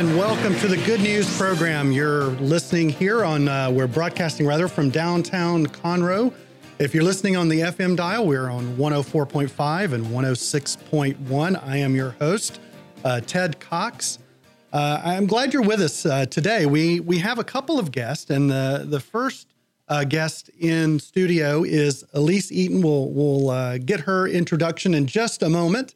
[0.00, 1.92] And welcome to the Good News program.
[1.92, 6.32] You're listening here on, uh, we're broadcasting rather from downtown Conroe.
[6.78, 11.62] If you're listening on the FM dial, we're on 104.5 and 106.1.
[11.62, 12.60] I am your host,
[13.04, 14.18] uh, Ted Cox.
[14.72, 16.64] Uh, I'm glad you're with us uh, today.
[16.64, 19.48] We we have a couple of guests, and the the first
[19.86, 22.80] uh, guest in studio is Elise Eaton.
[22.80, 25.94] We'll we'll uh, get her introduction in just a moment,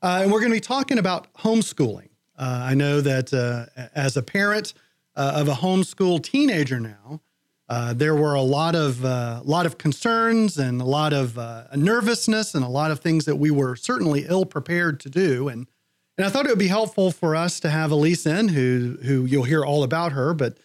[0.00, 2.08] and we're going to be talking about homeschooling.
[2.36, 4.74] Uh, I know that uh, as a parent
[5.14, 7.20] uh, of a homeschool teenager now,
[7.68, 11.64] uh, there were a lot of uh, lot of concerns and a lot of uh,
[11.74, 15.48] nervousness and a lot of things that we were certainly ill prepared to do.
[15.48, 15.66] And
[16.18, 19.24] and I thought it would be helpful for us to have Elise in, who who
[19.24, 20.58] you'll hear all about her, but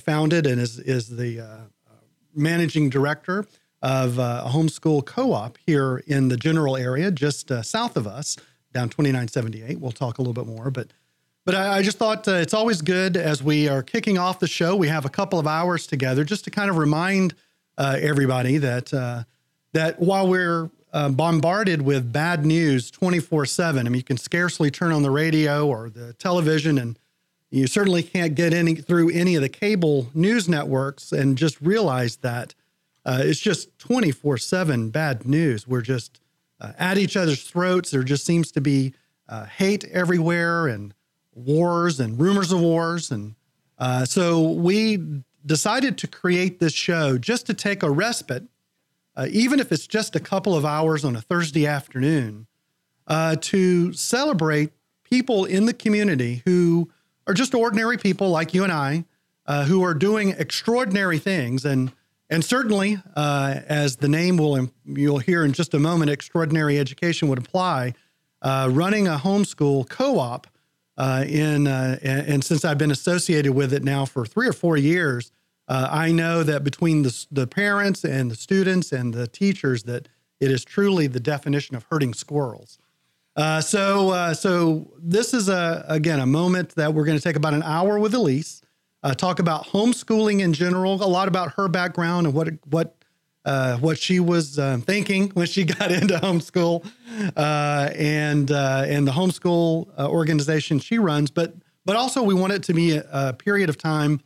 [0.00, 1.68] founded and is is the
[2.34, 3.46] managing director
[3.82, 8.36] of a homeschool co-op here in the general area, just south of us,
[8.72, 9.80] down 2978.
[9.80, 10.88] We'll talk a little bit more, but
[11.44, 14.46] but I, I just thought uh, it's always good as we are kicking off the
[14.46, 14.76] show.
[14.76, 17.34] We have a couple of hours together just to kind of remind
[17.76, 19.24] uh, everybody that uh,
[19.72, 24.70] that while we're uh, bombarded with bad news 24 7, I mean, you can scarcely
[24.70, 26.98] turn on the radio or the television, and
[27.50, 32.16] you certainly can't get any through any of the cable news networks and just realize
[32.16, 32.54] that
[33.04, 35.68] uh, it's just 24 7 bad news.
[35.68, 36.20] We're just
[36.60, 37.90] uh, at each other's throats.
[37.90, 38.94] There just seems to be
[39.56, 40.94] hate everywhere and
[41.34, 43.10] wars and rumors of wars.
[43.10, 43.34] And
[43.78, 48.44] uh, so we decided to create this show just to take a respite,
[49.16, 52.46] uh, even if it's just a couple of hours on a Thursday afternoon,
[53.06, 54.70] uh, to celebrate
[55.02, 56.90] people in the community who
[57.26, 59.04] are just ordinary people like you and I,
[59.46, 61.64] uh, who are doing extraordinary things.
[61.64, 61.92] And
[62.30, 67.28] and certainly, uh, as the name will you'll hear in just a moment, extraordinary education
[67.28, 67.94] would apply.
[68.40, 70.46] Uh, running a homeschool co-op
[70.96, 74.52] uh, in uh, and, and, since I've been associated with it now for three or
[74.52, 75.32] four years,
[75.66, 80.08] uh, I know that between the, the parents and the students and the teachers, that
[80.40, 82.78] it is truly the definition of herding squirrels.
[83.36, 87.36] Uh, so, uh, so this is a again a moment that we're going to take
[87.36, 88.62] about an hour with Elise,
[89.02, 93.03] uh, talk about homeschooling in general, a lot about her background and what what
[93.44, 96.84] uh, what she was uh, thinking when she got into homeschool
[97.36, 101.30] uh, and uh, and the homeschool uh, organization she runs.
[101.30, 104.20] But but also we want it to be a, a period of time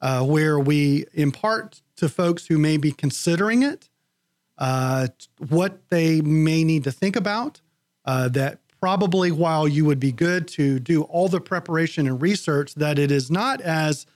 [0.00, 3.88] uh, where we impart to folks who may be considering it
[5.48, 7.60] what they may need to think about.
[8.04, 12.98] that probably while you would be good to do all the preparation and research, that
[12.98, 14.06] it is not as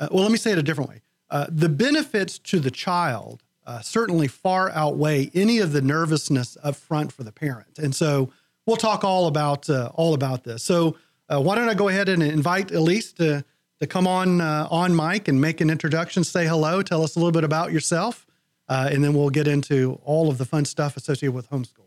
[0.00, 0.22] well.
[0.22, 1.02] Let me say it a different way.
[1.48, 7.12] the benefits to the child uh, certainly far outweigh any of the nervousness up front
[7.12, 7.78] for the parent.
[7.78, 8.32] And so
[8.66, 10.64] we'll talk all about uh, all about this.
[10.64, 10.96] So
[11.28, 13.44] uh, why don't I go ahead and invite Elise to
[13.78, 17.20] to come on uh, on mic and make an introduction, say hello, tell us a
[17.20, 18.26] little bit about yourself,
[18.68, 21.86] uh, and then we'll get into all of the fun stuff associated with homeschool.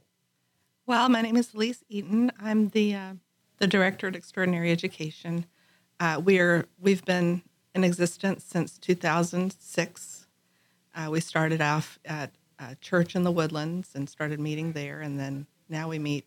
[0.85, 2.31] Well, my name is Elise Eaton.
[2.39, 3.13] I'm the uh,
[3.57, 5.47] the director at Extraordinary Education.
[6.19, 7.43] we're we've been
[7.75, 10.22] in existence since 2006
[10.95, 15.19] uh, we started off at a church in the Woodlands and started meeting there, and
[15.19, 16.25] then now we meet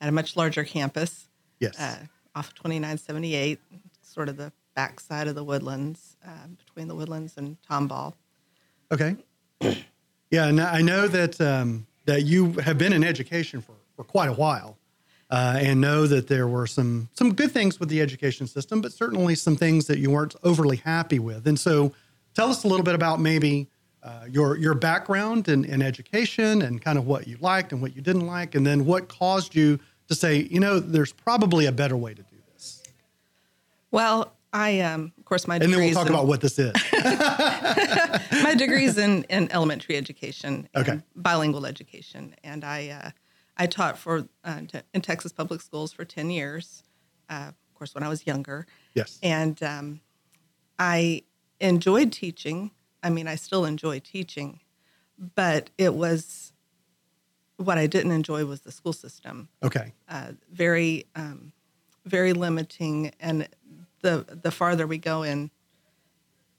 [0.00, 1.28] at a much larger campus.
[1.60, 1.78] Yes.
[1.78, 3.60] Uh, off 2978,
[4.00, 8.14] sort of the backside of the Woodlands, uh, between the Woodlands and Tomball.
[8.90, 9.16] Okay.
[10.32, 14.30] Yeah, and I know that um, that you have been in education for, for quite
[14.30, 14.78] a while,
[15.28, 18.94] uh, and know that there were some some good things with the education system, but
[18.94, 21.46] certainly some things that you weren't overly happy with.
[21.46, 21.92] And so,
[22.32, 23.68] tell us a little bit about maybe
[24.02, 27.94] uh, your your background in, in education and kind of what you liked and what
[27.94, 29.78] you didn't like, and then what caused you
[30.08, 32.82] to say, you know, there's probably a better way to do this.
[33.90, 36.72] Well, I um, of course my and then we'll talk in, about what this is.
[38.42, 43.10] my degrees in in elementary education, okay, bilingual education, and I uh,
[43.56, 44.60] I taught for uh,
[44.92, 46.82] in Texas public schools for ten years.
[47.30, 50.00] Uh, of course, when I was younger, yes, and um,
[50.78, 51.22] I
[51.60, 52.72] enjoyed teaching
[53.02, 54.60] I mean, I still enjoy teaching,
[55.34, 56.52] but it was
[57.56, 59.48] what I didn't enjoy was the school system.
[59.62, 59.92] Okay.
[60.08, 61.52] Uh, very, um,
[62.04, 63.48] very limiting, and
[64.00, 65.50] the the farther we go in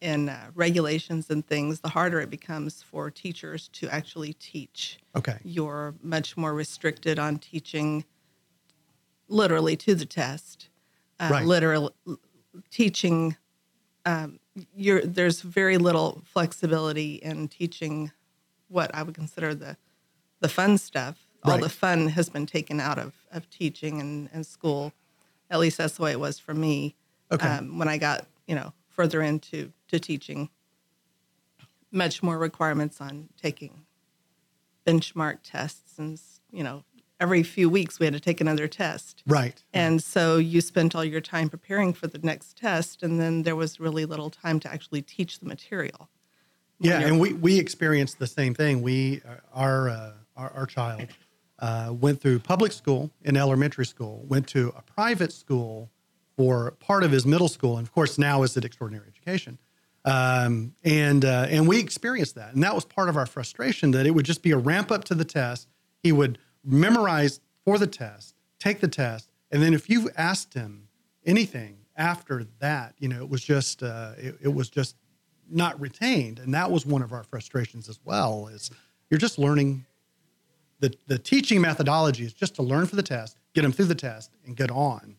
[0.02, 5.00] in uh, regulations and things, the harder it becomes for teachers to actually teach.
[5.16, 5.38] Okay.
[5.46, 8.04] You're much more restricted on teaching
[9.30, 10.68] literally to the test.
[11.22, 11.46] Uh, Right.
[11.46, 11.96] Literal
[12.70, 13.38] teaching.
[14.06, 14.40] Um,
[14.76, 18.12] there's very little flexibility in teaching
[18.68, 19.78] what I would consider the
[20.40, 21.18] the fun stuff.
[21.46, 24.94] All the fun has been taken out of, of teaching and, and school.
[25.50, 26.96] At least that's the way it was for me.
[27.34, 27.46] Okay.
[27.46, 30.50] Um, when I got, you know, further into to teaching,
[31.92, 33.86] much more requirements on taking
[34.88, 36.20] benchmark tests and,
[36.52, 36.86] you know,
[37.24, 39.24] every few weeks we had to take another test.
[39.26, 39.64] Right.
[39.74, 43.56] And so you spent all your time preparing for the next test, and then there
[43.56, 46.10] was really little time to actually teach the material.
[46.80, 48.82] Yeah, and we we experienced the same thing.
[48.82, 49.22] We
[49.54, 51.08] our uh, our, our child
[51.60, 55.90] uh, went through public school in elementary school, went to a private school
[56.36, 59.58] for part of his middle school, and of course now is at extraordinary education.
[60.04, 64.06] Um, and uh, and we experienced that, and that was part of our frustration that
[64.06, 65.70] it would just be a ramp up to the test.
[66.02, 70.88] He would memorize for the test, take the test, and then if you asked him
[71.26, 74.96] anything after that, you know, it was just uh, it, it was just
[75.50, 78.48] not retained, and that was one of our frustrations as well.
[78.48, 78.72] Is
[79.10, 79.86] you're just learning
[80.80, 83.96] the the teaching methodology is just to learn for the test, get them through the
[83.96, 85.16] test, and get on,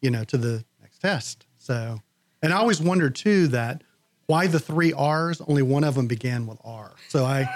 [0.00, 1.46] you know, to the next test.
[1.58, 2.00] So,
[2.42, 3.82] and I always wondered too that
[4.26, 6.92] why the three R's, only one of them began with R.
[7.08, 7.48] So I.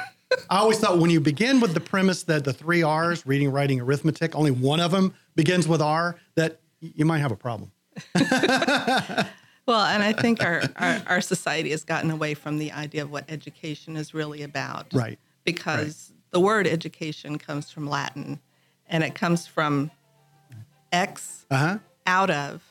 [0.48, 3.80] I always thought when you begin with the premise that the three R's, reading, writing,
[3.80, 7.72] arithmetic, only one of them begins with R, that you might have a problem.
[9.66, 13.10] Well, and I think our, our, our society has gotten away from the idea of
[13.12, 14.86] what education is really about.
[14.92, 15.18] Right.
[15.44, 18.40] Because the word education comes from Latin
[18.88, 19.90] and it comes from
[20.92, 21.78] ex, Uh huh.
[22.06, 22.62] out of,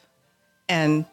[0.68, 1.06] and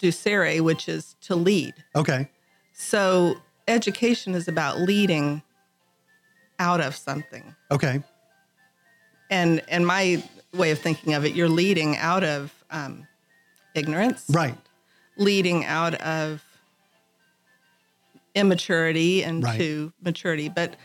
[0.00, 1.74] ducere, which is to lead.
[1.96, 2.28] Okay.
[2.72, 3.36] So
[3.66, 5.42] education is about leading
[6.58, 7.54] out of something.
[7.70, 8.02] Okay.
[9.30, 10.22] And and my
[10.52, 13.06] way of thinking of it, you're leading out of um,
[13.74, 14.56] ignorance, Right.
[15.16, 16.42] leading out of
[18.34, 19.58] immaturity and Right.
[19.58, 20.48] to maturity.
[20.48, 20.76] But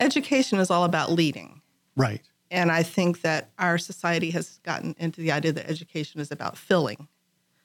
[0.00, 1.60] education is all about leading.
[1.96, 2.22] Right.
[2.50, 6.56] And I think that our society has gotten into the idea that education is about
[6.58, 7.08] filling.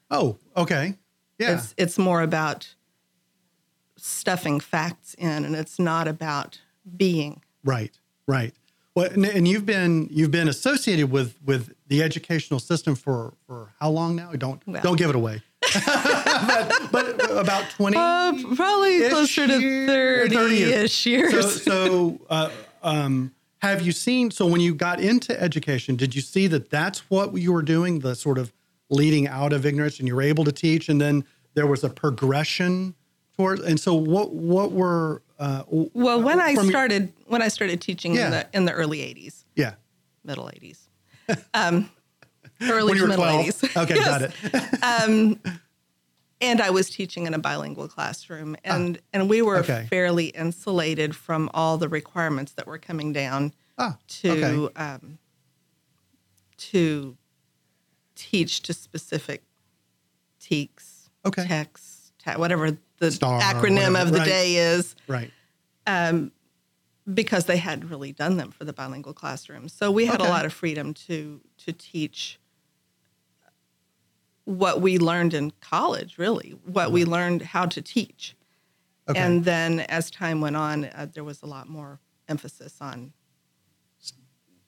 [0.09, 0.95] Oh, okay.
[1.38, 1.55] Yeah.
[1.55, 2.73] It's it's more about
[3.97, 6.61] stuffing facts in, and it's not about
[6.95, 7.42] being.
[7.63, 7.92] right.
[8.28, 8.54] Right.
[8.94, 13.69] Well, and, and you've been you've been associated with with the educational system for for
[13.80, 14.31] how long now?
[14.31, 14.81] Don't Well.
[14.81, 15.44] don't give it away.
[15.86, 17.95] but, but about twenty.
[17.98, 20.84] Uh, probably closer to 30 30 years.
[20.84, 21.31] ish years.
[21.31, 22.50] so so uh,
[22.84, 24.31] um, have you seen?
[24.31, 28.00] So when you got into education, did you see that that's what you were doing?
[28.00, 28.51] The sort of
[28.89, 31.24] leading out of ignorance, and you were able to teach, and then
[31.54, 32.95] there was a progression
[33.36, 33.62] towards.
[33.62, 37.80] And so what what were uh, well, when I from your- started when I started
[37.81, 38.25] teaching Yeah.
[38.25, 39.75] in the in the early 80s, yeah.
[40.24, 40.88] middle 80s.
[41.54, 41.89] Um,
[42.62, 43.45] early to middle 12.
[43.45, 43.84] 80s.
[43.84, 44.31] Okay, got it.
[46.42, 49.88] and I was teaching in a bilingual classroom, and and we were Ah, okay.
[49.89, 54.74] fairly insulated from all the requirements that were coming down Ah, to okay.
[54.81, 55.18] um,
[56.57, 57.17] to
[58.15, 59.44] teach to specific
[60.41, 61.46] TEKS, Okay.
[61.46, 64.25] texts, ta- whatever the Star acronym of the right.
[64.27, 65.32] day is, Right.
[67.13, 69.70] because they hadn't really done them for the bilingual classroom.
[69.70, 70.27] So we had Okay.
[70.30, 72.39] a lot of freedom to to teach
[74.46, 78.36] what we learned in college, really, what we learned how to teach.
[79.10, 79.20] Okay.
[79.20, 82.00] And then as time went on, uh, there was a lot more
[82.30, 83.13] emphasis on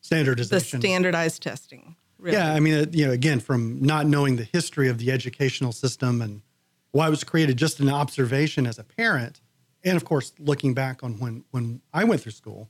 [0.02, 1.96] the standardized testing.
[2.18, 2.36] Really.
[2.38, 5.72] Yeah, I mean, uh, you know, again, from not knowing the history of the educational
[5.72, 6.42] system and
[6.92, 9.42] why it was created, just an observation as a parent,
[9.84, 12.70] and of course, looking back on when when I went through school,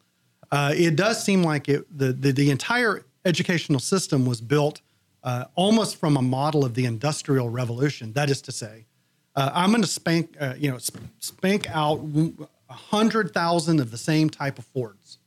[0.51, 4.81] uh, it does seem like it the the, the entire educational system was built
[5.23, 8.13] uh, almost from a model of the Industrial Revolution.
[8.13, 8.85] That is to say,
[9.35, 10.77] uh, I'm going to spank, uh, you know,
[11.19, 12.01] spank out
[12.69, 15.17] hundred thousand of the same type of Fords,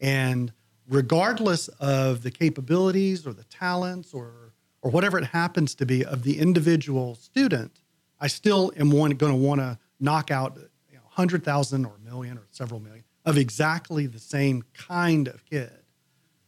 [0.00, 0.52] and
[0.88, 6.22] regardless of the capabilities or the talents or or whatever it happens to be of
[6.22, 7.80] the individual student,
[8.20, 10.56] I still am going to want to knock out
[10.90, 15.28] you know, hundred thousand or a million or several million of exactly the same kind
[15.28, 15.70] of kid.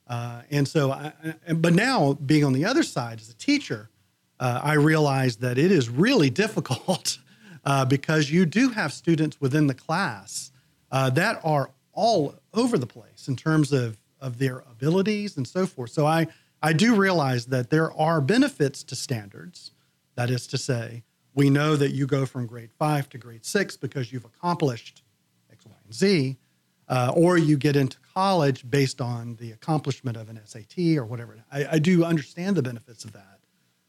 [0.07, 1.13] Uh, and so, I,
[1.49, 3.89] I- but now being on the other side as a teacher,
[4.41, 7.19] uh, I realize that it is really difficult
[7.65, 10.51] uh, because you do have students within the class
[10.91, 15.67] uh, that are all over the place in terms of of their abilities and so
[15.67, 15.91] forth.
[15.91, 16.29] So I,
[16.63, 19.73] I do realize that there are benefits to standards.
[20.15, 21.03] That is to say,
[21.35, 25.03] we know that you go from grade five to grade six because you've accomplished
[25.51, 26.37] X, Y, and Z,
[26.89, 31.37] uh, or you get into college based on the accomplishment of an SAT or whatever.
[31.51, 33.41] I, I do understand the benefits of that,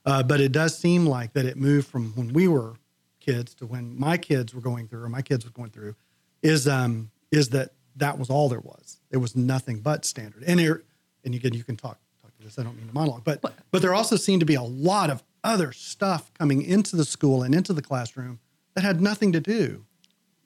[0.06, 2.76] uh, but it does seem like that it moved from when we were
[3.20, 5.96] kids to when my kids were going through, or my kids were going through,
[6.42, 9.00] is um, is that that was all there was.
[9.10, 10.44] There was nothing but standard.
[10.46, 10.84] And here,
[11.24, 12.60] and again, you can talk talk to this.
[12.60, 15.24] I don't mean to monologue, but but there also seemed to be a lot of
[15.44, 18.40] other stuff coming into the school and into the classroom
[18.76, 19.86] that had nothing to do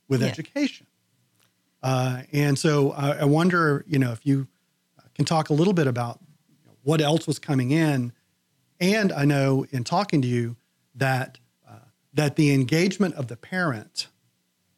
[0.08, 0.28] with Yeah.
[0.28, 0.88] education.
[1.84, 4.48] Uh, and so I, I wonder, you know, if you
[5.16, 6.20] can talk a little bit about
[6.84, 8.14] what else was coming in.
[8.80, 10.56] And I know in talking to you
[10.96, 11.74] that uh,
[12.14, 14.08] that the engagement of the parent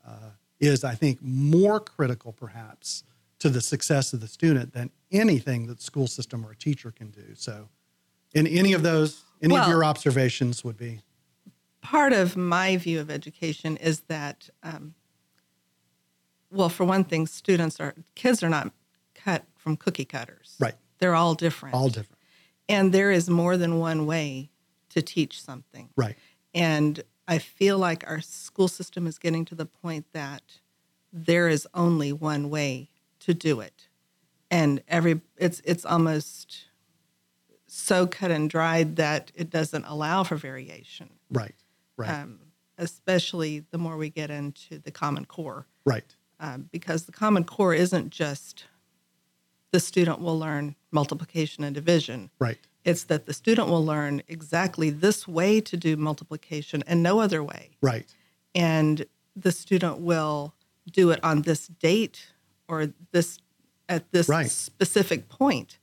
[0.07, 3.03] uh, is, I think, more critical perhaps
[3.39, 6.91] to the success of the student than anything that the school system or a teacher
[6.91, 7.35] can do.
[7.35, 7.69] So,
[8.33, 11.01] in any of those, any of your observations would be
[11.81, 14.93] part of my view of education is that, um,
[16.51, 18.72] well, for one thing, students are kids are not
[19.15, 20.55] cut from cookie cutters.
[20.60, 20.75] Right.
[21.00, 21.75] They're all different.
[21.75, 22.19] all different.
[22.67, 24.51] and there is more than one way
[24.89, 25.89] to teach something.
[25.96, 26.17] Right.
[26.53, 30.60] And I feel like our school system is getting to the point that
[31.12, 32.89] there is only one way
[33.22, 33.88] to do it.
[34.51, 36.65] And every it's it's almost
[37.71, 41.09] so cut and dried that it doesn't allow for variation.
[41.31, 41.55] Right.
[41.97, 42.09] Right.
[42.09, 42.39] Um,
[42.77, 45.65] especially the more we get into the common core.
[45.85, 46.15] right.
[46.41, 48.63] Um, because the common core isn't just
[49.73, 52.29] the student will learn multiplication and division.
[52.39, 52.57] Right.
[52.85, 57.43] It's that the student will learn exactly this way to do multiplication and no other
[57.43, 57.71] way.
[57.81, 58.05] Right.
[58.55, 60.53] And the student will
[60.89, 62.27] do it on this date
[62.69, 63.39] or this
[63.89, 64.49] at this Right.
[64.49, 65.78] specific point.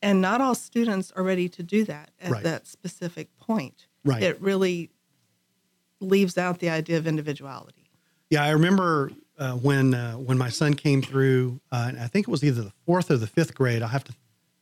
[0.00, 2.42] And not all students are ready to do that at Right.
[2.44, 3.86] that specific point.
[4.04, 4.22] Right.
[4.22, 4.90] It really
[6.00, 7.90] leaves out the idea of individuality.
[8.30, 12.28] Yeah, I remember uh, when uh, when my son came through, uh, and I think
[12.28, 13.82] it was either the fourth or the fifth grade.
[13.82, 14.12] I have to,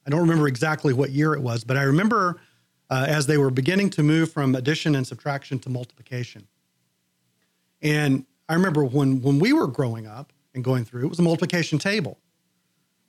[0.07, 2.41] I don't remember exactly what year it was, but I remember
[2.91, 6.47] uh, as they were beginning to move from addition and subtraction to multiplication.
[7.83, 11.23] And I remember when when we were growing up and going through, it was a
[11.23, 12.19] multiplication table.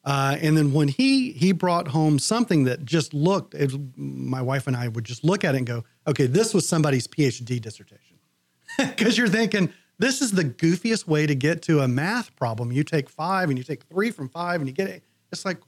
[0.08, 4.66] Uh, and then when he he brought home something that just looked, it, my wife
[4.66, 8.18] and I would just look at it and go, "Okay, this was somebody's PhD dissertation,"
[8.78, 12.72] because you're thinking this is the goofiest way to get to a math problem.
[12.72, 15.04] You take five and you take three from five and you get it.
[15.34, 15.60] It's like,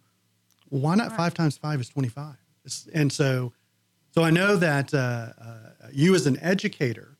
[0.70, 2.38] why not five times five is twenty five?
[2.94, 3.52] And so,
[4.12, 5.54] so I know that uh, uh,
[5.92, 7.18] you as an educator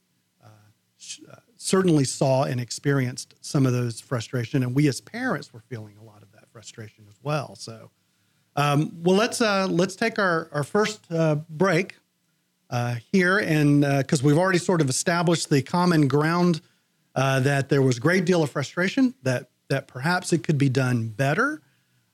[1.60, 6.04] certainly saw and experienced some of those frustration, and we as parents were feeling a
[6.04, 6.19] lot
[6.60, 7.56] frustration as well.
[7.56, 7.90] So,
[8.58, 11.96] um, well, let's uh, let's take our our first uh, break
[12.70, 16.60] uh, here, and because we've already sort of established the common ground
[17.16, 20.68] uh, that there was a great deal of frustration that that perhaps it could be
[20.68, 21.62] done better.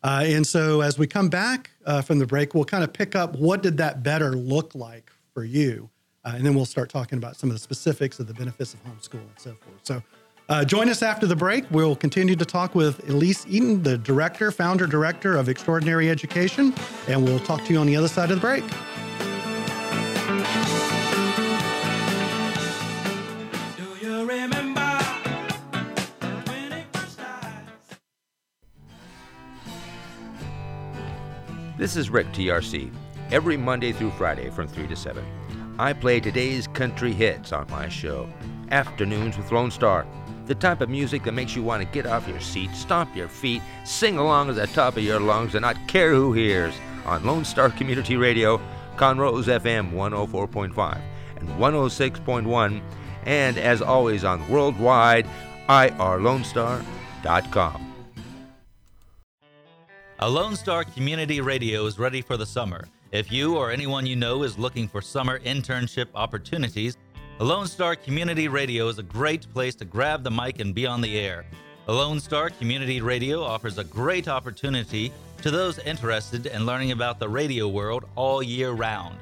[0.03, 3.15] Uh, and so, as we come back uh, from the break, we'll kind of pick
[3.15, 5.89] up what did that better look like for you,
[6.23, 8.83] uh, and then we'll start talking about some of the specifics of the benefits of
[8.83, 9.79] homeschool and so forth.
[9.81, 10.03] So,
[10.49, 11.65] uh, join us after the break.
[11.71, 16.73] We'll continue to talk with Elise Eaton, the director, founder, director of Extraordinary Education,
[17.07, 18.63] and we'll talk to you on the other side of the break.
[23.77, 24.81] Do you remember
[26.45, 27.69] when it first started?
[31.77, 32.91] This is Rick TRC.
[33.31, 35.25] Every Monday through Friday from 3 to 7,
[35.79, 38.29] I play today's country hits on my show,
[38.69, 40.05] Afternoons with Lone Star.
[40.45, 43.27] The type of music that makes you want to get off your seat, stomp your
[43.27, 46.75] feet, sing along at the top of your lungs, and not care who hears
[47.05, 48.61] on Lone Star Community Radio,
[48.95, 51.01] Conroe's FM 104.5
[51.37, 52.81] and 106.1,
[53.25, 55.27] and as always on worldwide,
[55.67, 57.93] irlonestar.com.
[60.19, 62.87] A Lone Star Community Radio is ready for the summer.
[63.11, 66.97] If you or anyone you know is looking for summer internship opportunities,
[67.39, 71.01] Lone Star Community Radio is a great place to grab the mic and be on
[71.01, 71.45] the air.
[71.85, 75.11] Lone Star Community Radio offers a great opportunity
[75.41, 79.17] to those interested in learning about the radio world all year round.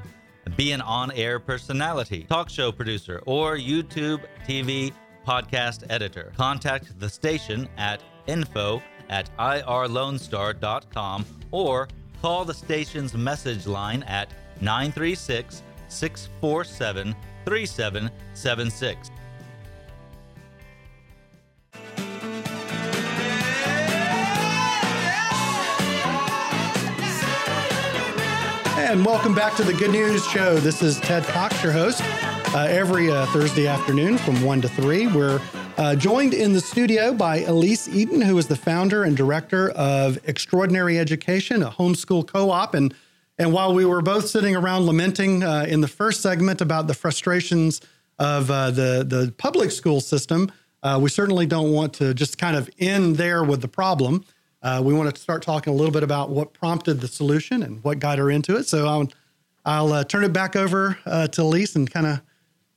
[0.55, 4.93] Be an on air personality, talk show producer, or YouTube, TV,
[5.27, 6.31] podcast editor.
[6.37, 11.87] Contact the station at info at irlonestar.com or
[12.21, 14.29] call the station's message line at
[14.61, 19.11] 936 647 3776.
[28.93, 30.57] And welcome back to the Good News Show.
[30.57, 32.01] This is Ted Cox, your host.
[32.53, 35.41] Uh, every uh, Thursday afternoon from 1 to 3, we're
[35.77, 40.19] uh, joined in the studio by Elise Eaton, who is the founder and director of
[40.29, 42.75] Extraordinary Education, a homeschool co op.
[42.75, 42.93] And,
[43.37, 46.93] and while we were both sitting around lamenting uh, in the first segment about the
[46.93, 47.81] frustrations
[48.19, 50.51] of uh, the, the public school system,
[50.83, 54.23] uh, we certainly don't want to just kind of end there with the problem.
[54.61, 57.83] Uh, we want to start talking a little bit about what prompted the solution and
[57.83, 58.67] what got her into it.
[58.67, 59.07] So I'll,
[59.65, 62.21] I'll uh, turn it back over uh, to Elise and kind of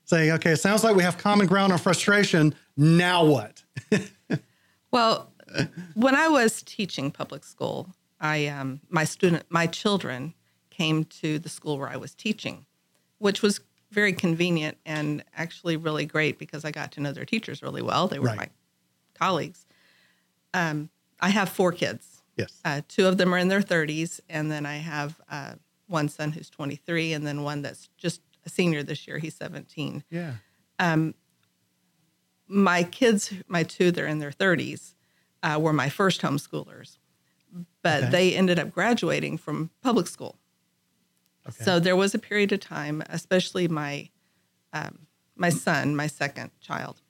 [0.05, 2.55] say, okay, it sounds like we have common ground on frustration.
[2.77, 3.63] Now what?
[4.93, 5.31] Well,
[5.95, 10.33] when I was teaching public school, I um, my student my children
[10.77, 12.67] came to the school where I was teaching,
[13.19, 17.63] which was very convenient and actually really great because I got to know their teachers
[17.63, 18.09] really well.
[18.09, 18.37] They were Right.
[18.37, 18.49] my
[19.15, 19.65] colleagues.
[20.53, 20.91] Um,
[21.21, 22.23] I have four kids.
[22.37, 22.61] yes.
[22.65, 25.55] Uh, two of them are in their 30s, and then I have uh,
[25.87, 29.19] one son who's 23, and then one that's just a senior this year.
[29.19, 30.35] He's 17 yeah.
[32.49, 34.95] my kids, my two, they're in their 30s,
[35.43, 36.99] uh, were my first homeschoolers,
[37.83, 38.11] but Okay.
[38.11, 40.37] they ended up graduating from public school.
[41.49, 41.65] Okay.
[41.65, 44.11] So there was a period of time, especially my
[44.73, 47.01] um, my son, my second child.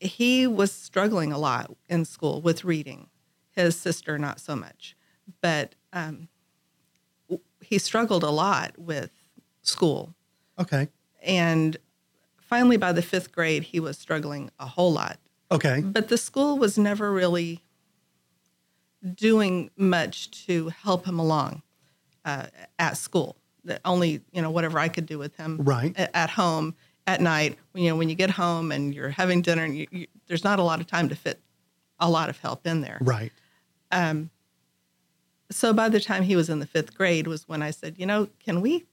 [0.00, 3.08] He was struggling a lot in school with reading.
[3.52, 4.96] His sister, not so much,
[5.40, 6.28] but um,
[7.60, 9.10] he struggled a lot with
[9.62, 10.14] school
[10.58, 10.88] Okay.
[11.22, 11.76] and
[12.40, 15.18] finally by the fifth grade he was struggling a whole lot
[15.50, 15.80] Okay.
[15.82, 17.62] but the school was never really
[19.14, 21.62] doing much to help him along
[22.24, 22.46] uh,
[22.86, 23.30] at school
[23.64, 25.92] that only you know whatever i could do with him Right.
[25.96, 26.74] a- at home
[27.06, 30.06] at night you know when you get home and you're having dinner and you, you,
[30.26, 31.38] there's not a lot of time to fit
[31.98, 33.32] a lot of help in there Right.
[34.00, 34.30] Um,
[35.50, 38.06] so by the time he was in the fifth grade was when i said you
[38.06, 38.84] know can we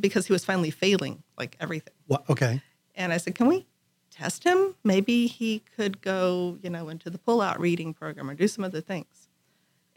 [0.00, 2.28] because he was finally failing like everything What?
[2.30, 2.60] Okay.
[2.96, 3.66] And I said, can we
[4.10, 4.76] test him?
[4.84, 8.80] Maybe he could go, you know, into the pull-out reading program or do some other
[8.80, 9.28] things.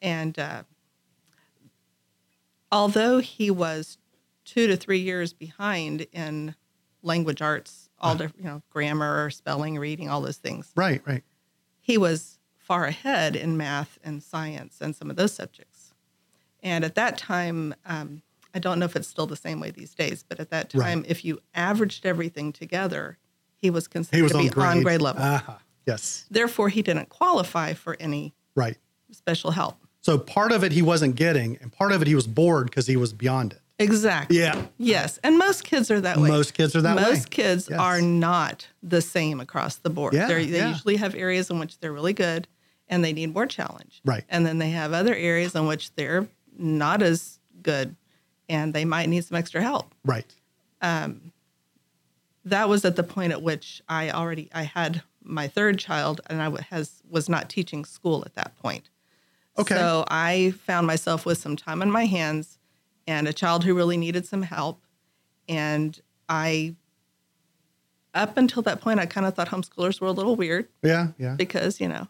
[0.02, 0.64] And uh,
[2.72, 3.98] although he was
[4.46, 6.56] two to three years behind in
[7.02, 11.02] language arts, all the, you know, grammar, spelling, reading, all those things, Right.
[11.06, 11.24] Right.
[11.82, 15.94] he was far ahead in math and science and some of those subjects.
[16.62, 19.94] And at that time, um, I don't know if it's still the same way these
[19.94, 20.84] days, but at that Right.
[20.90, 23.18] time, if you averaged everything together,
[23.56, 24.68] he was considered He was to on be grade.
[24.68, 25.22] on grade level.
[25.24, 25.60] Aha.
[25.86, 26.26] Yes.
[26.30, 28.78] Therefore, he didn't qualify for any Right.
[29.12, 29.78] special help.
[30.08, 32.88] So part of it he wasn't getting, and part of it he was bored because
[32.88, 33.60] he was beyond it.
[33.78, 34.40] Exactly.
[34.40, 34.68] Yeah.
[34.78, 35.20] Yes.
[35.22, 36.30] And most kids are that way.
[36.30, 37.02] Most kids are that way.
[37.04, 37.78] Most kids Yes.
[37.78, 40.14] are not the same across the board.
[40.14, 40.70] Yeah, They're, they yeah.
[40.70, 42.48] usually have areas in which they're really good
[42.88, 44.00] and they need more challenge.
[44.06, 44.24] Right.
[44.30, 46.26] And then they have other areas in which they're
[46.58, 47.98] not as good
[48.48, 49.94] and they might need some extra help.
[50.06, 50.34] Right.
[50.82, 51.34] Um,
[52.46, 56.42] that was at the point at which I already I had my third child and
[56.42, 58.90] I wa- has was not teaching school at that point.
[59.60, 59.76] Okay.
[59.76, 62.58] So I found myself with some time on my hands
[63.08, 64.82] and a child who really needed some help.
[65.50, 66.76] And I,
[68.14, 71.10] up until that point, I kind of thought homeschoolers were a little weird Yeah.
[71.18, 71.36] Yeah.
[71.36, 72.08] because, you know,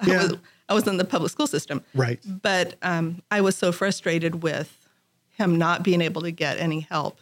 [0.00, 0.22] I, Yeah.
[0.22, 0.34] was,
[0.68, 1.82] I was in the public school system.
[1.94, 2.20] Right.
[2.26, 4.88] But um, I was so frustrated with
[5.30, 7.18] him not being able to get any help,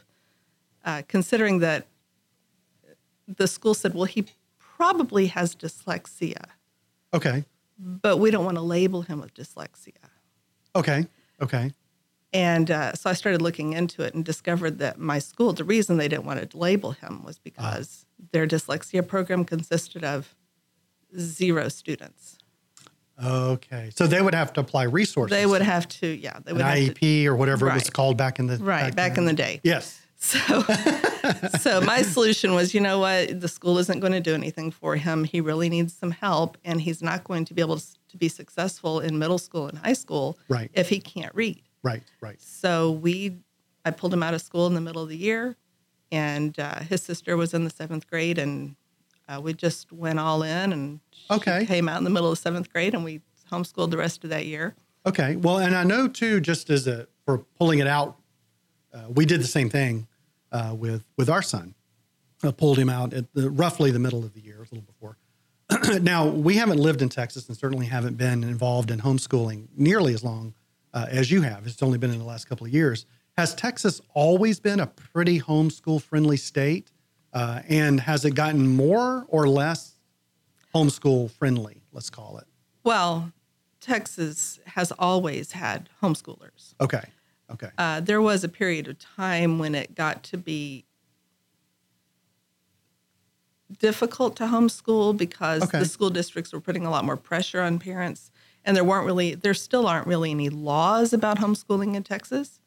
[0.85, 1.87] uh, considering that
[3.29, 4.27] the school said, well, he
[4.59, 6.45] probably has dyslexia,
[7.13, 7.45] Okay.
[7.79, 9.93] But we don't want to label him with dyslexia.
[10.77, 11.07] Okay.
[11.41, 11.73] Okay.
[12.33, 15.99] And uh, so I started looking into it and discovered that my school, the reason
[15.99, 20.35] they didn't want to label him was because their dyslexia program consisted of
[21.17, 22.39] zero students.
[23.23, 23.91] Okay.
[23.95, 25.37] So they would have to apply resources.
[25.37, 27.89] They would have to, yeah, they an would have to, IEP or whatever it was
[27.89, 29.61] called back in the right, back in the day.
[29.63, 30.01] Yes.
[30.25, 30.63] So,
[31.61, 34.97] so my solution was, you know what, the school isn't going to do anything for
[34.97, 35.25] him.
[35.25, 38.29] He really needs some help, and he's not going to be able to, to be
[38.29, 40.71] successful in middle school and high school Right.
[40.73, 41.63] if he can't read.
[41.83, 42.03] Right.
[42.23, 42.41] Right.
[42.41, 43.37] So we,
[43.85, 45.57] I pulled him out of school in the middle of the year,
[46.11, 48.77] and uh, his sister was in the seventh grade, and
[49.29, 51.67] uh, we just went all in, and she Okay.
[51.67, 53.21] came out in the middle of seventh grade, and we
[53.53, 54.75] homeschooled the rest of that year.
[55.07, 55.37] Okay.
[55.37, 58.17] Well, and I know too, just as a for pulling it out,
[58.93, 60.07] uh, we did the same thing
[60.55, 61.75] uh, with with our son.
[62.43, 65.19] I pulled him out at the, roughly the middle of the year, a little before.
[66.01, 70.23] now we haven't lived in Texas and certainly haven't been involved in homeschooling nearly as
[70.23, 70.55] long
[70.93, 71.67] uh, as you have.
[71.67, 73.07] It's only been in the last couple of years.
[73.37, 76.91] Has Texas always been a pretty homeschool friendly state?
[77.33, 79.95] Uh, and has it gotten more or less
[80.73, 81.83] homeschool friendly?
[81.93, 82.47] Let's call it.
[82.85, 83.33] Well,
[83.81, 86.75] Texas has always had homeschoolers.
[86.81, 87.03] Okay.
[87.51, 87.69] Okay.
[87.77, 90.87] Uh, there was a period of time when it got to be
[93.79, 95.79] difficult to homeschool because Okay.
[95.81, 98.31] the school districts were putting a lot more pressure on parents,
[98.65, 102.61] and there weren't really, there still aren't really any laws about homeschooling in Texas.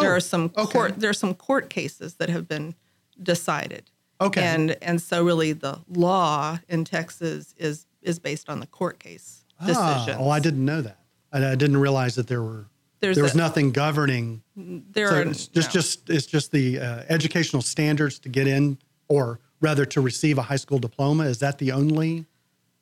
[0.00, 0.72] there Oh, are some okay.
[0.72, 2.74] court, there are some court cases that have been
[3.22, 3.90] decided.
[4.20, 4.42] Okay.
[4.42, 9.44] And and so really the law in Texas is is based on the court case
[9.60, 10.08] decisions.
[10.08, 10.98] Ah, oh, I didn't know that.
[11.32, 12.66] I, I didn't realize that there were
[13.00, 14.42] There's there was a- nothing governing.
[14.56, 15.72] There So are it's just no.
[15.80, 18.78] just it's just the uh, educational standards to get in,
[19.08, 21.24] or rather to receive a high school diploma.
[21.24, 22.26] Is that the only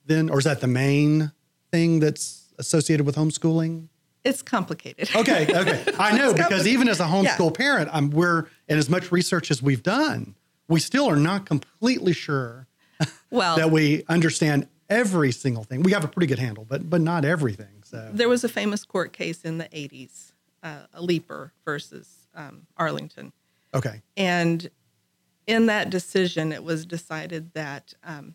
[0.07, 1.33] then, or is that the main
[1.70, 3.88] thing that's associated with homeschooling?
[4.25, 5.11] it's complicated.
[5.16, 5.85] Okay, okay.
[5.98, 9.61] I know because even as a homeschool parent, I'm we're and as much research as
[9.61, 10.37] we've done,
[10.68, 12.68] we still are not completely sure
[13.31, 15.83] well, that we understand every single thing.
[15.83, 17.82] We have a pretty good handle, but but not everything.
[17.92, 22.66] So there was a famous court case in the 80s, uh, a Leeper versus um,
[22.76, 23.33] Arlington.
[23.74, 24.70] okay, And
[25.46, 28.35] in that decision, it was decided that um,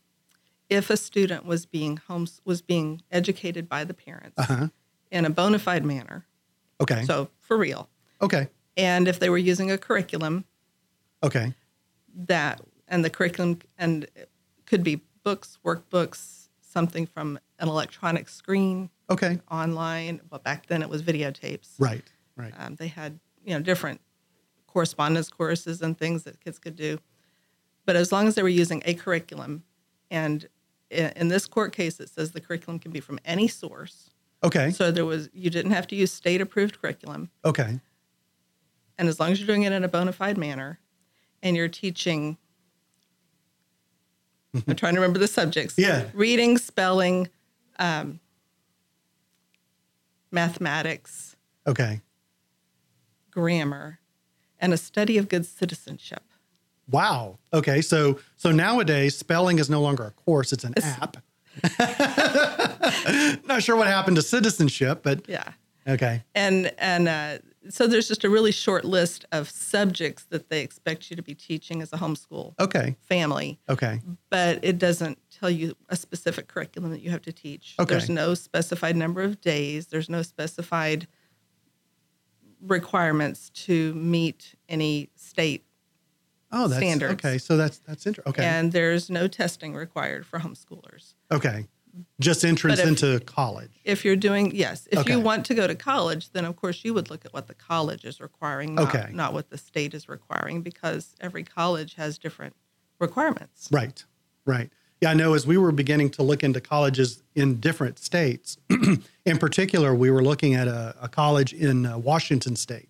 [0.70, 4.68] if a student was being homes was being educated by the parents Uh-huh.
[5.10, 6.26] in a bona fide manner,
[6.82, 7.90] okay, so for real,
[8.22, 10.44] okay, and if they were using a curriculum
[11.24, 11.54] okay,
[12.14, 14.30] that and the curriculum and it
[14.66, 16.37] could be books, workbooks,
[16.78, 19.40] something from an electronic screen okay.
[19.50, 20.22] online.
[20.30, 21.70] but back then it was videotapes.
[21.80, 22.04] Right,
[22.36, 22.54] right.
[22.60, 24.00] Um, they had you know different
[24.68, 27.00] correspondence courses and things that kids could do,
[27.88, 29.64] but as long as they were using a curriculum,
[30.12, 30.48] and
[30.92, 34.12] in, in this court case it says the curriculum can be from any source.
[34.44, 37.80] Okay, So there was you didn't have to use state approved curriculum, okay,
[39.00, 40.80] and as long as you're doing it in a bona fide manner,
[41.42, 42.38] and you're teaching.
[44.54, 45.76] I'm trying to remember the subjects.
[45.78, 46.06] Yeah.
[46.14, 47.30] Reading, spelling,
[47.80, 48.20] um,
[50.32, 52.02] mathematics, okay.
[53.32, 54.00] grammar,
[54.60, 56.24] and a study of good citizenship.
[56.90, 57.40] Wow.
[57.54, 61.18] Okay, so so nowadays spelling is no longer a course; it's an app.
[63.46, 65.52] Not sure what happened to citizenship, but Yeah.
[65.88, 67.38] okay, And and uh,
[67.70, 71.36] so there's just a really short list of subjects that they expect you to be
[71.36, 76.92] teaching as a homeschool okay, family, okay, but it doesn't tell you a specific curriculum
[76.92, 77.76] that you have to teach.
[77.80, 77.94] Okay.
[77.94, 79.88] There's no specified number of days.
[79.88, 81.08] There's no specified
[82.62, 85.64] requirements to meet any state,
[86.52, 87.14] oh, that's Standards.
[87.14, 87.38] okay.
[87.38, 88.30] So that's that's interesting.
[88.32, 91.14] Okay, and there's no testing required for homeschoolers.
[91.32, 91.68] okay,
[92.20, 93.72] just entrance if- into college.
[93.84, 95.12] If you're doing yes, if Okay.
[95.14, 97.54] you want to go to college, then of course you would look at what the
[97.54, 99.10] college is requiring, not, Okay.
[99.14, 102.56] not what the state is requiring, because every college has different
[103.00, 103.68] requirements.
[103.72, 104.04] Right,
[104.46, 104.72] right.
[105.02, 108.58] Yeah, I know as we were beginning to look into colleges in different states,
[109.26, 112.90] in particular, we were looking at a, a college in uh, Washington State.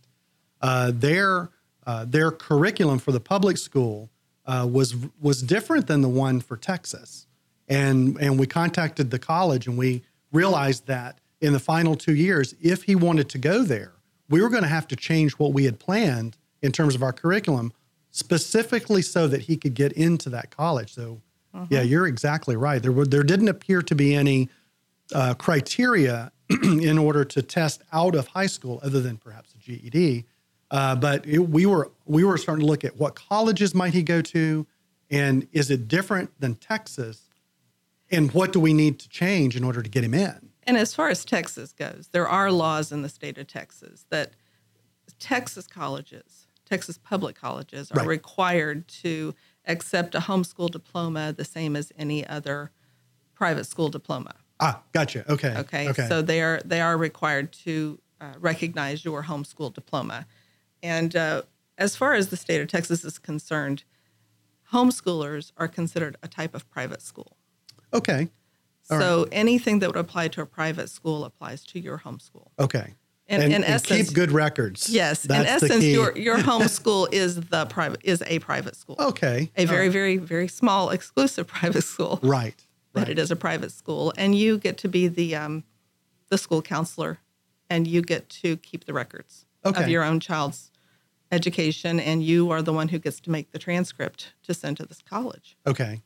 [0.61, 1.49] Uh, their
[1.85, 4.09] uh, their curriculum for the public school
[4.45, 7.26] uh, was was different than the one for Texas,
[7.67, 12.55] and and we contacted the college and we realized that in the final two years,
[12.61, 13.93] if he wanted to go there,
[14.29, 17.13] we were going to have to change what we had planned in terms of our
[17.13, 17.71] curriculum,
[18.11, 20.93] specifically so that he could get into that college.
[20.93, 21.21] So,
[21.69, 22.81] yeah, you're exactly right.
[22.81, 24.49] There were there didn't appear to be any
[25.13, 26.31] uh, criteria
[26.63, 30.25] in order to test out of high school, other than perhaps a GED.
[30.69, 34.03] Uh, but it, we were we were starting to look at what colleges might he
[34.03, 34.65] go to,
[35.09, 37.26] and is it different than Texas,
[38.11, 40.49] and what do we need to change in order to get him in?
[40.63, 44.33] And as far as Texas goes, there are laws in the state of Texas that
[45.19, 48.07] Texas colleges, Texas public colleges, are Right.
[48.07, 49.33] required to
[49.65, 52.71] accept a homeschool diploma the same as any other
[53.33, 54.35] private school diploma.
[54.59, 55.29] Ah, gotcha.
[55.31, 55.55] Okay.
[55.55, 56.07] Okay, Okay.
[56.07, 60.25] so they are they are required to uh, recognize your homeschool diploma,
[60.81, 61.43] and uh,
[61.77, 63.83] as far as the state of Texas is concerned,
[64.73, 67.36] homeschoolers are considered a type of private school.
[67.93, 68.29] Okay.
[68.89, 72.47] All so anything that would apply to a private school applies to your homeschool.
[72.57, 72.93] Okay.
[73.29, 74.89] And, in and essence- keep good records.
[74.89, 79.51] Yes, That's in essence, your your homeschool is the private is a private school, okay.
[79.57, 82.55] a very very very small exclusive private school, Right.
[82.93, 83.09] but Right.
[83.09, 85.65] it is a private school, and you get to be the um,
[86.29, 87.17] the school counselor,
[87.69, 90.71] and you get to keep the records of your own child's
[91.29, 94.85] education, and you are the one who gets to make the transcript to send to
[94.85, 95.57] this college.
[95.67, 96.01] Okay.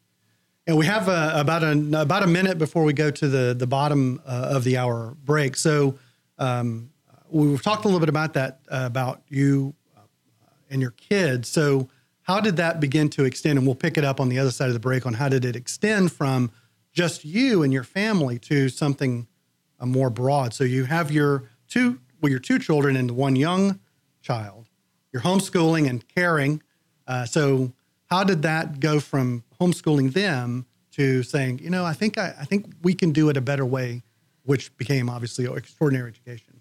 [0.71, 3.67] And we have uh, about a about a minute before we go to the the
[3.67, 5.57] bottom uh, of the hour break.
[5.57, 5.99] So
[6.39, 6.91] um,
[7.29, 10.03] we've talked a little bit about that uh, about you uh,
[10.69, 11.49] and your kids.
[11.49, 11.89] So
[12.21, 13.57] how did that begin to extend?
[13.57, 15.43] And we'll pick it up on the other side of the break on how did
[15.43, 16.51] it extend from
[16.93, 19.27] just you and your family to something
[19.81, 20.53] uh, more broad.
[20.53, 23.81] So you have your two well your two children and one young
[24.21, 24.69] child.
[25.11, 26.63] You're homeschooling and caring.
[27.05, 27.73] Uh, so,
[28.05, 32.45] how did that go from homeschooling them to saying, you know, I think I, I
[32.45, 34.01] think we can do it a better way,
[34.43, 36.59] which became obviously extraordinary education.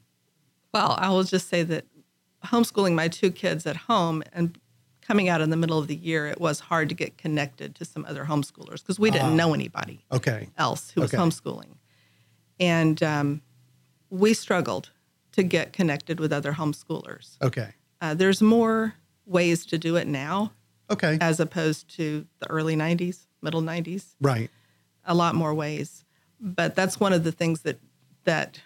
[0.72, 1.86] Well, I will just say that
[2.44, 4.58] homeschooling my two kids at home and
[5.00, 7.84] coming out in the middle of the year, it was hard to get connected to
[7.84, 10.48] some other homeschoolers because we didn't know anybody Okay.
[10.56, 11.20] else who was Okay.
[11.20, 11.74] homeschooling.
[12.60, 13.42] And um,
[14.10, 14.90] we struggled
[15.32, 17.38] to get connected with other homeschoolers.
[17.42, 17.70] Okay.
[18.00, 18.94] Uh, there's more
[19.26, 20.52] ways to do it now
[20.90, 21.18] Okay.
[21.20, 24.14] as opposed to the early 90s, middle 90s.
[24.20, 24.50] right.
[25.04, 26.04] a lot more ways.
[26.40, 27.78] But that's one of the things that
[28.24, 28.60] that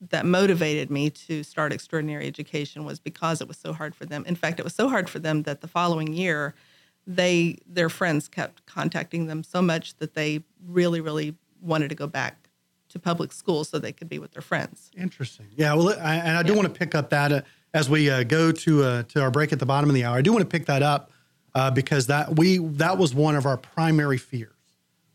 [0.00, 4.24] that motivated me to start extraordinary education was because it was so hard for them.
[4.26, 6.54] In fact, it was so hard for them that the following year
[7.06, 12.06] they their friends kept contacting them so much that they really really wanted to go
[12.06, 12.48] back
[12.88, 14.90] to public school so they could be with their friends.
[14.96, 15.46] Interesting.
[15.54, 15.74] Yeah.
[15.74, 17.40] Well, I, and I do want to pick up that uh,
[17.74, 20.16] as we uh, go to uh, to our break at the bottom of the hour.
[20.16, 21.10] I do want to pick that up
[21.54, 24.52] uh, because that we that was one of our primary fears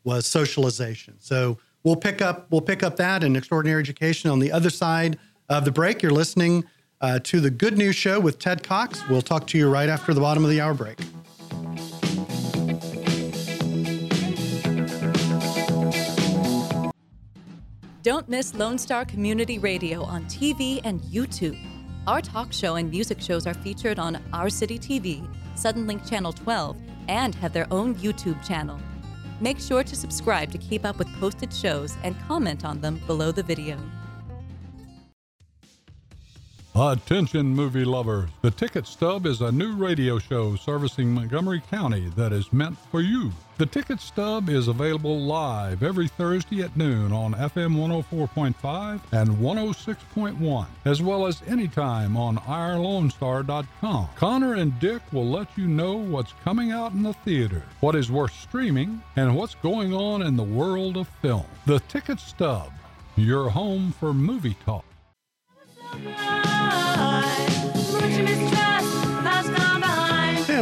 [0.04, 1.16] was socialization.
[1.20, 5.18] So we'll pick up we'll pick up that in extraordinary education on the other side
[5.50, 6.02] of the break.
[6.02, 6.66] You're listening
[7.02, 9.08] uh, to the Good News Show with Ted Cox.
[9.10, 11.00] We'll talk to you right after the bottom of the hour break.
[18.02, 21.58] Don't miss Lone Star Community Radio on TV and YouTube.
[22.08, 26.78] Our talk show and music shows are featured on Our City TV, Suddenlink Channel 12,
[27.08, 28.80] and have their own YouTube channel.
[29.42, 33.32] Make sure to subscribe to keep up with posted shows and comment on them below
[33.32, 33.80] the video.
[36.78, 38.30] Attention, movie lovers.
[38.42, 43.00] The Ticket Stub is a new radio show servicing Montgomery County that is meant for
[43.00, 43.32] you.
[43.58, 50.66] The Ticket Stub is available live every Thursday at noon on FM 104.5 and 106.1,
[50.84, 54.10] as well as anytime on OurLoneStar.com.
[54.18, 58.12] Connor and Dick will let you know what's coming out in the theater, what is
[58.12, 61.46] worth streaming, and what's going on in the world of film.
[61.66, 62.74] The Ticket Stub,
[63.16, 64.84] your home for movie talk.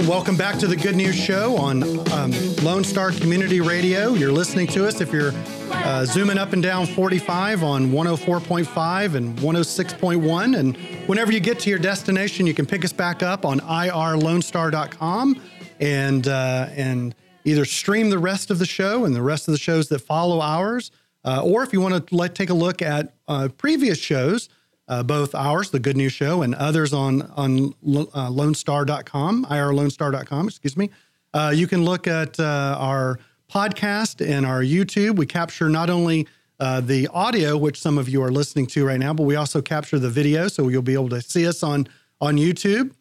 [0.03, 2.31] And welcome back to the Good News Show on um,
[2.63, 4.15] Lone Star Community Radio.
[4.15, 5.31] You're listening to us if you're
[5.71, 10.57] uh, zooming up and down 45 on 104.5 and 106.1.
[10.59, 10.75] And
[11.07, 15.41] whenever you get to your destination, you can pick us back up on irlonestar.com
[15.79, 19.57] and uh, and either stream the rest of the show and the rest of the
[19.57, 20.91] shows that follow ours,
[21.23, 24.49] uh, or if you want to let, take a look at uh, previous shows
[24.93, 30.77] uh, both ours, the Good News Show, and others on on uh, LoneStar.com, irlonestar.com, excuse
[30.77, 30.91] me.
[31.33, 33.19] Uh, you can look at uh, our
[33.51, 35.15] podcast and our YouTube.
[35.15, 36.27] We capture not only
[36.59, 39.63] uh, the audio, which some of you are listening to right now, but we also
[39.63, 41.87] capture the video, so you'll be able to see us on
[42.21, 42.91] on YouTube.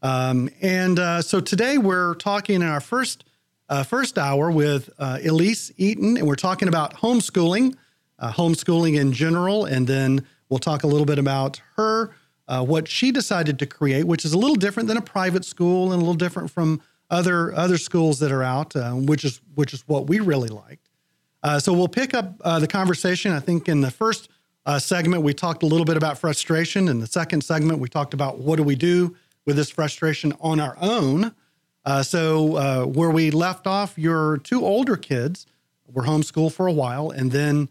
[0.00, 3.24] Um, and uh, so today we're talking in our first
[3.86, 7.74] first hour with Elise Eaton, and we're talking about homeschooling,
[8.20, 12.10] homeschooling in general, and then we'll talk a little bit about her,
[12.46, 15.92] uh, what she decided to create, which is a little different than a private school
[15.92, 19.72] and a little different from other other schools that are out, uh, which is which
[19.72, 20.90] is what we really liked.
[21.42, 23.32] Uh, so we'll pick up uh, the conversation.
[23.32, 24.28] I think in the first
[24.66, 26.86] uh, segment we talked a little bit about frustration.
[26.86, 30.60] In the second segment we talked about what do we do with this frustration on
[30.60, 31.34] our own.
[31.86, 35.46] Uh, so where we left off, your two older kids
[35.90, 37.68] were homeschooled for a while, and then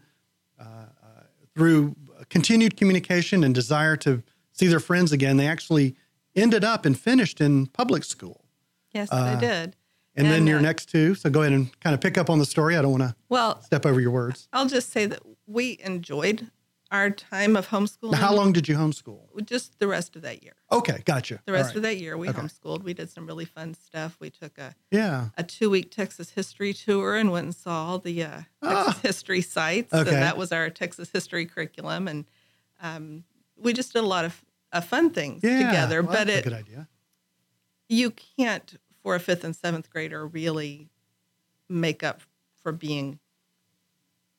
[1.54, 1.94] through
[2.32, 5.94] continued communication and desire to see their friends again, they actually
[6.34, 8.44] ended up and finished in public school.
[8.92, 9.76] Yes, Uh, they did.
[10.16, 11.14] And, then And, your uh, next two.
[11.14, 12.76] So go ahead and kind of pick up on the story.
[12.76, 14.48] I don't want to Well, step over your words.
[14.52, 16.50] I'll just say that we enjoyed
[16.92, 18.12] our time of homeschooling.
[18.12, 19.44] Now, how long did you homeschool?
[19.46, 20.52] Just the rest of that year.
[20.70, 21.40] Okay, gotcha.
[21.46, 21.76] The rest right.
[21.76, 22.38] of that year, we Okay.
[22.38, 22.82] homeschooled.
[22.84, 24.16] We did some really fun stuff.
[24.20, 25.30] We took a, Yeah.
[25.38, 29.40] a two week Texas history tour and went and saw all the uh, Texas history
[29.40, 29.88] sites.
[29.92, 30.00] Ah.
[30.02, 30.10] Okay.
[30.10, 32.06] That was our Texas history curriculum.
[32.06, 32.26] And
[32.82, 33.24] um,
[33.56, 35.66] we just did a lot of uh, fun things Yeah.
[35.66, 36.02] together.
[36.02, 36.88] Well, but that's it, a good idea.
[37.88, 40.90] you can't, for a fifth and seventh grader, really
[41.70, 42.20] make up
[42.62, 43.18] for being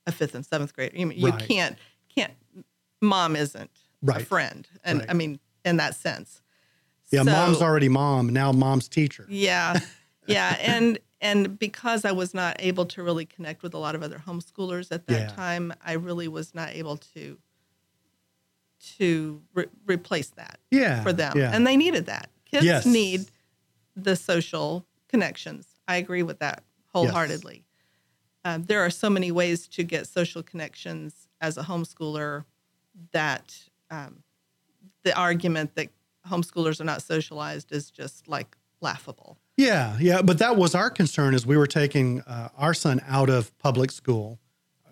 [0.05, 0.95] a fifth and seventh grader.
[0.95, 1.39] You, you Right.
[1.47, 1.77] can't,
[2.15, 2.33] can't,
[3.03, 3.69] mom isn't
[4.07, 4.67] a friend.
[4.83, 5.09] And Right.
[5.09, 6.41] I mean, in that sense.
[7.11, 8.29] Yeah, So- mom's already mom.
[8.29, 9.25] Now mom's teacher.
[9.29, 9.79] Yeah.
[10.25, 10.55] Yeah.
[10.61, 14.23] And, and because I was not able to really connect with a lot of other
[14.25, 15.27] homeschoolers at that Yeah.
[15.35, 17.37] time, I really was not able to,
[18.97, 21.03] to re- replace that Yeah.
[21.03, 21.37] for them.
[21.37, 21.51] Yeah.
[21.53, 22.29] And they needed that.
[22.45, 22.85] Kids Yes.
[22.85, 23.25] need
[23.97, 25.67] the social connections.
[25.89, 26.63] I agree with that
[26.93, 27.65] wholeheartedly.
[28.45, 32.45] Um, there are so many ways to get social connections as a homeschooler
[33.11, 33.55] that
[33.89, 34.23] um,
[35.03, 35.89] the argument that
[36.27, 39.37] homeschoolers are not socialized is just like laughable.
[39.57, 43.29] Yeah, yeah, but that was our concern as we were taking uh, our son out
[43.29, 44.39] of public school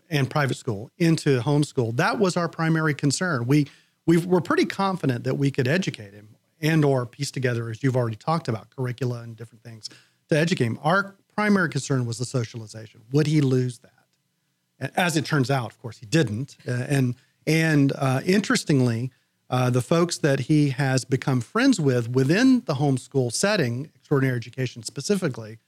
[0.10, 1.96] and private school into homeschool.
[1.96, 3.48] That was our primary concern.
[3.48, 3.68] We
[4.06, 7.96] we were pretty confident that we could educate him and or piece together, as you've
[7.96, 9.90] already talked about, curricula and different things
[10.30, 10.80] to educate him.
[10.84, 13.02] Our primary concern was the socialization.
[13.12, 14.92] Would he lose that?
[14.96, 16.58] As it turns out, of course, he didn't.
[16.68, 17.16] Uh, and
[17.48, 19.12] and uh, interestingly,
[19.50, 24.84] uh, the folks that he has become friends with within the homeschool setting, extraordinary education
[24.84, 25.60] specifically,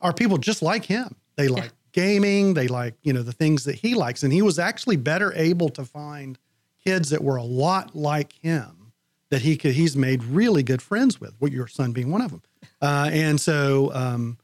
[0.00, 1.16] are people just like him.
[1.36, 4.58] They like gaming, they like you know the things that he likes, and he was
[4.58, 6.38] actually better able to find
[6.84, 8.92] kids that were a lot like him
[9.30, 11.34] that he could he's made really good friends with.
[11.38, 12.42] What your son being one of them,
[12.82, 14.38] uh, and so um,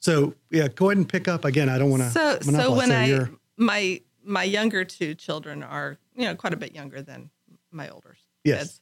[0.00, 1.68] so yeah, go ahead and pick up again.
[1.68, 2.10] I don't want to.
[2.10, 6.74] So so when I my my younger two children are you know quite a bit
[6.74, 7.30] younger than
[7.70, 8.58] my older Yes.
[8.62, 8.80] kids,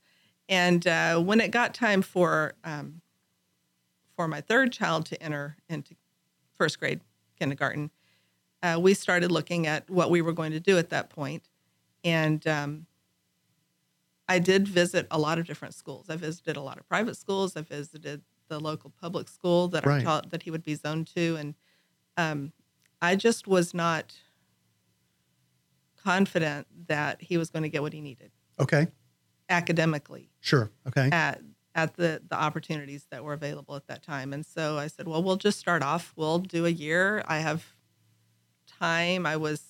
[0.49, 3.01] and uh, when it got time for um,
[4.17, 5.95] for my third child to enter into
[6.57, 7.01] first grade
[7.39, 7.91] kindergarten,
[8.63, 11.49] uh, we started looking at what we were going to do at that point,
[12.05, 12.87] and um,
[14.29, 16.09] I did visit a lot of different schools.
[16.09, 17.57] I visited a lot of private schools.
[17.57, 20.03] I visited the local public school that Right.
[20.03, 21.55] child, that he would be zoned to, and
[22.17, 22.53] um,
[23.03, 24.15] I just was not
[26.05, 28.87] confident that he was going to get what he needed okay,
[29.49, 31.41] academically sure, okay, at
[31.75, 34.33] at the the opportunities that were available at that time.
[34.33, 36.13] And so I said, well, we'll just start off.
[36.17, 37.25] We'll do a year.
[37.27, 37.75] I have
[38.67, 39.27] time.
[39.27, 39.63] I was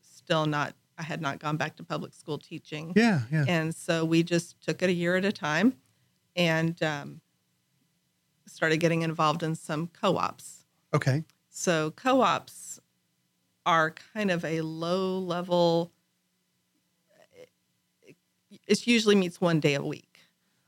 [0.00, 0.74] still not.
[0.98, 2.92] I had not gone back to public school teaching.
[2.94, 5.74] yeah, yeah, And so we just took it a year at a time
[6.36, 7.20] and um,
[8.46, 10.66] started getting involved in some co ops.
[10.92, 12.79] okay, So co ops
[13.66, 15.92] are kind of a low level,
[18.66, 20.20] it usually meets one day a week.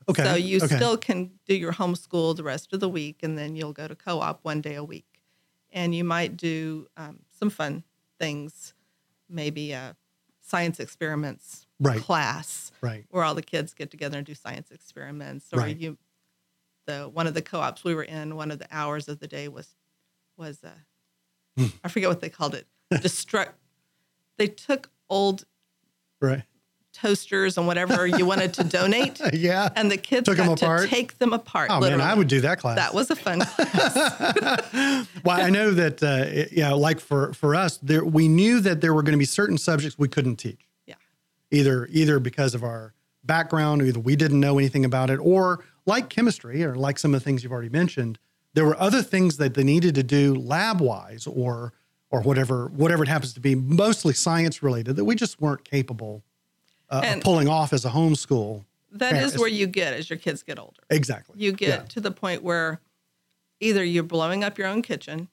[0.07, 0.23] okay.
[0.23, 0.67] So you okay.
[0.67, 3.95] still can do your homeschool the rest of the week, and then you'll go to
[3.95, 5.21] co op one day a week.
[5.71, 7.83] And you might do um, some fun
[8.19, 8.73] things,
[9.27, 9.95] maybe a
[10.41, 11.99] science experiments Right.
[11.99, 15.77] class right, where all the kids get together and do science experiments or Right.
[15.77, 15.97] you
[16.85, 19.47] the one of the co-ops we were in one of the hours of the day
[19.47, 19.75] was
[20.37, 20.71] was uh
[21.57, 21.67] Hmm.
[21.83, 22.67] I forget what they called it
[23.01, 23.49] destruct
[24.37, 25.45] they took old
[26.19, 26.43] right,
[26.91, 29.69] toasters and whatever you wanted to donate yeah.
[29.75, 30.89] and the kids took got to apart?
[30.89, 32.01] take them apart Oh man.
[32.01, 32.77] I would do that class.
[32.77, 35.07] that was a fun class.
[35.23, 38.81] well, I know that uh, it- yeah, like for for us, there we knew that
[38.81, 40.67] there were going to be certain subjects we couldn't teach.
[40.85, 40.95] Yeah.
[41.51, 46.09] Either either because of our background, either we didn't know anything about it, or like
[46.09, 48.19] chemistry, or like some of the things you've already mentioned,
[48.53, 51.73] there were other things that they needed to do lab wise, or
[52.13, 56.23] or whatever whatever it happens to be, mostly science related that we just weren't capable
[56.89, 58.63] uh, of pulling off as a homeschool.
[58.91, 61.35] that Yeah, is where you get as your kids get older Exactly.
[61.39, 61.85] you get Yeah.
[61.87, 62.79] to the point where
[63.59, 65.27] either you're blowing up your own kitchen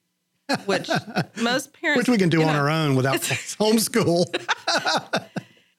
[0.65, 0.89] which
[1.41, 4.25] most parents Which we can do on know, our own without homeschool.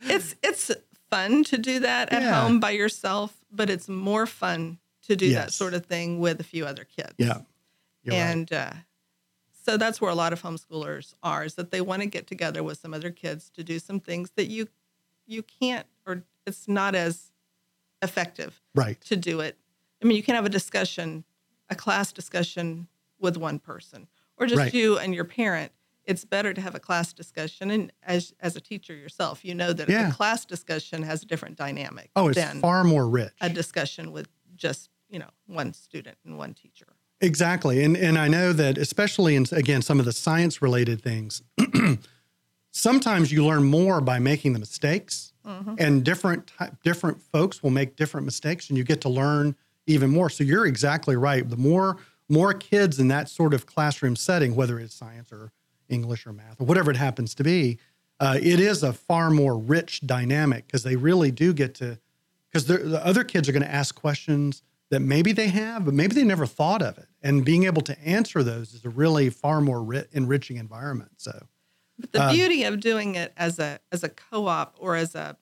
[0.02, 0.70] it's it's
[1.10, 2.42] fun to do that at Yeah.
[2.42, 6.44] home by yourself, but it's more fun to do that sort of thing with a
[6.44, 7.12] few other kids.
[7.18, 7.38] Yeah.
[8.04, 8.20] You're right.
[8.30, 8.72] and uh,
[9.64, 12.62] so that's where a lot of homeschoolers are is that they want to get together
[12.62, 14.68] with some other kids to do some things that you
[15.26, 17.32] you can't or it's not as
[18.02, 19.00] effective Right.
[19.02, 19.56] to do it.
[20.02, 21.24] I mean, you can have a discussion,
[21.70, 22.88] a class discussion
[23.20, 24.74] with one person, or just Right.
[24.74, 25.72] you and your parent.
[26.04, 29.72] It's better to have a class discussion, and as as a teacher yourself, you know
[29.72, 30.08] that Yeah.
[30.08, 33.32] a class discussion has a different dynamic Oh, it's than far more rich.
[33.40, 36.88] a discussion with just you know one student and one teacher.
[37.22, 37.84] Exactly.
[37.84, 41.42] And and I know that especially in again some of the science related things,
[42.72, 45.32] sometimes you learn more by making the mistakes.
[45.78, 49.56] And different different folks will make different mistakes and you get to learn
[49.86, 50.30] even more.
[50.30, 51.48] So you're exactly right.
[51.48, 55.52] The more more kids in that sort of classroom setting, whether it's science or
[55.88, 57.78] English or math or whatever it happens to be,
[58.20, 61.98] uh, it is a far more rich dynamic because they really do get to
[62.50, 66.14] because the other kids are going to ask questions that maybe they have, but maybe
[66.14, 67.08] they never thought of it.
[67.22, 71.12] And being able to answer those is a really far more ri- enriching environment.
[71.18, 71.46] So,
[71.98, 75.36] But the Um, beauty of doing it as a as a co-op or as a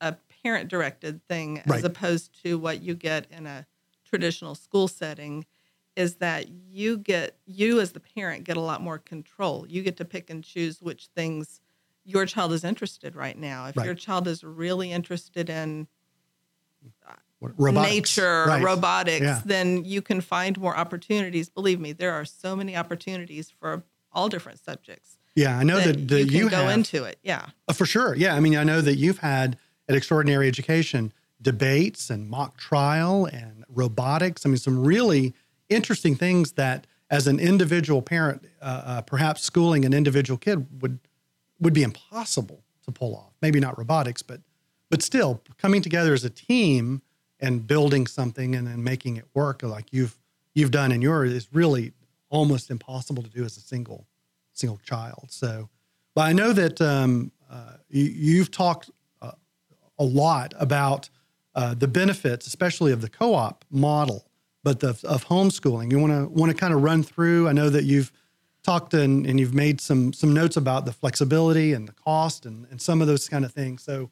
[0.00, 1.78] a parent directed thing Right.
[1.78, 3.66] as opposed to what you get in a
[4.04, 5.46] traditional school setting
[5.96, 9.66] is that you get you as the parent get a lot more control.
[9.68, 11.60] You get to pick and choose which things
[12.04, 13.66] your child is interested right now.
[13.66, 13.86] If Right.
[13.86, 15.88] your child is really interested in
[17.02, 17.92] what- robotics.
[17.92, 18.62] nature, Right.
[18.62, 19.42] robotics, Yeah.
[19.44, 21.48] then you can find more opportunities.
[21.48, 23.82] Believe me, there are so many opportunities for
[24.12, 25.18] all different subjects.
[25.34, 27.18] Yeah, I know that, that you can you go have into it.
[27.22, 27.46] Yeah.
[27.68, 28.14] Uh, for sure.
[28.14, 29.58] Yeah, I mean, I know that you've had
[29.88, 31.12] at Extraordinary Education
[31.42, 34.46] debates and mock trial and robotics.
[34.46, 35.34] I mean, some really
[35.68, 41.00] interesting things that, as an individual parent, uh, uh, perhaps schooling an individual kid would
[41.60, 43.32] would be impossible to pull off.
[43.42, 44.40] Maybe not robotics, but
[44.90, 47.02] but still coming together as a team
[47.44, 50.18] and building something and then making it work like you've
[50.54, 51.92] you've done in yours is really
[52.30, 54.06] almost impossible to do as a single
[54.52, 55.26] single child.
[55.28, 55.68] So,
[56.14, 58.90] but I know that um, uh, you, you've talked
[59.20, 59.32] uh,
[59.98, 61.10] a lot about
[61.54, 64.26] uh, the benefits, especially of the co-op model,
[64.62, 65.92] but the, of homeschooling.
[65.92, 67.48] You want to want to kind of run through.
[67.48, 68.10] I know that you've
[68.62, 72.66] talked and, and you've made some some notes about the flexibility and the cost and,
[72.70, 73.82] and some of those kind of things.
[73.82, 74.10] So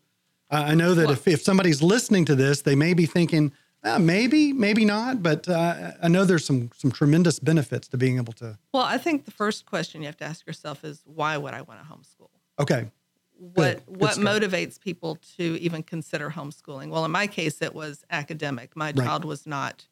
[0.53, 3.53] I I know that if, if somebody's listening to this, they may be thinking,
[3.84, 8.18] uh, maybe, maybe not, but uh, I know there's some some tremendous benefits to being
[8.18, 8.59] able to.
[8.72, 11.62] Well, I think the first question you have to ask yourself is why would I
[11.62, 12.30] want to homeschool?
[12.61, 12.90] Okay,
[13.36, 14.26] What Good what start.
[14.42, 16.90] motivates people to even consider homeschooling?
[16.90, 18.76] Well, in my case, it was academic.
[18.76, 19.07] My Right.
[19.07, 19.86] child was not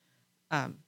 [0.52, 0.78] um,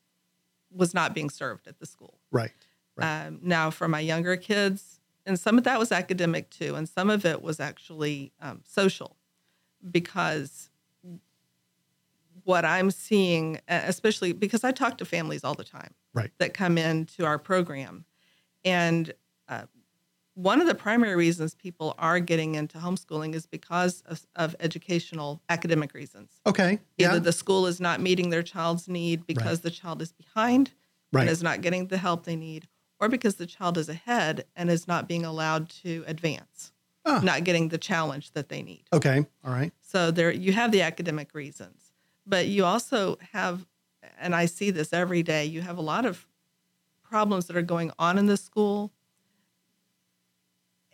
[0.70, 2.18] was not being served at the school.
[2.30, 2.50] right,
[2.96, 6.88] right, Um, now, for my younger kids, and some of that was academic too, and
[6.88, 9.16] some of it was actually um, social,
[9.91, 10.70] because
[12.45, 16.76] what I'm seeing, especially because I talk to families all the time right, that come
[16.78, 18.05] into our program,
[18.64, 19.12] and
[19.49, 19.62] uh,
[20.35, 25.43] one of the primary reasons people are getting into homeschooling is because of, of educational
[25.49, 26.41] academic reasons.
[26.47, 29.62] okay, Either yeah, the school is not meeting their child's need because Right.
[29.64, 30.72] the child is behind
[31.12, 31.22] Right.
[31.22, 32.66] and is not getting the help they need,
[32.99, 36.72] or because the child is ahead and is not being allowed to advance,
[37.05, 37.20] Ah.
[37.22, 38.84] not getting the challenge that they need.
[38.92, 41.92] okay, all right, So there you have the academic reasons,
[42.26, 43.66] but you also have,
[44.20, 46.26] and I see this every day, you have a lot of
[47.03, 48.92] problems that are going on in the school.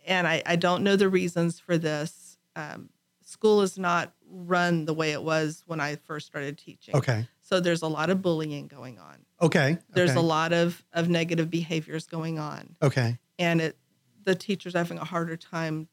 [0.05, 2.37] And I, I don't know the reasons for this.
[2.55, 2.89] Um,
[3.23, 6.95] school is not run the way it was when I first started teaching.
[6.95, 9.17] okay, So there's a lot of bullying going on.
[9.41, 9.77] okay.
[9.93, 12.75] There's okay, a lot of, of negative behaviors going on.
[12.81, 13.77] Okay, And it
[14.25, 15.87] the teacher's having a harder time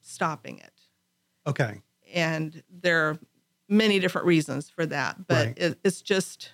[0.00, 0.88] stopping it
[1.46, 1.80] okay,
[2.14, 3.18] and there are
[3.68, 5.58] many different reasons for that but Right.
[5.58, 6.52] it, it's just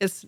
[0.00, 0.24] it's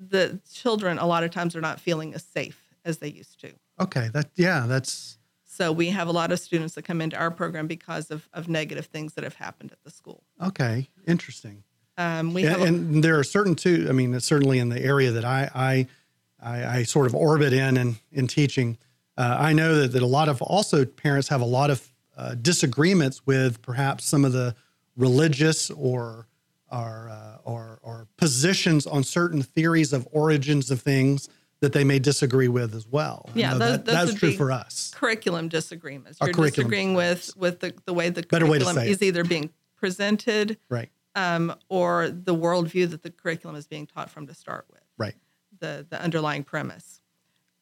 [0.00, 3.52] the children a lot of times are not feeling as safe as they used to
[3.80, 4.08] okay.
[4.12, 7.66] That yeah, that's so we have a lot of students that come into our program
[7.68, 10.88] because of, of negative things that have happened at the school okay.
[11.06, 11.62] Interesting.
[11.96, 13.86] um, we and, have a, and there are certain too.
[13.88, 15.86] I mean, certainly in the area that I I,
[16.42, 18.78] I, I sort of orbit in and in teaching,
[19.16, 22.34] uh, I know that, that a lot of also parents have a lot of uh,
[22.34, 24.54] disagreements with perhaps some of the
[24.96, 26.26] religious or
[26.70, 31.28] or, uh, or or positions on certain theories of origins of things
[31.60, 33.30] that they may disagree with as well.
[33.34, 34.92] Yeah, those- that- those that's true for us.
[34.94, 39.00] curriculum disagreements you're curriculum disagreeing with with the, the way the Better curriculum say is
[39.00, 39.06] it.
[39.06, 44.26] either being presented Right, um, or the worldview that the curriculum is being taught from
[44.26, 45.14] to start with right,
[45.60, 47.00] the, the underlying premise.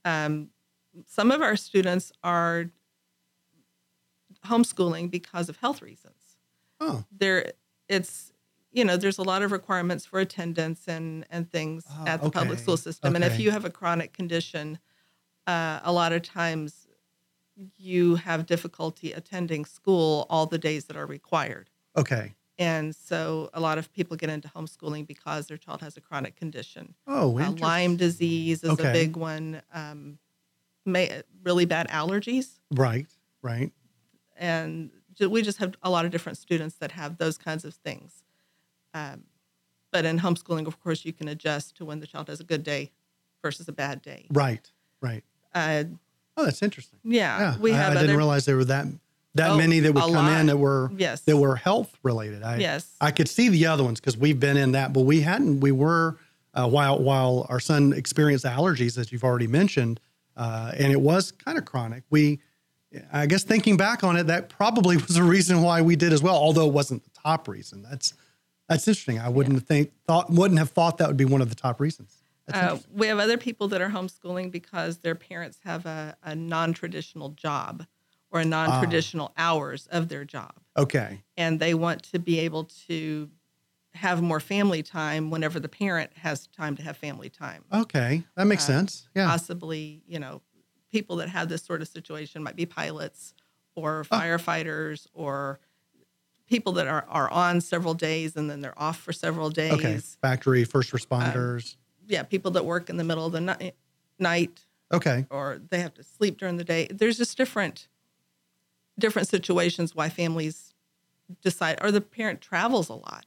[0.04, 0.48] Um,
[1.06, 2.66] some of our students are
[4.46, 6.36] homeschooling because of health reasons.
[6.80, 7.52] oh, There,
[7.88, 8.32] it's
[8.74, 12.30] you know, there's a lot of requirements for attendance and and things Ah, at the
[12.30, 13.14] public school system.
[13.14, 14.78] And if you have a chronic condition,
[15.46, 16.86] uh, a lot of times
[17.76, 21.68] you have difficulty attending school all the days that are required.
[21.96, 22.34] okay.
[22.58, 26.36] And so a lot of people get into homeschooling because their child has a chronic
[26.36, 26.94] condition.
[27.06, 27.50] Oh, Uh.
[27.50, 28.88] Lyme disease is Okay.
[28.88, 29.62] a big one.
[29.74, 30.18] Um,
[30.84, 33.06] may, really bad allergies, Right,
[33.42, 33.70] right.
[34.36, 38.22] and we just have a lot of different students that have those kinds of things.
[38.94, 39.24] Um,
[39.92, 42.62] but in homeschooling, of course, you can adjust to when the child has a good
[42.64, 42.90] day
[43.42, 44.26] versus a bad day.
[44.30, 44.70] Right,
[45.00, 45.22] right.
[45.54, 45.84] Uh,
[46.34, 46.98] Oh, that's interesting.
[47.04, 48.00] yeah, Yeah, we I, have I other.
[48.06, 48.86] didn't realize there were that
[49.34, 51.20] that Oh, many that would come in that were Yes.
[51.22, 52.42] that were health related.
[52.42, 52.94] I, Yes.
[53.02, 55.60] I could see the other ones because we've been in that, but we hadn't.
[55.60, 56.16] We were
[56.54, 60.00] uh, while while our son experienced allergies, as you've already mentioned,
[60.36, 62.04] uh, and it was kind of chronic.
[62.10, 62.40] We,
[63.12, 66.22] I guess, thinking back on it, that probably was a reason why we did as
[66.22, 67.82] well, although it wasn't the top reason.
[67.82, 68.14] That's
[68.68, 69.18] that's interesting.
[69.18, 72.16] I wouldn't think thought wouldn't have thought that would be one of the top reasons.
[72.52, 77.30] Uh, we have other people that are homeschooling because their parents have a, a non-traditional
[77.30, 77.86] job
[78.30, 83.30] or a non-traditional hours of their job, Okay, and they want to be able to
[83.94, 87.64] have more family time whenever the parent has time to have family time.
[87.72, 89.08] okay, that makes Uh, sense.
[89.14, 89.26] Yeah.
[89.26, 90.40] Possibly, you know,
[90.90, 93.34] people that have this sort of situation might be pilots
[93.74, 94.16] or Oh.
[94.18, 95.60] firefighters or
[96.46, 99.72] people that are, are on several days and then they're off for several days.
[99.72, 101.76] Okay, factory first responders.
[102.06, 103.72] Yeah, people that work in the middle of the ni-
[104.18, 106.88] night okay, or they have to sleep during the day.
[106.90, 107.88] There's just different
[108.98, 110.74] different situations why families
[111.40, 113.24] decide, or the parent travels a lot.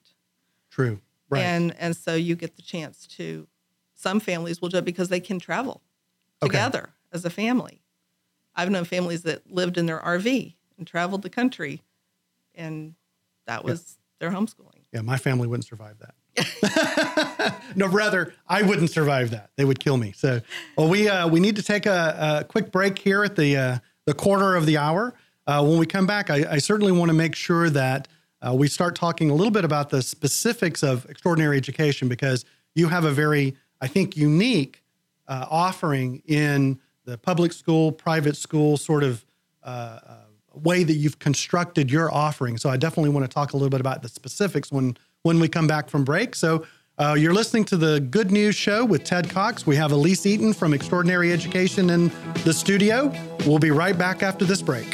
[0.75, 0.99] True.
[1.29, 1.41] Right.
[1.41, 3.47] And and so you get the chance to
[3.93, 5.81] some families will do it because they can travel
[6.43, 6.49] Okay.
[6.51, 7.81] together as a family.
[8.57, 11.81] I've known families that lived in their RV and traveled the country
[12.53, 12.95] and
[13.47, 14.83] that was their homeschooling.
[14.91, 17.61] yeah, my family wouldn't survive that.
[17.75, 19.51] no, rather, I wouldn't survive that.
[19.55, 20.11] They would kill me.
[20.11, 20.41] So,
[20.77, 23.77] well, we uh, we need to take a, a quick break here at the uh,
[24.05, 25.13] the quarter of the hour.
[25.47, 28.07] Uh, when we come back, I, I certainly want to make sure that
[28.45, 32.87] uh, we start talking a little bit about the specifics of extraordinary education because you
[32.87, 34.83] have a very, I think, unique
[35.27, 39.25] uh, offering in the public school, private school sort of
[39.63, 40.15] uh, uh,
[40.53, 42.57] way that you've constructed your offering.
[42.57, 45.47] So I definitely want to talk a little bit about the specifics when when we
[45.47, 46.35] come back from break.
[46.35, 46.67] So
[46.99, 49.65] uh, you're listening to the Good News Show with Ted Cox.
[49.65, 52.11] We have Elise Eaton from Extraordinary Education in
[52.43, 53.11] the studio.
[53.45, 54.85] We'll be right back after this break.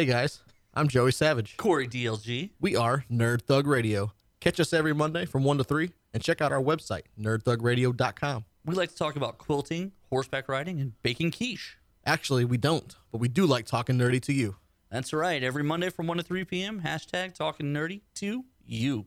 [0.00, 0.40] Hey guys,
[0.72, 1.56] I'm Joey Savage.
[1.56, 2.50] Corey DLG.
[2.58, 4.12] We are Nerd Thug Radio.
[4.40, 8.44] Catch us every Monday from 1 to 3 and check out our website, nerdthugradio.com.
[8.64, 11.76] We like to talk about quilting, horseback riding, and baking quiche.
[12.06, 14.56] Actually, we don't, but we do like talking nerdy to you.
[14.90, 15.42] That's right.
[15.42, 19.06] Every Monday from 1 to 3 p.m., hashtag talking nerdy to you.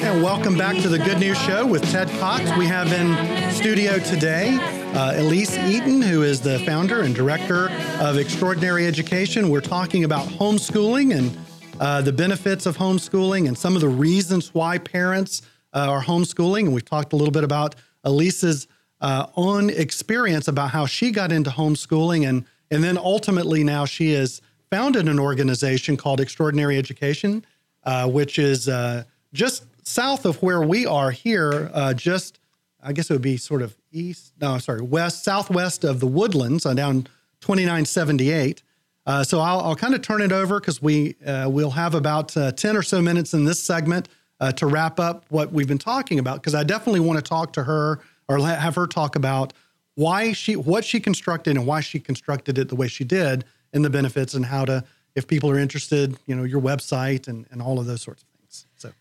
[0.00, 2.44] And welcome back to the Good News Show with Ted Cox.
[2.56, 4.56] We have in studio today
[4.94, 7.68] uh, Elise Eaton, who is the founder and director
[8.00, 9.50] of Extraordinary Education.
[9.50, 11.38] We're talking about homeschooling and
[11.80, 16.60] uh, the benefits of homeschooling and some of the reasons why parents uh, are homeschooling.
[16.60, 17.74] And we've talked a little bit about
[18.04, 18.66] Elise's
[19.00, 24.12] uh, own experience about how she got into homeschooling and and then ultimately now she
[24.12, 24.40] has
[24.70, 27.44] founded an organization called Extraordinary Education,
[27.84, 32.38] uh, which is uh, just south of where we are here, uh, just
[32.82, 36.64] I guess it would be sort of east, no, sorry, west, southwest of the Woodlands,
[36.64, 37.04] uh, down
[37.40, 38.62] 2978.
[39.06, 42.36] Uh, so I'll, I'll kind of turn it over because we uh, we'll have about
[42.36, 44.08] uh, 10 or so minutes in this segment
[44.54, 47.64] to wrap up what we've been talking about because I definitely want to talk to
[47.64, 47.98] her
[48.28, 49.52] or have her talk about
[49.98, 53.84] why she what she constructed and why she constructed it the way she did and
[53.84, 54.84] the benefits and how to
[55.16, 58.28] if people are interested you know your website and, and all of those sorts of
[58.28, 58.66] things.
[58.76, 58.92] So.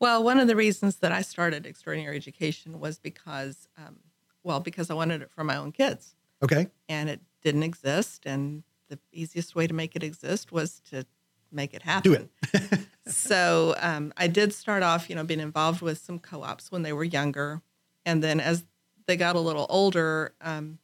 [0.00, 3.98] Well, one of the reasons that I started Extraordinary Education was because, um,
[4.42, 6.68] well, because I wanted it for my own kids, okay.
[6.88, 11.04] And it didn't exist, and the easiest way to make it exist was to
[11.52, 12.12] make it happen.
[12.12, 12.80] do it.
[13.12, 16.94] so um, I did start off, you know, being involved with some co-ops when they
[16.94, 17.60] were younger,
[18.06, 18.64] and then as
[19.10, 20.78] they got a little older, um,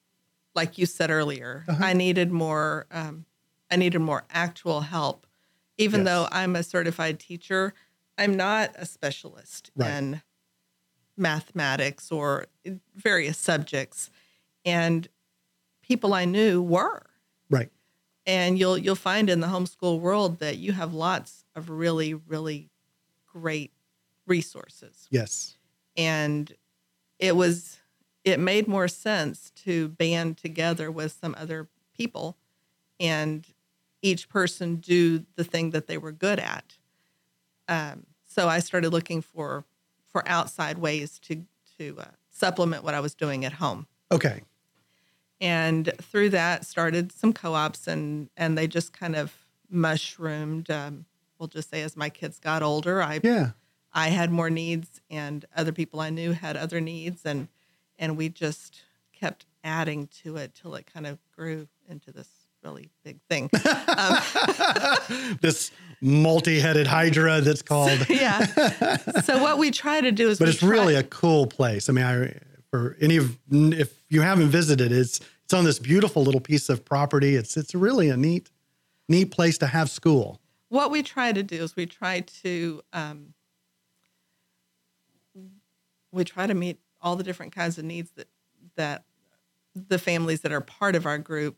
[0.57, 1.85] like you said earlier, Uh-huh.
[1.85, 2.87] I needed more.
[2.91, 3.25] Um,
[3.71, 5.27] I needed more actual help.
[5.79, 6.07] Even Yes.
[6.07, 7.73] though I'm a certified teacher,
[8.19, 9.91] I'm not a specialist Right.
[9.93, 10.23] in
[11.17, 12.47] mathematics or
[12.95, 14.11] various subjects,
[14.65, 15.09] and
[15.83, 17.07] people I knew were
[17.49, 17.71] right
[18.27, 22.71] and you'll you'll find in the homeschool world that you have lots of really really
[23.27, 23.73] great
[24.27, 25.57] resources yes
[25.97, 26.53] and
[27.21, 27.79] it was
[28.27, 32.37] it made more sense to band together with some other people
[32.99, 33.47] and
[34.03, 36.75] each person do the thing that they were good at.
[37.69, 39.65] Um, so i started looking for
[40.07, 41.45] for outside ways to
[41.79, 43.87] to uh, supplement what i was doing at home.
[44.13, 44.43] Okay.
[45.41, 49.33] And through that started some co-ops and and they just kind of
[49.71, 51.07] mushroomed um,
[51.39, 53.51] we'll just say as my kids got older i yeah.
[53.93, 57.49] I had more needs and other people i knew had other needs and
[57.99, 58.83] and we just
[59.13, 62.29] kept adding to it till it kind of grew into this
[62.63, 63.51] really big thing.
[63.99, 64.19] Um,
[65.41, 65.71] this
[66.03, 68.07] multi-headed hydra that's called.
[68.11, 68.45] Yeah.
[69.23, 71.89] So what we try to do is but it's try- really a cool place.
[71.89, 72.39] I mean i
[72.71, 76.85] for any of if you haven't visited it's it's on this beautiful little piece of
[76.85, 77.37] property.
[77.37, 78.51] It's it's really a neat
[79.09, 80.41] neat place to have school.
[80.69, 83.33] What we try to do is we try to um,
[86.13, 88.27] we try to meet all the different kinds of needs that
[88.75, 89.05] that
[89.75, 91.57] the families that are part of our group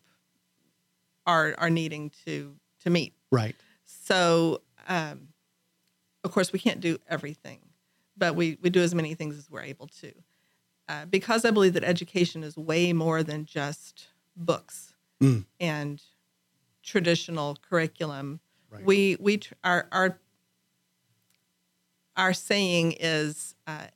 [1.27, 5.29] are are needing to to meet right so um,
[6.25, 7.61] of course, we can't do everything,
[8.17, 10.13] but we, we do as many things as we're able to.
[10.89, 15.47] Uh, because I believe that education is way more than just books Mm.
[15.61, 16.03] and
[16.83, 18.41] traditional curriculum.
[18.71, 18.85] Right.
[18.85, 20.19] We we tr- our our
[22.17, 23.87] our saying is uh,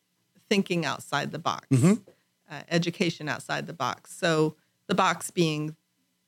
[0.53, 2.03] thinking outside the box, Mhm.
[2.51, 4.13] uh, education outside the box.
[4.13, 4.55] So
[4.87, 5.77] the box being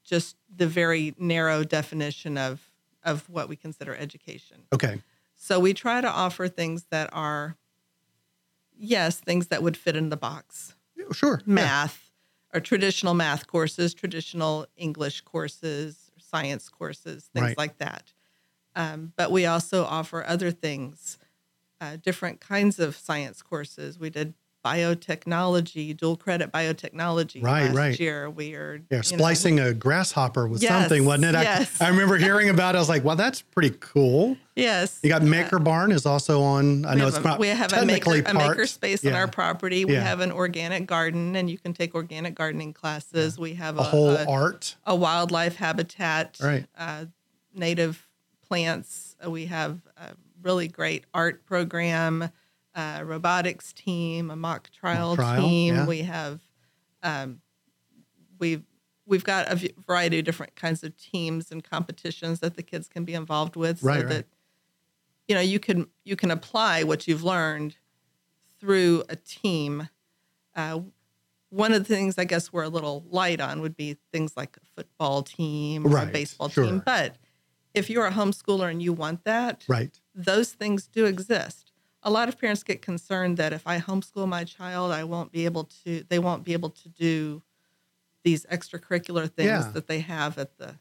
[0.03, 2.71] just the very narrow definition of
[3.03, 4.63] of what we consider education.
[4.73, 5.03] Okay.
[5.37, 7.55] So we try to offer things that are,
[8.75, 10.75] yes, things that would fit in the box.
[11.13, 11.43] Sure.
[11.47, 11.53] yeah.
[11.55, 12.11] Math
[12.55, 17.59] or traditional math courses, traditional English courses, science courses, things Right.
[17.59, 18.15] like that.
[18.75, 21.19] Um, but we also offer other things,
[21.81, 23.99] uh, different kinds of science courses.
[23.99, 28.01] We did biotechnology, dual credit biotechnology Right, last right.
[28.01, 28.31] year.
[28.31, 31.35] We are Yeah, you know, splicing a grasshopper with Yes, something, wasn't it?
[31.35, 31.81] I, yes.
[31.83, 32.79] I remember hearing about it.
[32.79, 34.39] I was like, well, that's pretty cool.
[34.57, 35.01] Yes.
[35.03, 36.87] You got Maker Barn is also on.
[36.87, 39.29] I We know it's a- not we have a maker, a maker space on our
[39.29, 39.85] property.
[39.85, 40.01] We Yeah.
[40.01, 43.39] have an organic garden, and you can take organic gardening classes.
[43.39, 44.77] We have A a, whole art.
[44.87, 46.65] a wildlife habitat, Right.
[46.79, 47.07] uh,
[47.55, 48.09] native
[48.49, 49.17] plants.
[49.25, 50.15] Uh, We have a
[50.45, 52.31] really great art program,
[52.75, 55.75] uh, robotics team, a mock trial, trial, team.
[55.75, 55.87] yeah.
[55.87, 56.41] We have
[57.03, 57.41] um,
[58.39, 58.63] we've
[59.07, 63.05] we've got a variety of different kinds of teams and competitions that the kids can
[63.05, 64.09] be involved with, Right, so right.
[64.11, 64.27] that
[65.27, 67.77] you know you can you can apply what you've learned
[68.61, 69.89] through a team.
[70.55, 70.81] Uh,
[71.51, 74.57] one of the things I guess we're a little light on would be things like
[74.57, 76.65] a football team or Right, a baseball sure.
[76.65, 76.83] team.
[76.85, 77.17] But
[77.75, 79.99] if you're a homeschooler and you want that, Right.
[80.15, 81.73] those things do exist.
[82.03, 85.45] A lot of parents get concerned that if I homeschool my child, I won't be
[85.45, 86.05] able to.
[86.09, 87.43] They won't be able to do
[88.23, 89.71] these extracurricular things Yeah.
[89.73, 90.77] that they have at the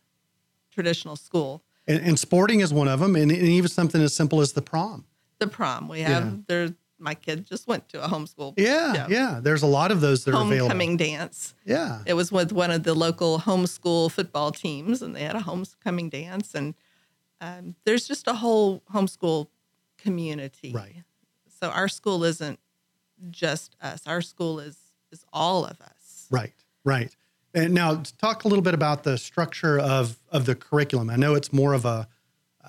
[0.71, 1.63] traditional school.
[1.87, 4.61] And, and sporting is one of them, and, and even something as simple as the
[4.61, 5.05] prom.
[5.39, 6.37] The prom we have Yeah.
[6.47, 6.75] there.
[6.99, 8.53] My kid just went to a homeschool.
[8.55, 9.39] Yeah, yeah.
[9.41, 10.69] There's a lot of those that are available.
[10.69, 11.53] homecoming dance.
[11.65, 12.01] Yeah.
[12.05, 16.09] It was with one of the local homeschool football teams, and they had a homecoming
[16.09, 16.55] dance.
[16.55, 16.75] And
[17.41, 19.47] um, there's just a whole homeschool
[19.97, 20.71] community.
[20.71, 21.03] Right.
[21.59, 22.59] So our school isn't
[23.31, 24.05] just us.
[24.07, 24.77] Our school is
[25.11, 26.27] is all of us.
[26.29, 27.15] Right, right.
[27.53, 31.09] And now to talk a little bit about the structure of of the curriculum.
[31.09, 32.07] I know it's more of a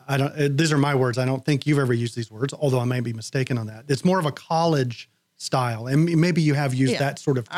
[0.08, 1.18] I don't uh, these are my words.
[1.18, 3.84] I don't think you've ever used these words, although I may be mistaken on that.
[3.88, 5.86] It's more of a college style.
[5.86, 6.98] And maybe you have used Yeah.
[7.00, 7.48] that sort of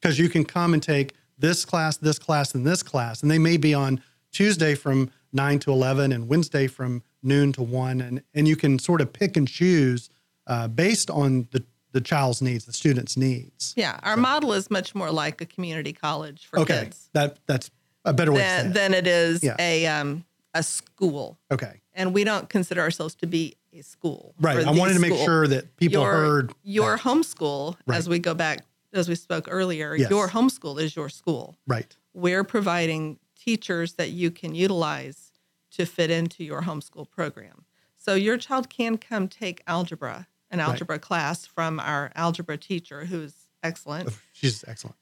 [0.00, 3.38] because you can come and take this class, this class, and this class, and they
[3.38, 4.00] may be on
[4.32, 8.78] Tuesday from nine to eleven and Wednesday from noon to one, and and you can
[8.78, 10.08] sort of pick and choose
[10.46, 13.74] uh, based on the the child's needs, the student's needs.
[13.76, 17.70] Yeah, our model is much more like a community college for okay, kids that that's
[18.04, 18.74] a better way to say than, it.
[18.74, 19.56] than it is Yeah.
[19.58, 20.24] a um,
[20.54, 21.38] a school.
[21.50, 21.81] Okay.
[21.94, 24.34] And we don't consider ourselves to be a school.
[24.40, 24.66] Right.
[24.66, 27.96] I wanted to make sure that people your, heard your homeschool, Right.
[27.98, 30.10] as we go back, as we spoke earlier, Yes.
[30.10, 31.56] your homeschool is your school.
[31.66, 31.94] Right.
[32.14, 35.32] We're providing teachers that you can utilize
[35.72, 37.64] to fit into your homeschool program.
[37.96, 40.68] So your child can come take algebra, an Right.
[40.68, 44.10] algebra class from our algebra teacher who's excellent.
[44.32, 44.96] She's excellent.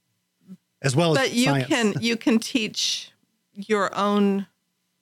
[0.83, 1.67] As well as but you science.
[1.67, 3.11] can you can teach
[3.53, 4.47] your own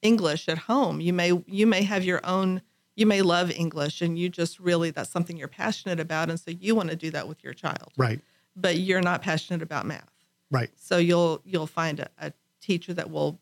[0.03, 1.01] English at home.
[1.01, 2.63] You may you may have your own
[2.97, 6.51] you may love English and you just really that's something you're passionate about and so
[6.51, 7.93] you want to do that with your child.
[7.97, 8.21] Right.
[8.57, 10.11] But you're not passionate about math.
[10.51, 10.71] Right.
[10.77, 13.41] So you'll you'll find a, a teacher that will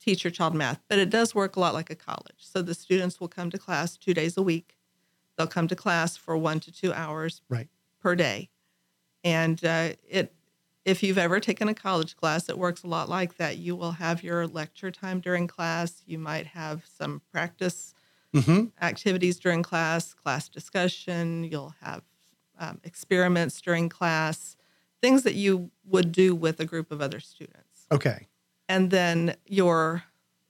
[0.00, 0.80] teach your child math.
[0.88, 2.36] But it does work a lot like a college.
[2.38, 4.76] So the students will come to class two days a week.
[5.36, 7.68] They'll come to class for one to two hours Right.
[8.00, 8.50] per day.
[9.24, 10.32] And uh, it,
[10.84, 13.56] if you've ever taken a college class, it works a lot like that.
[13.58, 16.02] You will have your lecture time during class.
[16.06, 17.94] You might have some practice
[18.34, 18.72] Mhm.
[18.82, 21.44] activities during class, class discussion.
[21.44, 22.02] You'll have
[22.56, 24.56] um, experiments during class,
[25.02, 27.86] things that you would do with a group of other students.
[27.90, 28.28] Okay.
[28.68, 30.04] And then your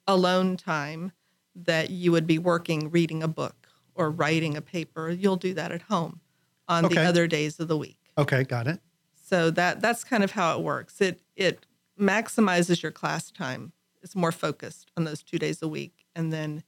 [0.06, 1.12] alone time
[1.54, 5.72] that you would be working, reading a book or writing a paper, you'll do that
[5.72, 6.20] at home
[6.68, 6.96] on Okay.
[6.96, 8.12] the other days of the week.
[8.18, 8.44] Okay.
[8.44, 8.80] Got it.
[9.26, 11.00] So that that's kind of how it works.
[11.00, 11.66] It it
[11.98, 13.72] maximizes your class time.
[14.02, 16.62] It's more focused on those two days a week, and then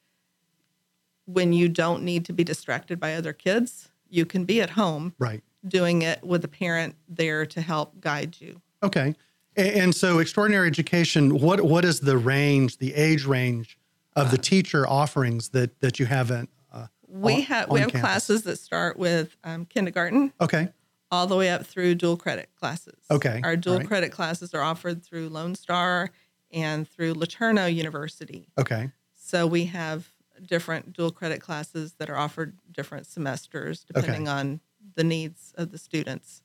[1.27, 5.15] when you don't need to be distracted by other kids, you can be at home
[5.19, 5.43] Right.
[5.67, 8.63] doing it with a parent there to help guide you.
[8.83, 9.15] Okay.
[9.57, 11.39] A- And so, extraordinary education.
[11.41, 13.79] What what is the range, the age range
[14.15, 16.49] of Uh, the teacher offerings that that you have in?
[16.73, 18.01] Uh, We on- have we have campus?
[18.01, 20.69] classes that start with um, kindergarten Okay.
[21.11, 22.99] All the way up through dual credit classes.
[23.11, 23.87] Okay, Our dual right.
[23.87, 26.11] credit classes are offered through Lone Star
[26.53, 28.49] and through LeTourneau University.
[28.59, 28.91] Okay.
[29.15, 30.09] So we have
[30.45, 34.61] different dual credit classes that are offered different semesters depending on
[34.97, 36.43] the needs of the students.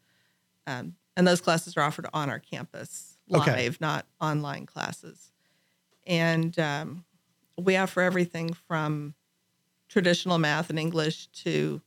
[0.67, 3.69] Um, and those classes are offered on our campus live, Okay.
[3.79, 5.31] not online classes.
[6.07, 7.05] And um,
[7.57, 9.13] we offer everything from
[9.89, 11.81] traditional math and English to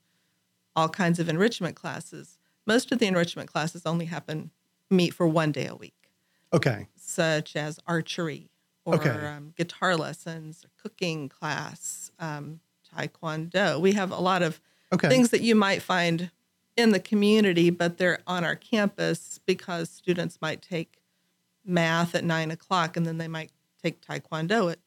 [0.77, 2.39] all kinds of enrichment classes.
[2.67, 4.51] Most of the enrichment classes only happen
[4.91, 6.11] meet for one day a week,
[6.53, 6.87] Okay.
[6.97, 8.51] such as archery
[8.85, 9.27] or Okay.
[9.27, 12.61] um, guitar lessons, cooking class, um,
[12.95, 13.81] taekwondo.
[13.81, 14.61] We have a lot of
[14.93, 15.09] Okay.
[15.09, 16.31] things that you might find
[16.77, 21.01] in the community, but they're on our campus because students might take
[21.65, 23.51] math at nine o'clock and then they might
[23.83, 24.79] take taekwondo at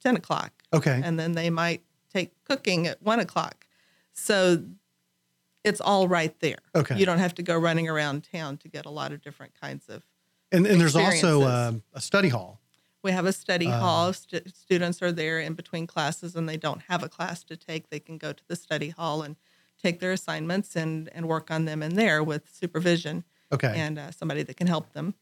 [0.00, 0.62] 10 o'clock.
[0.72, 1.00] Okay.
[1.04, 3.66] And then they might take cooking at one o'clock.
[4.12, 4.64] So
[5.66, 6.58] it's all right there.
[6.74, 6.96] Okay.
[6.98, 9.88] You don't have to go running around town to get a lot of different kinds
[9.88, 10.04] of.
[10.52, 12.60] And, and there's also um, a study hall.
[13.02, 14.12] We have a study Uh, hall.
[14.12, 17.90] Stu- students are there in between classes and they don't have a class to take.
[17.90, 19.36] They can go to the study hall and
[19.82, 23.74] take their assignments and, and work on them in there with supervision Okay.
[23.76, 25.14] and uh, somebody that can help them.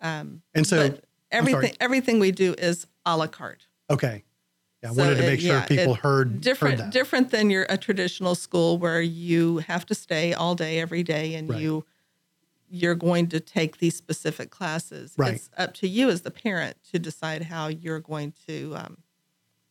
[0.00, 1.54] Um, And so- but I'm sorry.
[1.54, 3.66] everything everything we do is a la carte.
[3.90, 4.24] Okay.
[4.82, 7.30] Yeah, I So wanted to it- make sure yeah, people it- heard, different heard different
[7.30, 11.48] than your a traditional school where you have to stay all day every day and
[11.48, 11.60] Right.
[11.60, 11.84] you
[12.70, 15.14] you're going to take these specific classes.
[15.16, 15.36] Right.
[15.36, 18.98] It's up to you as the parent to decide how you're going to um,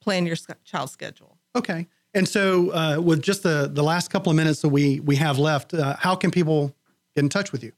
[0.01, 1.37] plan your sc- child's schedule.
[1.55, 1.85] Okay.
[2.15, 5.37] And so, uh, with just the, the last couple of minutes that we, we have
[5.37, 6.75] left, uh, how can people
[7.15, 7.71] get in touch with you?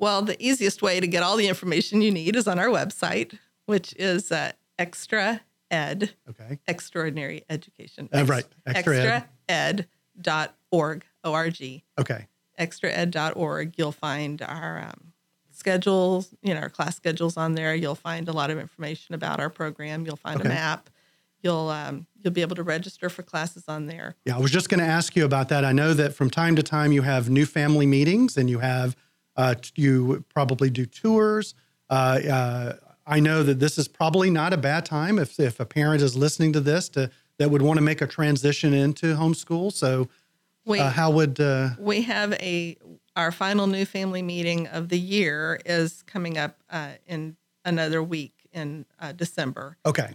[0.00, 3.38] Well, the easiest way to get all the information you need is on our website,
[3.66, 6.58] which is uh, Extra Ed, Okay.
[6.66, 8.08] Extraordinary Education.
[8.12, 8.44] Uh, right.
[8.66, 9.86] Extra Ed.
[10.16, 11.24] extraed.org, O-R-G.
[11.24, 11.84] O-R-G.
[11.98, 12.26] Okay.
[12.58, 13.74] extraed.org.
[13.76, 15.12] You'll find our um,
[15.50, 17.74] schedules, you know, our class schedules on there.
[17.74, 20.04] You'll find a lot of information about our program.
[20.06, 20.48] You'll find Okay.
[20.48, 20.90] a map.
[21.42, 24.14] You'll um, you'll be able to register for classes on there.
[24.24, 25.62] Yeah, I was just going to ask you about that.
[25.64, 28.96] I know that from time to time you have new family meetings and you have,
[29.36, 31.54] uh, you probably do tours.
[31.90, 31.92] Uh,
[32.30, 32.72] uh,
[33.06, 36.16] I know that this is probably not a bad time if, if a parent is
[36.16, 39.72] listening to this to, that would want to make a transition into homeschool.
[39.72, 40.08] So,
[40.64, 42.76] We uh, how would, uh, we have a
[43.16, 48.48] our final new family meeting of the year is coming up uh, in another week
[48.52, 49.76] in uh, December.
[49.86, 50.10] okay.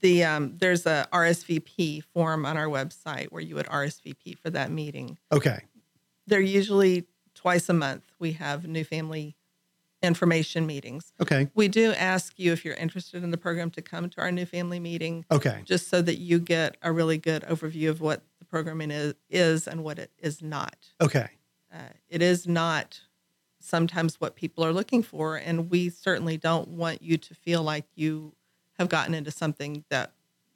[0.00, 4.70] The um, there's a RSVP form on our website where you would RSVP for that
[4.70, 5.16] meeting.
[5.32, 5.60] Okay.
[6.26, 8.04] they're usually twice a month.
[8.18, 9.37] We have new family
[10.02, 11.12] information meetings.
[11.20, 11.48] Okay.
[11.54, 14.46] We do ask you if you're interested in the program to come to our new
[14.46, 15.60] family meeting, Okay.
[15.64, 19.66] just so that you get a really good overview of what the programming is, is
[19.66, 20.76] and what it is not.
[21.00, 21.28] Okay.
[21.72, 21.78] Uh,
[22.08, 23.00] it is not
[23.60, 27.84] sometimes what people are looking for, and we certainly don't want you to feel like
[27.94, 28.34] you
[28.78, 30.12] have gotten into something that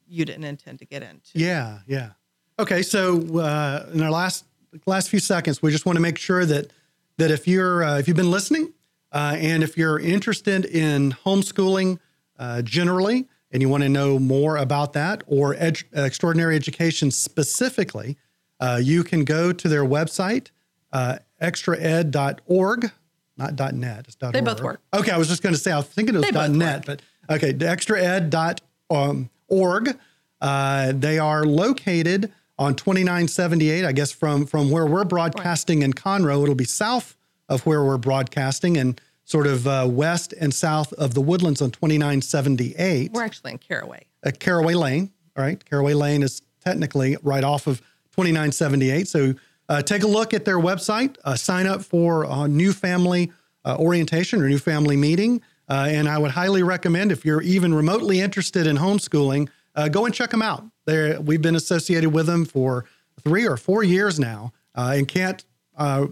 [0.07, 1.31] you didn't intend to get into.
[1.35, 2.11] Yeah, yeah.
[2.59, 4.45] Okay, so uh, in our last
[4.87, 6.71] last few seconds, we just want to make sure that
[7.19, 8.73] that if you're uh, if you've been listening
[9.13, 11.99] uh, and if you're interested in homeschooling
[12.39, 18.17] uh, generally and you want to know more about that or edu- extraordinary education specifically,
[18.61, 20.49] uh, you can go to their website
[20.93, 22.93] uh, extraed.org,
[23.37, 24.05] not .net.
[24.07, 24.33] It's .org.
[24.33, 24.81] They both work.
[24.95, 27.53] Okay, I was just going to say I was thinking it was .net, but okay,
[27.53, 29.99] extraed.org.
[30.41, 33.85] Uh, they are located on 2978.
[33.85, 37.17] I guess from from where we're broadcasting in Conroe, it'll be south
[37.53, 41.71] of where we're broadcasting and sort of uh, west and south of the Woodlands on
[41.71, 44.07] 2978 We're actually in Caraway.
[44.25, 45.11] at Caraway Lane.
[45.37, 47.81] All right, Caraway Lane is technically right off of
[48.17, 49.09] 2978.
[49.09, 49.35] So
[49.69, 53.31] uh, take a look at their website, uh, sign up for a new family
[53.65, 55.41] uh, orientation or new family meeting.
[55.69, 60.05] Uh, and I would highly recommend if you're even remotely interested in homeschooling, uh, go
[60.05, 60.65] and check them out.
[60.85, 62.85] They're, we've been associated with them for
[63.23, 65.45] three or four years now uh, and can't
[65.79, 66.07] uh,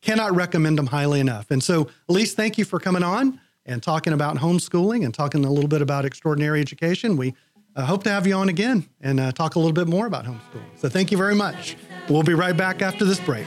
[0.00, 1.50] cannot recommend them highly enough.
[1.50, 5.50] And so, Elise, thank you for coming on and talking about homeschooling and talking a
[5.50, 7.16] little bit about extraordinary education.
[7.16, 7.34] We
[7.76, 10.24] uh, hope to have you on again and uh, talk a little bit more about
[10.24, 10.78] homeschooling.
[10.78, 11.76] So, thank you very much.
[12.08, 13.46] We'll be right back after this break.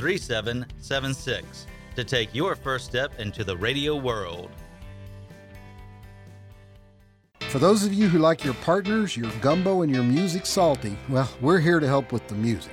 [0.00, 4.50] 3776 to take your first step into the radio world.
[7.50, 11.28] For those of you who like your partners, your gumbo, and your music salty, well,
[11.42, 12.72] we're here to help with the music.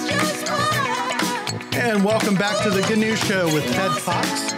[1.83, 4.53] And welcome back to the Good News Show with Ted Cox.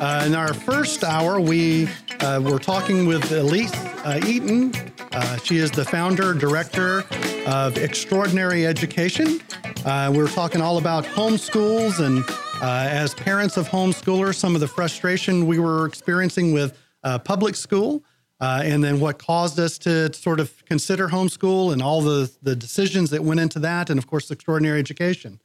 [0.00, 1.88] Uh, in our first hour, we
[2.20, 4.72] uh, were talking with Elise uh, Eaton.
[5.10, 7.02] Uh, she is the founder director
[7.48, 9.40] of Extraordinary Education.
[9.84, 12.24] Uh, we were talking all about homeschools and
[12.62, 16.78] uh, as parents of homeschoolers, some of the frustration we were experiencing with
[17.24, 18.04] public school.
[18.40, 22.54] Uh, and then what caused us to sort of consider homeschool and all the, the
[22.54, 25.40] decisions that went into that, and of course, extraordinary education.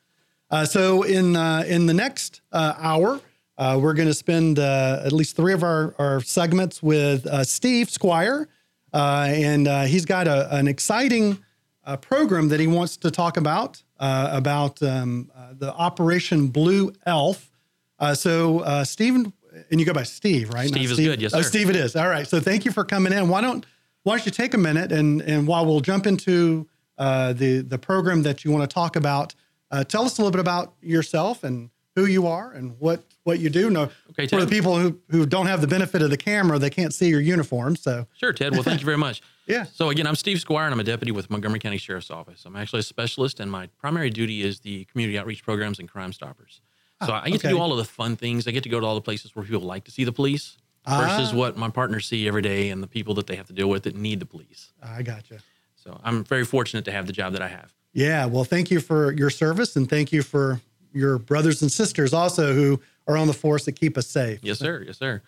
[0.54, 3.20] Uh, so in uh, in the next uh, hour,
[3.58, 7.44] uh, we're going to spend uh, at least three of our, our segments with uh,
[7.44, 8.48] Steve Squire,
[8.94, 11.40] uh, and uh, he's got a, an exciting
[11.86, 16.94] uh, program that he wants to talk about uh, about um, uh, the Operation Blue
[17.08, 17.50] Elf.
[17.98, 19.34] Uh, so uh, Stephen,
[19.72, 20.70] and you go by Steve, right?
[20.70, 21.40] Not Steve is good, yes, Sir.
[21.40, 21.42] Oh.
[21.42, 21.96] Steve, it is.
[21.96, 22.28] All right.
[22.28, 23.28] So thank you for coming in.
[23.28, 23.66] Why don't
[24.04, 26.68] Why don't you take a minute and and while we'll jump into
[27.00, 29.34] uh, the the program that you want to talk about,
[29.74, 33.40] uh, tell us a little bit about yourself and who you are and what what
[33.40, 33.70] you do.
[33.70, 36.70] No, Okay, for the people who who don't have the benefit of the camera, they
[36.70, 37.76] can't see your uniform.
[37.76, 38.54] So Sure, Ted.
[38.54, 39.22] Well, thank you very much.
[39.46, 39.66] Yeah.
[39.66, 42.46] So again, I'm Steve Squire, and I'm a deputy with Montgomery County Sheriff's Office.
[42.46, 46.14] I'm actually a specialist, and my primary duty is the community outreach programs and Crime
[46.14, 46.62] Stoppers.
[47.06, 48.48] So Ah, I get to do all of the fun things.
[48.48, 50.56] I get to go to all the places where people like to see the police
[50.88, 51.36] versus Ah.
[51.36, 53.84] what my partners see every day and the people that they have to deal with
[53.84, 54.72] that need the police.
[54.82, 55.40] I gotcha.
[55.76, 57.74] So I'm very fortunate to have the job that I have.
[57.94, 58.26] Yeah.
[58.26, 60.60] Well, thank you for your service and thank you for
[60.94, 64.40] your brothers and sisters also who are on the force that keep us safe.
[64.44, 64.84] Yes, sir.
[64.86, 65.22] Yes, sir.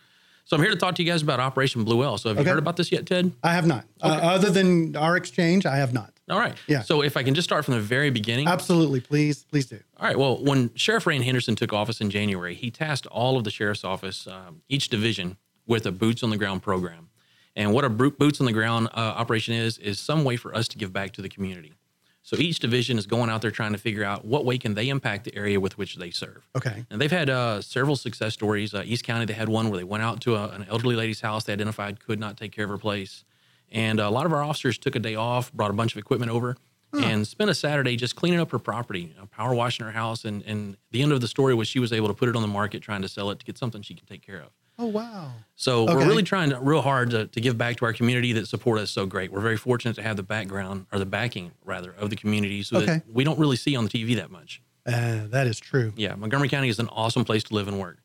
[0.45, 2.21] So I'm here to talk to you guys about Operation Blue Elf.
[2.21, 2.45] So have Okay.
[2.45, 3.31] you heard about this yet, Ted?
[3.43, 3.85] I have not.
[3.99, 6.13] Uh, other than our exchange, I have not.
[6.29, 6.55] All right.
[6.67, 6.81] Yeah.
[6.83, 8.47] So if I can just start from the very beginning.
[8.47, 8.99] Absolutely.
[8.99, 9.79] Please, please do.
[9.99, 10.17] All right.
[10.17, 13.83] Well, when Sheriff Rand Henderson took office in January, he tasked all of the sheriff's
[13.83, 15.37] office, um, each division,
[15.67, 17.09] with a boots on the ground program.
[17.55, 20.67] And what a boots on the ground uh, operation is is some way for us
[20.69, 21.73] to give back to the community.
[22.25, 24.89] So each division is going out there trying to figure out what way can they
[24.89, 26.49] impact the area with which they serve.
[26.55, 26.83] Okay.
[26.89, 28.73] And they've had uh, several success stories.
[28.73, 31.21] Uh, East County, they had one where they went out to a, an elderly lady's
[31.21, 33.25] house they identified could not take care of her place.
[33.71, 36.31] And a lot of our officers took a day off, brought a bunch of equipment
[36.31, 36.57] over,
[36.93, 40.25] and spent a Saturday just cleaning up her property, uh, power washing her house.
[40.25, 42.41] And, and the end of the story was she was able to put it on
[42.41, 44.49] the market trying to sell it to get something she can take care of.
[44.77, 45.31] Oh, wow.
[45.55, 45.95] So Okay.
[45.95, 48.79] we're really trying to, real hard to, to give back to our community that support
[48.79, 49.31] us so great.
[49.31, 52.77] We're very fortunate to have the background or the backing rather of the community so
[52.77, 52.85] Okay.
[52.87, 54.61] that we don't really see on the TV that much.
[54.85, 55.93] Uh, that is true.
[55.95, 57.99] Yeah, Montgomery County is an awesome place to live and work.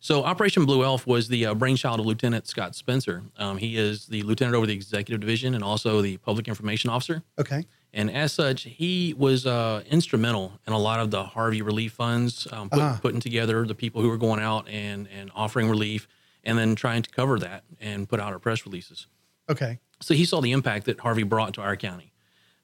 [0.00, 3.22] So Operation Blue Elf was the uh, brainchild of Lieutenant Scott Spencer.
[3.38, 7.22] Um, he is the lieutenant over the executive division and also the public information officer.
[7.38, 7.64] Okay.
[7.94, 12.48] And as such, he was uh, instrumental in a lot of the Harvey relief funds,
[12.50, 12.98] um, put, Ah.
[13.02, 16.08] putting together the people who were going out and, and offering relief,
[16.42, 19.06] and then trying to cover that and put out our press releases.
[19.50, 19.78] Okay.
[20.00, 22.12] So he saw the impact that Harvey brought to our county.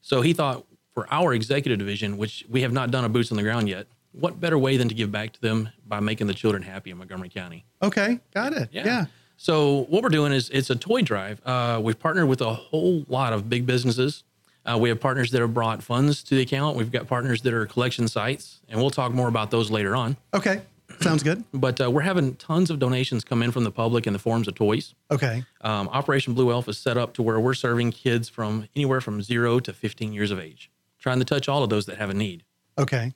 [0.01, 3.37] So he thought for our executive division, which we have not done a boots on
[3.37, 6.33] the ground yet, what better way than to give back to them by making the
[6.33, 7.65] children happy in Montgomery County?
[7.83, 8.19] Okay.
[8.33, 8.69] Got it.
[8.71, 9.05] Yeah.
[9.37, 11.39] So what we're doing is it's a toy drive.
[11.45, 14.23] Uh, we've partnered with a whole lot of big businesses.
[14.69, 16.75] Uh, we have partners that have brought funds to the account.
[16.77, 20.15] We've got partners that are collection sites, and we'll talk more about those later on.
[20.33, 20.61] Okay.
[21.01, 21.43] Sounds good.
[21.53, 24.47] But uh, we're having tons of donations come in from the public in the forms
[24.47, 24.93] of toys.
[25.09, 25.43] Okay.
[25.61, 29.21] Um, Operation Blue Elf is set up to where we're serving kids from anywhere from
[29.21, 32.13] zero to 15 years of age, trying to touch all of those that have a
[32.13, 32.43] need.
[32.77, 33.13] Okay.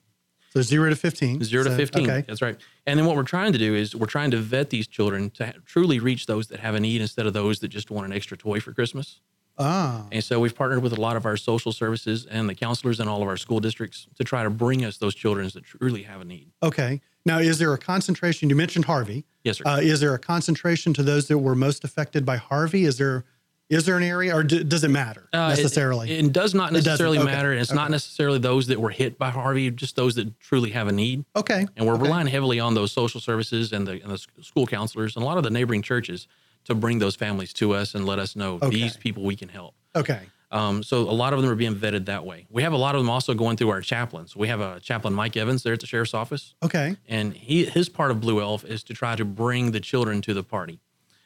[0.50, 1.42] So zero to 15.
[1.42, 2.08] Zero to 15.
[2.08, 2.24] Okay.
[2.26, 2.56] That's right.
[2.86, 5.46] And then what we're trying to do is we're trying to vet these children to
[5.46, 8.12] ha- truly reach those that have a need instead of those that just want an
[8.12, 9.20] extra toy for Christmas.
[9.58, 10.06] Ah.
[10.10, 13.06] And so we've partnered with a lot of our social services and the counselors in
[13.08, 16.20] all of our school districts to try to bring us those children that truly have
[16.20, 16.50] a need.
[16.62, 17.00] Okay.
[17.26, 18.50] Now, is there a concentration?
[18.50, 19.24] You mentioned Harvey.
[19.44, 19.64] Yes, sir.
[19.66, 22.84] Uh, is there a concentration to those that were most affected by Harvey?
[22.84, 23.24] Is there
[23.70, 26.10] is there an area, or d- does it matter Uh, it- necessarily?
[26.12, 27.24] It, does not necessarily Okay.
[27.24, 27.50] matter.
[27.50, 30.86] And it's not necessarily those that were hit by Harvey, just those that truly have
[30.86, 31.24] a need.
[31.34, 31.66] Okay.
[31.74, 32.02] And we're Okay.
[32.02, 35.38] relying heavily on those social services and the, and the school counselors and a lot
[35.38, 36.28] of the neighboring churches
[36.64, 38.70] to bring those families to us and let us know Okay.
[38.70, 39.74] these people we can help.
[39.94, 40.20] Okay.
[40.50, 42.46] Um, so a lot of them are being vetted that way.
[42.48, 44.36] We have a lot of them also going through our chaplains.
[44.36, 46.96] We have a chaplain, Mike Evans, there at the sheriff's office, Okay.
[47.08, 50.32] and he his part of Blue Elf is to try to bring the children to
[50.34, 50.78] the party.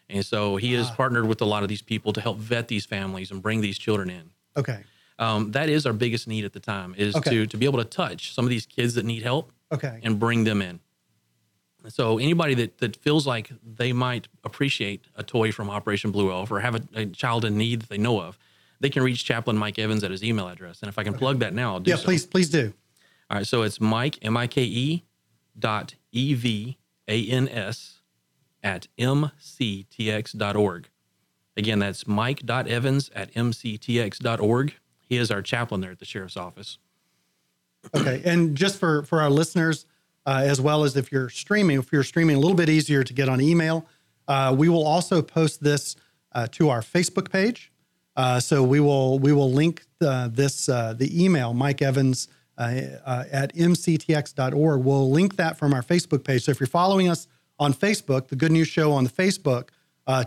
[0.08, 0.78] And so he Ah.
[0.78, 3.60] has partnered with a lot of these people to help vet these families and bring
[3.60, 4.30] these children in.
[4.56, 4.80] Okay.
[5.18, 7.30] Um, that is our biggest need at the time is Okay.
[7.30, 10.00] to to be able to touch some of these kids that need help Okay.
[10.02, 10.80] and bring them in.
[11.88, 16.50] So anybody that, that feels like they might appreciate a toy from Operation Blue Elf
[16.50, 18.36] or have a, a child in need that they know of,
[18.80, 20.80] they can reach Chaplain Mike Evans at his email address.
[20.82, 22.04] And if I can plug that now, I'll do Yeah, so.
[22.04, 22.72] please, please do.
[23.30, 25.04] All right, so it's Mike M I K E
[25.58, 28.00] dot E V A N S
[28.62, 30.88] at mctx.org.
[31.56, 34.74] Again, that's Mike dot Evans at mctx.org.
[35.08, 36.78] He is our chaplain there at the sheriff's office.
[37.94, 39.86] Okay, and just for for our listeners,
[40.28, 43.14] uh, as well as if you're streaming, if you're streaming, a little bit easier to
[43.14, 43.86] get on email.
[44.28, 45.96] Uh, we will also post this
[46.32, 47.72] uh, to our Facebook page.
[48.14, 54.84] Uh, so we will we will link uh, this the email Mike Evans at mctx.org.
[54.84, 56.44] We'll link that from our Facebook page.
[56.44, 57.26] So if you're following us
[57.58, 59.70] on Facebook, the Good News Show on the Facebook,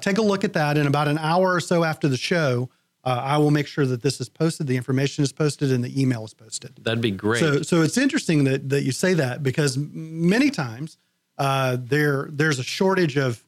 [0.02, 0.78] take a look at that.
[0.78, 2.72] In about an hour or so after the show,
[3.04, 6.02] uh, I will make sure that this is posted, the information is posted, and the
[6.02, 6.76] email is posted.
[6.84, 7.40] That'd be great.
[7.40, 10.98] So, so it's interesting that that you say that because many times
[11.38, 13.44] uh, there there's a shortage of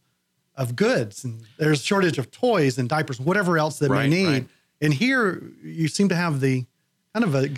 [0.55, 4.23] of goods and there's a shortage of toys and diapers, whatever else that Right, may
[4.23, 4.27] need.
[4.27, 4.47] right.
[4.81, 6.65] And here you seem to have the
[7.13, 7.49] kind of a,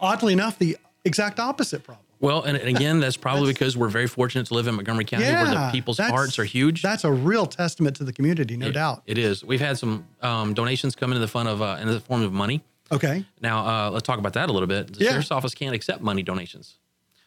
[0.00, 2.04] oddly enough the exact opposite problem.
[2.20, 5.24] Well, and, and again, that's probably because we're very fortunate to live in Montgomery County
[5.24, 6.82] where the people's hearts are huge.
[6.82, 9.02] That's a real testament to the community, no It- doubt.
[9.06, 9.42] It is.
[9.42, 12.32] We've had some um, donations come into the fund of uh, in the form of
[12.32, 12.62] money.
[12.92, 13.24] Okay.
[13.40, 14.92] Now uh, let's talk about that a little bit.
[14.92, 15.10] The Yeah.
[15.12, 16.76] sheriff's office can't accept money donations.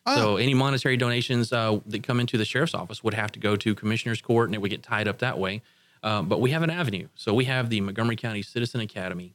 [0.06, 0.16] Oh.
[0.16, 3.56] So any monetary donations uh, that come into the sheriff's office would have to go
[3.56, 5.62] to commissioner's court, and it would get tied up that way.
[6.04, 7.08] Uh, but we have an avenue.
[7.16, 9.34] So we have the Montgomery County Citizen Academy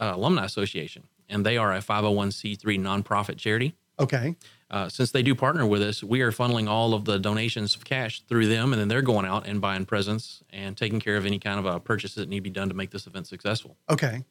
[0.00, 3.74] uh, Alumni Association, and they are a 501c3 nonprofit charity.
[3.98, 4.36] Okay.
[4.70, 7.84] Uh, since they do partner with us, we are funneling all of the donations of
[7.84, 11.24] cash through them, and then they're going out and buying presents and taking care of
[11.24, 13.76] any kind of uh, purchases that need to be done to make this event successful.
[13.88, 14.22] Okay.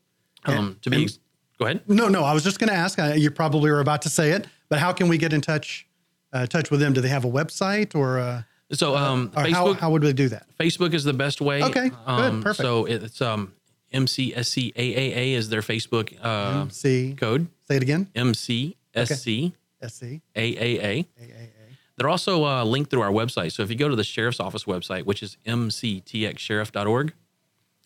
[0.45, 1.17] Um, to be, and-
[1.57, 1.81] go ahead.
[1.87, 2.23] No, no.
[2.23, 2.99] I was just going to ask.
[2.99, 5.87] Uh, you probably were about to say it, but how can we get in touch
[6.33, 6.93] uh, touch with them?
[6.93, 8.19] Do they have a website or?
[8.19, 10.45] Uh, So, um, or how, Facebook- how would we do that?
[10.59, 11.63] Facebook is the best way.
[11.63, 12.61] Okay, good, Um, perfect.
[12.61, 13.53] So it's um,
[13.93, 17.47] MCSCAAA is their Facebook uh, MC code.
[17.67, 18.07] Say it again.
[18.15, 19.53] MCSCAAA.
[19.85, 20.21] SC.
[21.97, 23.51] They're also uh, linked through our website.
[23.53, 27.13] So if you go to the sheriff's office website, which is mctxsheriff.org,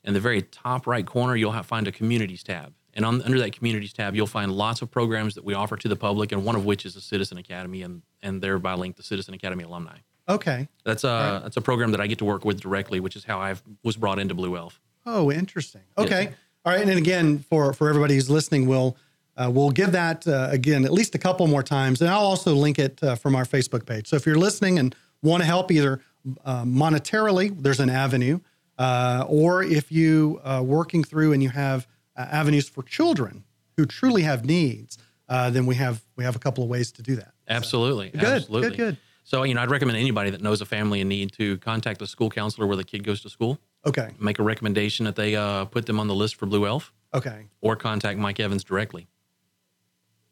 [0.04, 2.74] in the very top right corner, you'll have, find a communities tab.
[2.94, 5.88] And on, under that communities tab, you'll find lots of programs that we offer to
[5.88, 9.04] the public, and one of which is the Citizen Academy, and, and thereby linked the
[9.04, 9.98] Citizen Academy alumni.
[10.28, 10.68] Okay.
[10.84, 13.40] That's a that's a program that I get to work with directly, which is how
[13.40, 14.80] I was brought into Blue Elf.
[15.06, 15.82] Oh, interesting.
[15.98, 16.30] Okay.
[16.66, 16.80] All right.
[16.80, 18.96] And then again, for for everybody who's listening, we'll
[19.38, 22.54] uh, we'll give that uh, again at least a couple more times, and I'll also
[22.54, 24.08] link it uh, from our Facebook page.
[24.08, 26.02] So if you're listening and want to help either
[26.46, 28.40] uh, monetarily, there's an avenue,
[28.78, 33.44] uh, or if you uh, working through and you have uh, avenues for children
[33.78, 34.98] who truly have needs,
[35.30, 37.32] uh, then we have we have a couple of ways to do that.
[37.48, 38.10] Absolutely.
[38.10, 38.70] Good, Absolutely.
[38.70, 38.98] good, good.
[39.24, 42.08] So, you know, I'd recommend anybody that knows a family in need to contact the
[42.08, 43.60] school counselor where the kid goes to school.
[43.86, 44.10] Okay.
[44.20, 47.46] Make a recommendation that they uh, put them on the list for Blue Elf Okay.
[47.62, 49.08] or contact Mike Evans directly.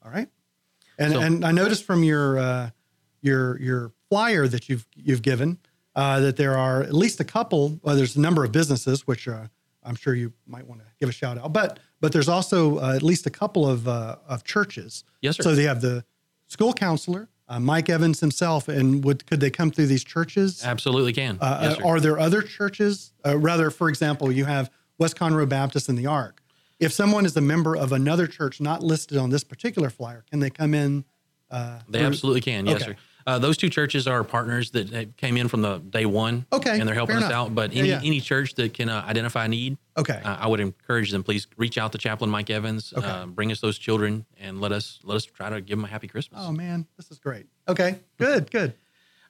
[0.03, 0.29] All right.
[0.97, 2.69] And So- and I noticed from your uh,
[3.21, 5.57] your your flyer that you've you've given
[5.95, 7.79] uh, that there are at least a couple.
[7.83, 9.47] Well, there's a number of businesses which uh,
[9.83, 11.53] I'm sure you might want to give a shout out.
[11.53, 15.03] But but there's also uh, at least a couple of uh, of churches.
[15.21, 15.43] Yes, sir.
[15.43, 16.03] So they have the
[16.47, 20.63] school counselor, uh, Mike Evans himself, and would could they come through these churches?
[20.65, 21.37] Absolutely can.
[21.39, 23.13] Uh, Yes, are there other churches?
[23.25, 26.38] Uh, rather, for example, you have West Conroe Baptist and the Ark.
[26.80, 30.39] If someone is a member of another church not listed on this particular flyer, can
[30.39, 31.03] they come in?
[31.51, 32.65] Uh, They through- absolutely can.
[32.65, 32.91] Yes, Okay.
[32.91, 32.95] sir.
[33.27, 36.45] Uh, those two churches are partners that that came in from the day one.
[36.53, 37.34] Okay, And they're helping us enough.
[37.49, 37.55] out.
[37.55, 38.01] But any, yeah.
[38.03, 40.19] any church that can uh, identify a need, Okay.
[40.23, 43.05] uh, I would encourage them, please reach out to Chaplain Mike Evans, Okay.
[43.05, 45.89] uh, bring us those children, and let us let us try to give them a
[45.89, 46.39] happy Christmas.
[46.43, 47.45] Oh man, this is great.
[47.67, 48.73] Okay, good, good.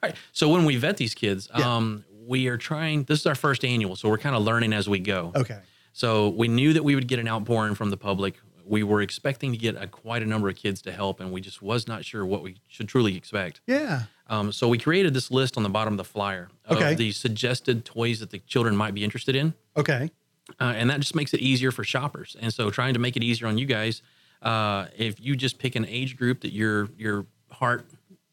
[0.01, 0.15] All right.
[0.31, 3.03] So when we vet these kids, um, we are trying.
[3.05, 5.31] This is our first annual, so we're kind of learning as we go.
[5.35, 5.59] Okay.
[5.93, 8.39] So we knew that we would get an outpouring from the public.
[8.65, 11.41] We were expecting to get a, quite a number of kids to help, and we
[11.41, 13.61] just was not sure what we should truly expect.
[13.67, 14.03] Yeah.
[14.27, 16.93] Um, so we created this list on the bottom of the flyer of Okay.
[16.93, 19.55] the suggested toys that the children might be interested in.
[19.75, 20.11] Okay.
[20.59, 22.35] Uh, and that just makes it easier for shoppers.
[22.39, 24.01] And so, trying to make it easier on you guys,
[24.41, 27.85] uh, if you just pick an age group that your your heart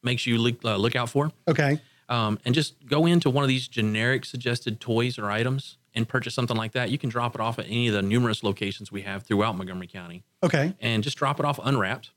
[0.03, 1.81] makes you look, uh, look out for, Okay.
[2.09, 6.35] um, and just go into one of these generic suggested toys or items and purchase
[6.35, 9.03] something like that, you can drop it off at any of the numerous locations we
[9.03, 10.75] have throughout Montgomery County Okay.
[10.81, 12.11] and just drop it off unwrapped.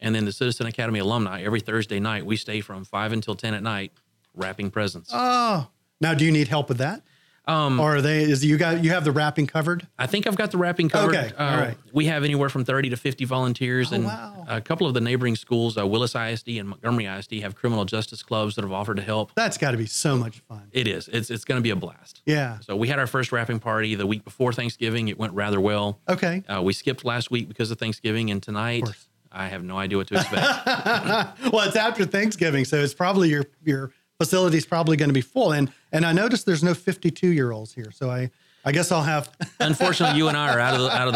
[0.00, 3.54] And then the Citizen Academy alumni, every Thursday night, we stay from 5 until 10
[3.54, 3.92] at night
[4.34, 5.10] wrapping presents.
[5.12, 5.68] Oh,
[6.00, 7.02] now do you need help with that?
[7.48, 8.22] Um, or are they?
[8.22, 9.86] Is you got you have the wrapping covered?
[9.98, 11.14] I think I've got the wrapping covered.
[11.14, 11.76] Okay, all Uh, right.
[11.92, 13.92] We have anywhere from 30 to 50 volunteers.
[13.92, 14.44] Oh, and wow.
[14.48, 18.22] a couple of the neighboring schools, uh, Willis ISD and Montgomery ISD, have criminal justice
[18.22, 19.30] clubs that have offered to help.
[19.36, 20.68] That's got to be so much fun.
[20.72, 21.08] It is.
[21.08, 22.22] It's, it's going to be a blast.
[22.26, 22.58] Yeah.
[22.60, 25.06] So we had our first wrapping party the week before Thanksgiving.
[25.08, 26.00] It went rather well.
[26.08, 26.42] Okay.
[26.48, 28.84] Uh, we skipped last week because of Thanksgiving, and tonight
[29.30, 30.42] I have no idea what to expect.
[31.52, 35.52] well, it's after Thanksgiving, so it's probably your your facility's probably going to be full.
[35.52, 38.30] And and I noticed there's no 52 year olds here, so I
[38.64, 39.30] I guess I'll have.
[39.60, 41.14] Unfortunately, you and I are out of the out of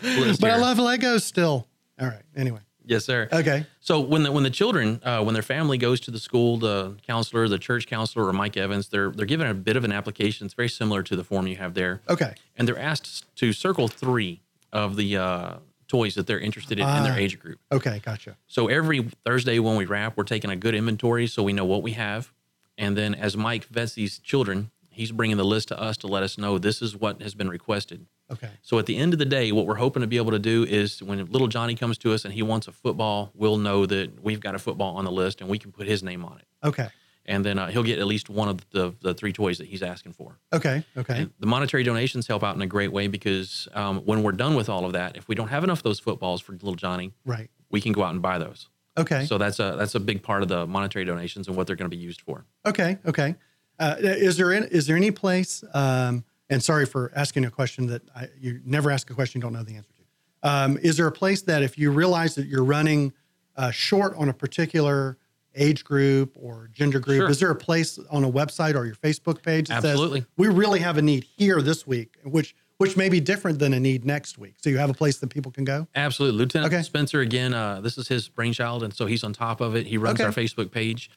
[0.00, 1.66] the list but I love Legos still.
[2.00, 2.22] All right.
[2.36, 2.60] Anyway.
[2.84, 3.28] Yes, sir.
[3.32, 3.64] Okay.
[3.80, 6.96] So when the when the children uh, when their family goes to the school, the
[7.06, 10.46] counselor, the church counselor, or Mike Evans, they're they're given a bit of an application.
[10.46, 12.02] It's very similar to the form you have there.
[12.08, 12.34] Okay.
[12.56, 15.54] And they're asked to circle three of the uh,
[15.92, 17.16] toys that they're interested in in their Ah.
[17.24, 17.58] age group.
[17.70, 18.00] Okay.
[18.02, 18.36] Gotcha.
[18.46, 21.82] So every Thursday when we wrap, we're taking a good inventory so we know what
[21.82, 22.32] we have.
[22.78, 26.22] And then as Mike vets these children, he's bringing the list to us to let
[26.22, 28.06] us know this is what has been requested.
[28.30, 28.48] Okay.
[28.62, 30.64] So at the end of the day, what we're hoping to be able to do
[30.64, 34.22] is when little Johnny comes to us and he wants a football, we'll know that
[34.24, 36.46] we've got a football on the list and we can put his name on it.
[36.66, 36.88] Okay.
[37.26, 39.82] And then uh, he'll get at least one of the, the three toys that he's
[39.82, 40.38] asking for.
[40.52, 40.84] Okay.
[40.96, 41.28] Okay.
[41.38, 44.68] The monetary donations help out in a great way because um, when we're done with
[44.68, 47.48] all of that, if we don't have enough of those footballs for little Johnny, Right.
[47.70, 48.68] we can go out and buy those.
[48.98, 49.24] Okay.
[49.24, 51.90] So that's a that's a big part of the monetary donations and what they're going
[51.90, 52.44] to be used for.
[52.66, 52.98] Okay.
[53.06, 53.36] Okay.
[53.78, 55.64] Uh, is there in, is there any place?
[55.72, 59.42] Um, and sorry for asking a question that I, you never ask a question you
[59.44, 60.48] don't know the answer to.
[60.48, 63.12] Um, is there a place that if you realize that you're running
[63.56, 65.16] uh, short on a particular
[65.54, 67.30] age group or gender group, Sure.
[67.30, 70.20] is there a place on a website or your Facebook page that Absolutely.
[70.20, 73.72] says we really have a need here this week, which which may be different than
[73.74, 74.54] a need next week?
[74.60, 75.86] So you have a place that people can go.
[75.94, 76.82] Absolutely, Lieutenant okay.
[76.82, 77.20] Spencer.
[77.20, 79.86] Again, uh, this is his brainchild, and so he's on top of it.
[79.86, 80.24] He runs Okay.
[80.26, 81.08] our Facebook page,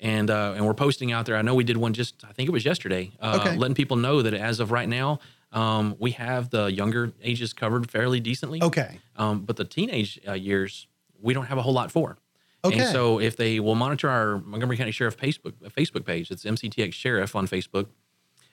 [0.00, 1.36] and uh, and we're posting out there.
[1.36, 3.56] I know we did one just I think it was yesterday, uh, Okay.
[3.56, 5.18] letting people know that as of right now,
[5.52, 8.62] um, we have the younger ages covered fairly decently.
[8.62, 8.98] Okay.
[9.16, 10.88] Um, but the teenage uh, years,
[11.22, 12.18] we don't have a whole lot for.
[12.64, 12.80] Okay.
[12.80, 16.92] And so if they will monitor our Montgomery County Sheriff Facebook Facebook page, it's MCTX
[16.94, 17.86] Sheriff on Facebook.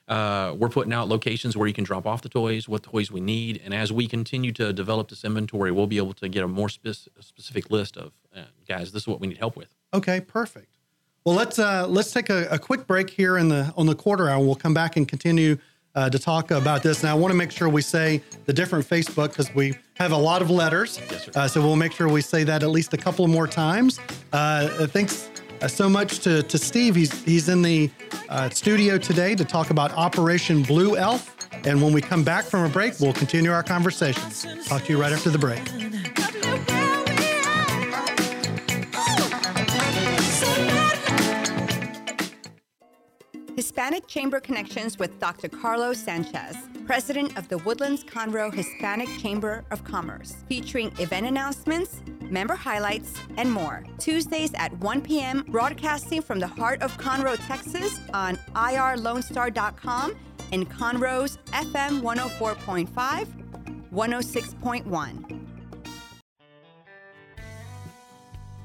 [0.07, 3.21] Uh, we're putting out locations where you can drop off the toys, what toys we
[3.21, 6.47] need, and as we continue to develop this inventory, we'll be able to get a
[6.47, 8.91] more spec- specific list of uh, guys.
[8.91, 9.73] This is what we need help with.
[9.93, 10.75] Okay, perfect.
[11.23, 14.27] Well, let's uh, let's take a, a quick break here in the on the quarter
[14.27, 14.43] hour.
[14.43, 15.57] We'll come back and continue
[15.95, 17.01] uh, to talk about this.
[17.01, 20.17] And I want to make sure we say the different Facebook because we have a
[20.17, 20.99] lot of letters.
[21.09, 21.31] Yes, sir.
[21.35, 23.99] Uh, so we'll make sure we say that at least a couple more times.
[24.33, 25.29] Uh, thanks
[25.61, 26.95] uh, so much to, to Steve.
[26.95, 27.89] He's he's in the
[28.29, 31.37] uh, studio today to talk about Operation Blue Elf.
[31.65, 34.23] And when we come back from a break, we'll continue our conversation.
[34.63, 35.61] Talk to you right after the break.
[43.55, 45.49] Hispanic Chamber Connections with Dr.
[45.49, 52.55] Carlos Sanchez, president of the Woodlands Conroe Hispanic Chamber of Commerce, featuring event announcements, member
[52.55, 53.83] highlights, and more.
[53.99, 60.15] Tuesdays at 1 p.m., broadcasting from the heart of Conroe, Texas on irlonestar.com
[60.53, 63.27] and Conroe's FM 104.5,
[63.93, 65.47] 106.1.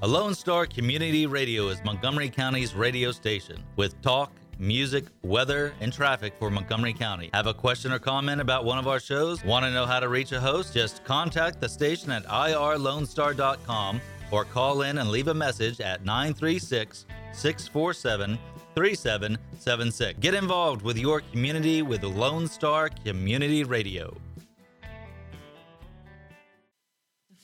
[0.02, 5.92] A Lone Star Community Radio is Montgomery County's radio station with talk, music, weather, and
[5.92, 7.30] traffic for Montgomery County.
[7.34, 9.44] Have a question or comment about one of our shows?
[9.44, 10.74] Want to know how to reach a host?
[10.74, 14.00] Just contact the station at irlonestar.com
[14.30, 18.38] or call in and leave a message at 936 647
[18.74, 20.18] 3776.
[20.20, 24.14] Get involved with your community with Lone Star Community Radio.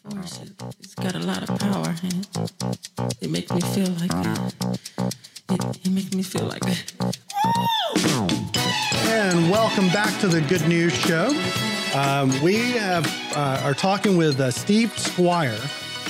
[0.05, 2.27] It's got a lot of power it.
[3.23, 4.11] It makes me feel like
[5.53, 6.63] it, it makes me feel like
[9.07, 11.29] And welcome back to the Good News Show.
[11.95, 13.07] Um, we have
[13.37, 15.59] uh, are talking with uh, Steve Squire,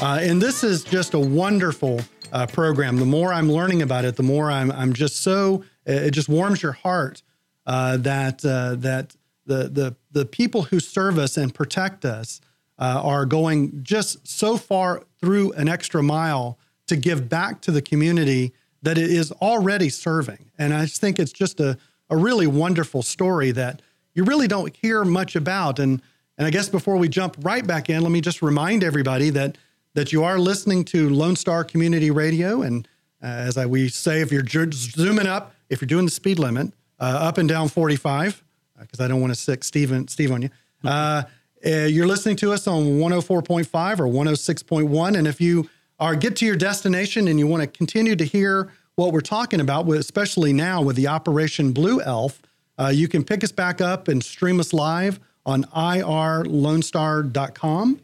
[0.01, 2.01] uh, and this is just a wonderful
[2.33, 2.99] uh, program.
[2.99, 6.63] The more I'm learning about it, the more I'm I'm just so it just warms
[6.63, 7.23] your heart
[7.67, 9.17] uh, that uh, that
[9.47, 12.41] the the the people who serve us and protect us
[12.79, 16.59] are going just so far through an extra mile
[16.89, 18.53] to give back to the community
[18.83, 20.51] that it is already serving.
[20.59, 21.79] And I think it's just a,
[22.11, 23.83] a really wonderful story that
[24.15, 25.79] you really don't hear much about.
[25.79, 26.03] And
[26.39, 29.59] and I guess before we jump right back in, let me just remind everybody that
[29.95, 32.63] that you are listening to Lone Star Community Radio.
[32.63, 32.89] And
[33.23, 36.73] uh, as I, we say, if you're zooming up, if you're doing the speed limit,
[36.99, 38.43] uh, up and down 45,
[38.81, 40.51] because I don't want to sick Steve, Steve on you.
[40.83, 41.25] Uh,
[41.65, 45.17] uh, you're listening to us on 104.5 or 106.1.
[45.17, 45.69] And if you
[46.03, 49.61] are get to your destination and you want to continue to hear what we're talking
[49.61, 52.43] about, especially now with the Operation Blue Elf,
[52.77, 58.01] uh, you can pick us back up and stream us live on irlonestar.com.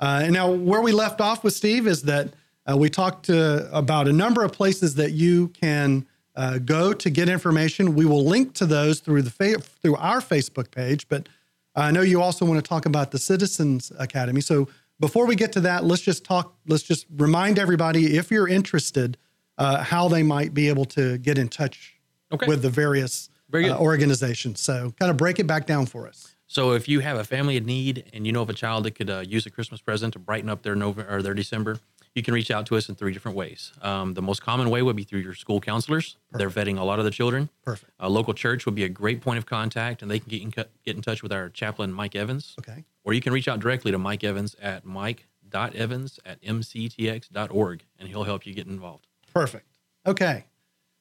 [0.00, 2.30] Uh, and now, where we left off with Steve is that
[2.68, 6.04] uh, we talked uh, about a number of places that you can
[6.34, 7.94] uh, go to get information.
[7.94, 11.08] We will link to those through the fa- through our Facebook page.
[11.08, 11.28] But
[11.76, 14.40] I know you also want to talk about the Citizens Academy.
[14.40, 14.66] So
[15.00, 16.56] before we get to that, let's just talk.
[16.66, 19.18] Let's just remind everybody, if you're interested,
[19.58, 22.00] uh, how they might be able to get in touch
[22.46, 24.60] with the various uh, organizations.
[24.60, 26.34] So kind of break it back down for us.
[26.46, 28.92] So if you have a family in need and you know of a child that
[28.92, 31.80] could uh, use a Christmas present to brighten up their November or their December,
[32.16, 33.72] you can reach out to us in three different ways.
[33.82, 36.16] Um, the most common way would be through your school counselors.
[36.32, 37.50] They're vetting a lot of the children.
[37.64, 37.92] Perfect.
[38.00, 40.50] A local church would be a great point of contact, and they can get in,
[40.50, 42.54] get in touch with our chaplain, Mike Evans.
[42.58, 42.84] Okay.
[43.04, 48.24] Or you can reach out directly to Mike Evans at mike.evans at mctx.org, and he'll
[48.24, 49.06] help you get involved.
[49.32, 49.76] Perfect.
[50.06, 50.44] Okay.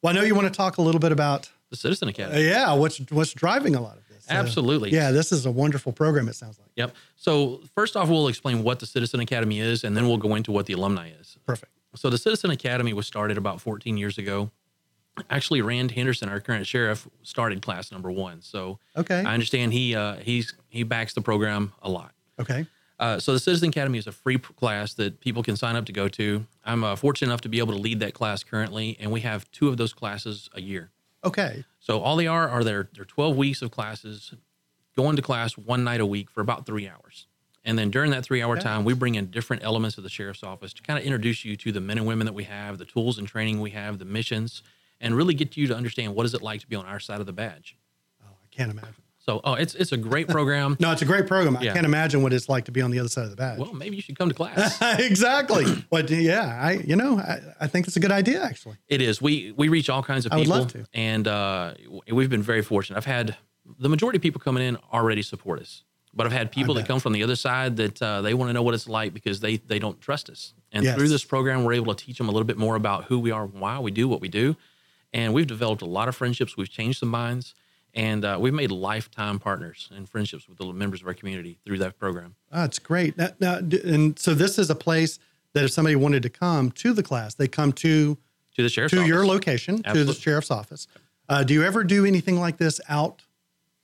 [0.02, 2.46] Well, I know you want to talk a little bit about The Citizen uh, Academy.
[2.46, 4.04] yeah, what's what's driving a lot of.
[4.28, 4.92] So, Absolutely.
[4.92, 6.28] yeah, this is a wonderful program.
[6.28, 6.70] It sounds like.
[6.76, 6.96] Yep.
[7.16, 10.52] So first off, we'll explain what the Citizen Academy is, and then we'll go into
[10.52, 11.38] what the alumni is.
[11.46, 11.72] Perfect.
[11.96, 14.52] So the Citizen Academy was started about 14 years ago.
[15.30, 18.42] Actually, Rand Henderson, our current sheriff, started class number one.
[18.42, 19.20] So Okay.
[19.24, 22.12] I understand he uh, he's he backs the program a lot.
[22.40, 22.66] Okay.
[23.00, 25.92] Uh, so the Citizen Academy is a free class that people can sign up to
[25.94, 26.46] go to.
[26.64, 29.50] I'm uh, fortunate enough to be able to lead that class currently, and we have
[29.52, 30.92] two of those classes a year.
[31.26, 31.66] Okay.
[31.80, 34.34] So all they are are their their 12 weeks of classes,
[34.96, 37.28] going to class one night a week for about three hours.
[37.68, 38.62] And then during that three hour Okay.
[38.64, 41.56] time, we bring in different elements of the sheriff's office to kind of introduce you
[41.58, 44.06] to the men and women that we have, the tools and training we have, the
[44.06, 44.62] missions,
[45.02, 47.20] and really get you to understand what is it like to be on our side
[47.20, 47.76] of the badge.
[48.24, 48.94] Oh, I can't imagine.
[49.26, 50.78] So, oh, it's it's a great program.
[50.80, 51.58] No, it's a great program.
[51.58, 53.58] I can't imagine what it's like to be on the other side of the badge.
[53.58, 54.78] Well, maybe you should come to class.
[55.00, 55.66] exactly.
[55.90, 58.76] But yeah, I you know I, I think it's a good idea actually.
[58.88, 59.22] It is.
[59.22, 60.54] We we reach all kinds of people.
[60.54, 60.86] I would love to.
[60.94, 61.74] and uh,
[62.12, 62.98] we've been very fortunate.
[62.98, 63.36] I've had
[63.80, 65.84] the majority of people coming in already support us,
[66.14, 68.54] but I've had people that come from the other side that uh, they want to
[68.54, 70.54] know what it's like because they they don't trust us.
[70.72, 70.96] And Yes.
[70.96, 73.32] through this program, we're able to teach them a little bit more about who we
[73.32, 74.56] are, why we do what we do,
[75.14, 76.56] and we've developed a lot of friendships.
[76.58, 77.56] We've changed some minds,
[77.96, 81.78] and uh, we've made lifetime partners and friendships with the members of our community through
[81.80, 82.36] that program.
[82.52, 83.18] Oh, it's great.
[83.18, 85.18] Now, now, and so this is a place
[85.54, 88.18] that if somebody wanted to come to the class, they come to
[88.58, 89.08] To the sheriff's to office.
[89.08, 90.88] your location, to the sheriff's office.
[91.30, 93.24] Uh, do you ever do anything like this out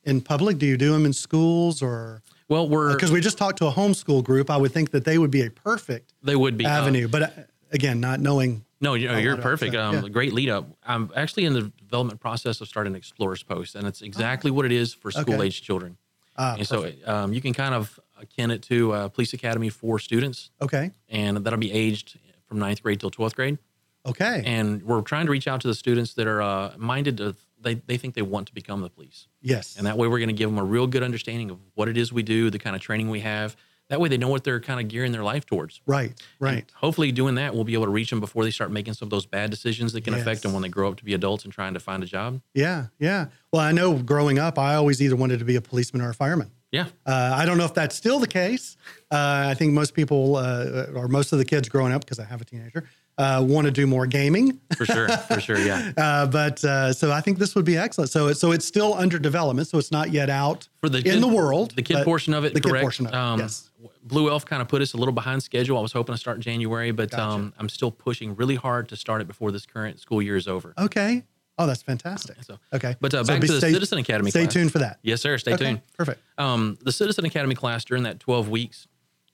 [0.03, 0.57] in public?
[0.57, 2.21] Do you do them in schools or?
[2.49, 4.49] Well, we're because we just talked to a homeschool group.
[4.49, 7.21] I would think that they would be a perfect They would be uh, avenue, but
[7.23, 7.29] uh,
[7.71, 8.65] again, not knowing.
[8.81, 9.75] No, you know, you're perfect.
[9.75, 10.09] Um, Yeah.
[10.09, 10.65] Great lead up.
[10.83, 14.65] I'm actually in the development process of starting an Explorers Post, and it's exactly what
[14.65, 15.21] it is for Okay.
[15.21, 15.97] school age children.
[16.37, 19.99] Ah, and so um, you can kind of akin it to uh, Police Academy for
[19.99, 20.91] students, Okay.
[21.09, 22.17] and that'll be aged
[22.47, 23.57] from ninth grade till 12th grade.
[24.05, 24.41] Okay.
[24.45, 27.75] And we're trying to reach out to the students that are uh, minded to, they,
[27.75, 29.27] they think they want to become the police.
[29.41, 29.75] Yes.
[29.77, 31.97] And that way we're going to give them a real good understanding of what it
[31.97, 33.55] is we do, the kind of training we have.
[33.91, 35.81] That way they know what they're kind of gearing their life towards.
[35.85, 36.13] Right.
[36.39, 36.65] Right.
[36.75, 39.09] Hopefully, doing that, we'll be able to reach them before they start making some of
[39.11, 40.21] those bad decisions that can Yes.
[40.23, 42.41] affect them when they grow up to be adults and trying to find a job.
[42.53, 42.85] Yeah.
[42.99, 43.25] Yeah.
[43.51, 46.13] Well, I know growing up, I always either wanted to be a policeman or a
[46.13, 46.51] fireman.
[46.71, 46.85] Yeah.
[47.05, 48.77] Uh, I don't know if that's still the case.
[49.11, 52.23] Uh, I think most people, uh, or most of the kids growing up, because I
[52.23, 52.87] have a teenager,
[53.17, 54.57] uh, want to do more gaming.
[54.77, 55.09] For sure.
[55.09, 55.59] For sure.
[55.59, 55.91] Yeah.
[55.97, 58.09] Uh, but uh, so I think this would be excellent.
[58.09, 59.67] So, so it's still under development.
[59.67, 61.71] So it's not yet out For the in kid- the world.
[61.75, 62.75] The kid portion of it, the correct.
[62.77, 63.17] kid portion of it.
[63.17, 63.69] Um, yes.
[64.03, 65.77] Blue Elf kind of put us a little behind schedule.
[65.77, 68.95] I was hoping to start in January, but um, I'm still pushing really hard to
[68.95, 70.73] start it before this current school year is over.
[70.77, 71.23] Okay.
[71.57, 72.37] Oh, that's fantastic.
[72.43, 72.95] So, okay.
[72.99, 74.53] But uh, So back to the stay- Citizen Academy Stay class.
[74.53, 74.99] tuned for that.
[75.03, 75.37] Yes, sir.
[75.37, 75.81] Stay Okay, tuned.
[75.95, 76.19] Perfect.
[76.37, 78.87] Um, the Citizen Academy class during that 12 weeks,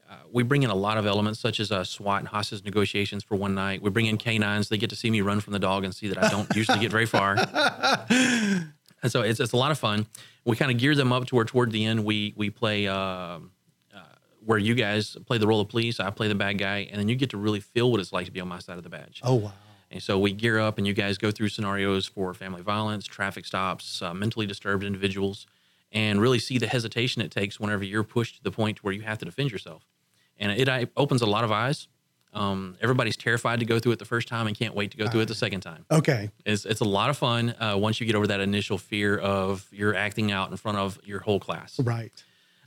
[0.10, 3.23] uh, we bring in a lot of elements such as uh, SWAT and hostage negotiations
[3.23, 3.81] for one night.
[3.81, 4.68] We bring in canines.
[4.68, 6.80] They get to see me run from the dog and see that I don't usually
[6.80, 7.35] get very far.
[9.03, 10.07] And so it's, it's a lot of fun.
[10.44, 12.98] We kind of gear them up to where toward the end we we play um
[12.98, 13.39] uh,
[14.48, 17.10] where you guys play the role of police, I play the bad guy, and then
[17.10, 18.90] you get to really feel what it's like to be on my side of the
[18.90, 19.19] badge.
[19.22, 19.52] Oh, wow.
[19.91, 23.45] And so we gear up, and you guys go through scenarios for family violence, traffic
[23.45, 25.48] stops, uh, mentally disturbed individuals,
[25.91, 29.02] and really see the hesitation it takes whenever you're pushed to the point where you
[29.02, 29.86] have to defend yourself.
[30.38, 31.90] And it, uh, opens a lot of eyes.
[32.34, 35.10] Um, everybody's terrified to go through it the first time and can't wait to go
[35.10, 35.86] through it the second time.
[35.91, 36.30] Okay.
[36.45, 39.68] It's, it's a lot of fun uh, once you get over that initial fear of
[39.72, 41.80] you're acting out in front of your whole class.
[41.82, 42.11] Right.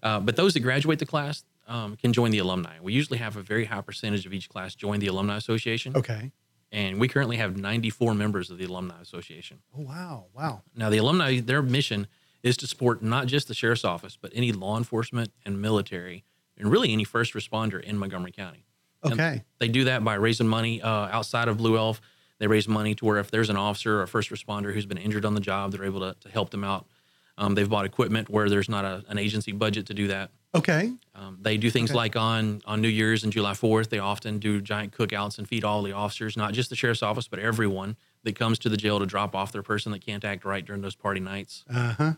[0.03, 2.79] Uh, but those that graduate the class um, can join the alumni.
[2.83, 5.97] We usually have a very high percentage of each class join the alumni association.
[5.97, 6.33] Okay.
[6.73, 9.59] And we currently have 94 members of the alumni association.
[9.77, 10.27] Oh, wow.
[10.35, 10.63] Wow.
[10.77, 12.07] Now, the alumni, their mission
[12.43, 16.25] is to support not just the sheriff's office, but any law enforcement and military,
[16.57, 18.67] and really any first responder in Montgomery County.
[19.03, 19.43] And Okay.
[19.59, 22.01] they do that by raising money uh, outside of Blue Elf.
[22.39, 24.99] They raise money to where if there's an officer or a first responder who's been
[24.99, 26.87] injured on the job, they're able to, to help them out.
[27.37, 30.31] Um, they've bought equipment where there's not a, an agency budget to do that.
[30.55, 30.93] Okay.
[31.15, 31.97] Um, they do things Okay.
[31.97, 35.63] like on on New Year's and July 4th, they often do giant cookouts and feed
[35.65, 38.99] all the officers, not just the sheriff's office, but everyone that comes to the jail
[38.99, 41.65] to drop off their person that can't act right during those party nights.
[41.73, 42.13] Uh huh.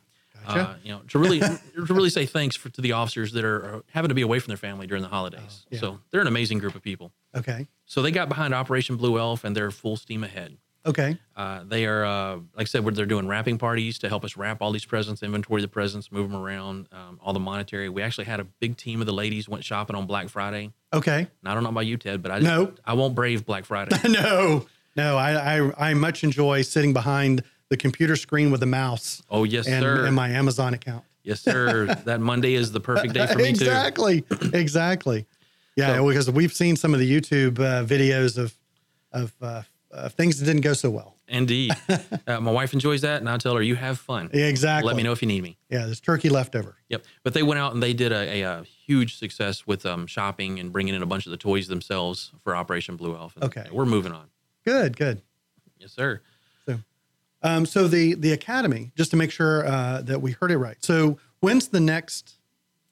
[0.47, 0.61] Gotcha.
[0.61, 1.59] Uh, you know, to really to
[1.95, 4.51] really say thanks for, to the officers that are, are having to be away from
[4.51, 5.65] their family during the holidays.
[5.65, 5.79] Oh, yeah.
[5.79, 7.13] So they're an amazing group of people.
[7.35, 7.69] okay.
[7.85, 10.57] So they got behind Operation Blue Elf and they're full steam ahead.
[10.85, 11.17] Okay.
[11.37, 14.61] Uh, they are, uh, like I said, they're doing wrapping parties to help us wrap
[14.61, 17.89] all these presents, inventory the presents, move them around, um, all the monetary.
[17.89, 20.73] We actually had a big team of the ladies went shopping on Black Friday.
[20.93, 21.19] Okay.
[21.21, 22.73] And I don't know about you, Ted, but I No.
[22.85, 23.97] I won't brave Black Friday.
[24.09, 25.17] no, no.
[25.17, 29.23] I, I I much enjoy sitting behind the computer screen with a mouse.
[29.31, 30.05] Oh yes, and, sir.
[30.05, 31.05] and my Amazon account.
[31.23, 31.87] yes, sir.
[32.05, 33.65] that Monday is the perfect day for me too.
[33.65, 34.25] exactly.
[34.53, 35.27] exactly.
[35.75, 38.55] Yeah, So- because we've seen some of the YouTube uh, videos of
[39.11, 39.63] of uh,
[39.93, 41.17] uh, things that didn't go so well.
[41.29, 41.73] Indeed.
[42.27, 44.87] uh, my wife enjoys that, and I tell her, "You have fun." Yeah, exactly.
[44.87, 45.59] Let me know if you need me.
[45.71, 46.77] Yeah, there's turkey left over.
[46.89, 47.05] Yep.
[47.23, 50.59] But they went out and they did a, a, a huge success with um, shopping
[50.59, 53.35] and bringing in a bunch of the toys themselves for Operation Blue Elf.
[53.37, 53.67] And Okay.
[53.73, 54.29] We're moving on.
[54.65, 55.23] Good, good.
[55.79, 56.21] Yes, sir.
[57.45, 60.77] Um, so the the academy, just to make sure uh, that we heard it right.
[60.81, 62.35] So when's the next?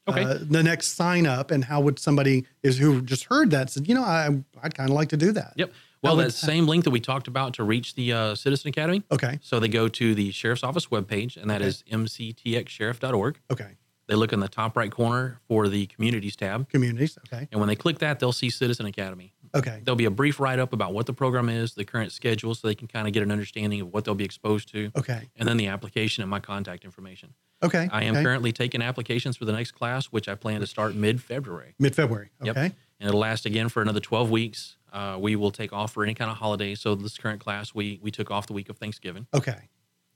[0.09, 0.24] Okay.
[0.24, 3.86] Uh, the next sign up, and how would somebody is who just heard that said,
[3.86, 5.52] you know, I I'd kind of like to do that.
[5.56, 5.72] Yep.
[6.02, 9.02] Well, would- that same link that we talked about to reach the uh, Citizen Academy.
[9.10, 9.39] Okay.
[9.43, 11.68] So they go to the sheriff's office webpage, and that Okay.
[11.68, 13.39] is mctxsheriff.org.
[13.51, 13.77] Okay.
[14.06, 16.68] They look in the top right corner for the communities tab.
[16.68, 17.16] Communities.
[17.32, 17.47] Okay.
[17.52, 19.35] And when they click that, they'll see Citizen Academy.
[19.55, 19.81] Okay.
[19.85, 22.66] There'll be a brief write up about what the program is, the current schedule, so
[22.66, 24.90] they can kind of get an understanding of what they'll be exposed to.
[24.97, 25.28] Okay.
[25.36, 27.35] And then the application and my contact information.
[27.62, 27.89] Okay.
[27.93, 28.24] I am okay.
[28.24, 31.74] currently taking applications for the next class, which I plan to start mid February.
[31.78, 32.31] mid February.
[32.43, 32.56] Yep.
[32.56, 32.72] Okay.
[32.98, 34.77] And it'll last again for another 12 weeks.
[34.92, 36.74] Uh, we will take off for any kind of holiday.
[36.74, 39.26] So this current class, we we took off the week of Thanksgiving.
[39.34, 39.68] Okay.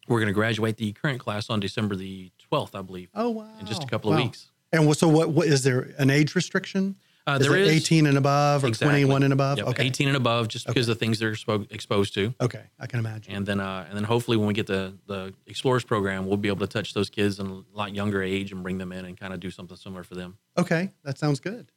[0.06, 3.08] We're going to graduate the current class on December the 12th, I believe.
[3.14, 3.48] Oh wow.
[3.58, 4.50] In just a couple of weeks.
[4.72, 6.96] And so what, what is there an age restriction?
[7.26, 9.00] Uh, is there is 18 and above or Exactly.
[9.02, 9.56] 21 and above?
[9.56, 9.86] Yep, Okay.
[9.86, 12.34] 18 and above, just because of the things they're expo- exposed to.
[12.38, 12.64] Okay.
[12.78, 13.34] I can imagine.
[13.34, 16.48] And then, uh, and then hopefully when we get the the Explorers program, we'll be
[16.48, 19.18] able to touch those kids in a lot younger age and bring them in and
[19.18, 20.36] kind of do something similar for them.
[20.58, 20.90] Okay.
[21.04, 21.72] That sounds good.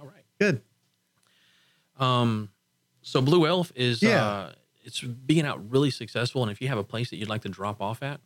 [0.00, 0.24] All right.
[0.40, 0.62] Good.
[1.98, 2.50] Um,
[3.02, 4.24] so Blue Elf is Yeah.
[4.24, 4.52] uh,
[4.84, 7.48] it's being out really successful, and if you have a place that you'd like to
[7.48, 8.20] drop off at,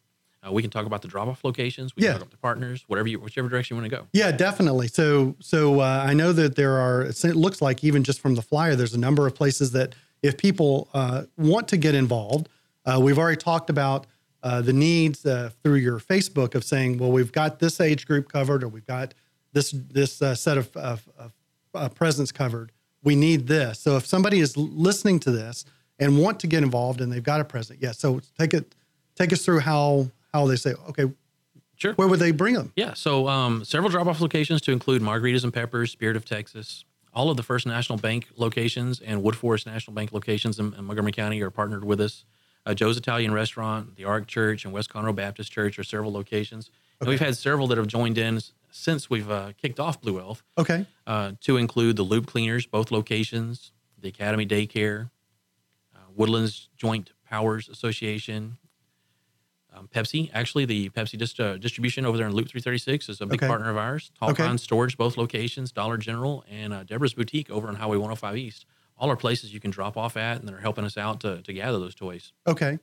[0.47, 1.95] uh, we can talk about the drop off locations.
[1.97, 2.11] We Yeah.
[2.11, 4.07] can talk about the partners, whatever you, whichever direction you want to go.
[4.13, 4.89] Yeah, definitely.
[4.89, 7.03] So, so uh, I know that there are.
[7.07, 10.37] It looks like even just from the flyer, there's a number of places that if
[10.37, 12.49] people uh, want to get involved,
[12.85, 14.07] uh, we've already talked about
[14.43, 18.29] uh, the needs uh, through your Facebook of saying, well, we've got this age group
[18.31, 19.15] covered, or we've got
[19.53, 21.33] this this uh, set of, of, of
[21.75, 22.73] uh, presents covered.
[23.03, 23.81] We need this.
[23.81, 25.65] So, if somebody is listening to this
[25.99, 27.93] and want to get involved and they've got a present, yeah.
[27.93, 28.75] So take it,
[29.17, 31.11] take us through how how they say, okay,
[31.77, 31.95] Sure.
[31.95, 32.73] where would they bring them?
[32.77, 36.85] Yeah, so um, several drop off locations to include Margaritas and Peppers, Spirit of Texas.
[37.13, 41.13] All of the First National Bank locations and Woodforest National Bank locations in, in Montgomery
[41.13, 42.25] County are partnered with us.
[42.65, 46.71] Uh, Joe's Italian Restaurant, the Ark Church, and West Conroe Baptist Church are several locations.
[47.01, 48.41] And we've had several that have joined in
[48.73, 50.43] since we've uh, kicked off Blue Elf.
[50.59, 50.87] Okay.
[51.07, 53.71] uh, to include the Loop Cleaners, both locations,
[54.01, 55.11] the Academy Daycare,
[55.95, 58.57] uh, Woodlands Joint Powers Association,
[59.75, 60.31] um, Pepsi.
[60.35, 63.47] Actually, the Pepsi dist- uh, distribution over there in Loop 336 is a big Okay.
[63.49, 64.11] partner of ours.
[64.19, 64.45] Tall Okay.
[64.45, 68.67] Pine Storage, both locations, Dollar General, and uh, Deborah's Boutique over on Highway 105 East.
[68.99, 71.53] All are places you can drop off at, and they're helping us out to, to
[71.53, 72.33] gather those toys.
[72.47, 72.79] Okay.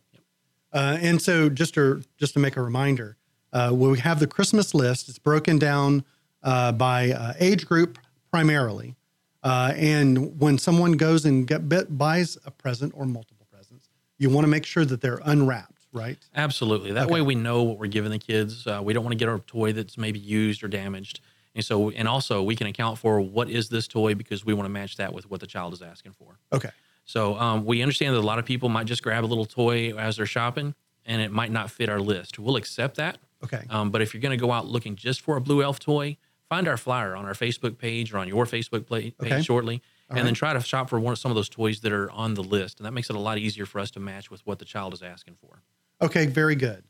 [0.73, 3.17] Uh, and so just to just to make a reminder,
[3.53, 5.09] uh, we have the Christmas list.
[5.09, 6.03] It's broken down
[6.43, 7.97] uh, by uh, age group
[8.31, 8.95] primarily.
[9.41, 14.29] Uh, and when someone goes and get, bit, buys a present or multiple presents, you
[14.29, 16.17] want to make sure that they're unwrapped, right?
[16.35, 16.91] Absolutely.
[16.91, 17.13] That Okay.
[17.13, 18.67] way we know what we're giving the kids.
[18.67, 21.21] Uh, we don't want to get a toy that's maybe used or damaged.
[21.55, 24.65] And so, and also we can account for what is this toy because we want
[24.65, 26.37] to match that with what the child is asking for.
[26.53, 26.69] Okay.
[27.05, 29.97] So um, we understand that a lot of people might just grab a little toy
[29.97, 32.37] as they're shopping and it might not fit our list.
[32.37, 33.17] We'll accept that.
[33.43, 33.63] Okay.
[33.69, 36.17] Um, but if you're going to go out looking just for a Blue Elf toy,
[36.49, 39.41] find our flyer on our Facebook page or on your Facebook page Okay.
[39.41, 41.91] shortly, All and then try to shop for one of some of those toys that
[41.93, 44.29] are on the list, and that makes it a lot easier for us to match
[44.29, 45.61] with what the child is asking for.
[46.01, 46.83] Okay, very good.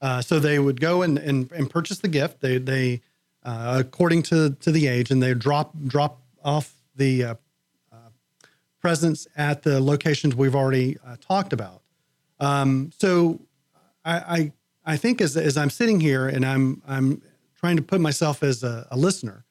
[0.00, 2.40] Uh, so they would go and, and, and purchase the gift.
[2.40, 3.00] They they
[3.42, 7.34] uh, according to to the age, and they drop drop off the uh,
[7.92, 7.96] uh,
[8.80, 11.82] presents at the locations we've already uh, talked about.
[12.38, 13.40] Um, so
[14.04, 14.52] I, I
[14.86, 17.20] I think as as I'm sitting here and I'm I'm
[17.58, 19.44] trying to put myself as a, a listener,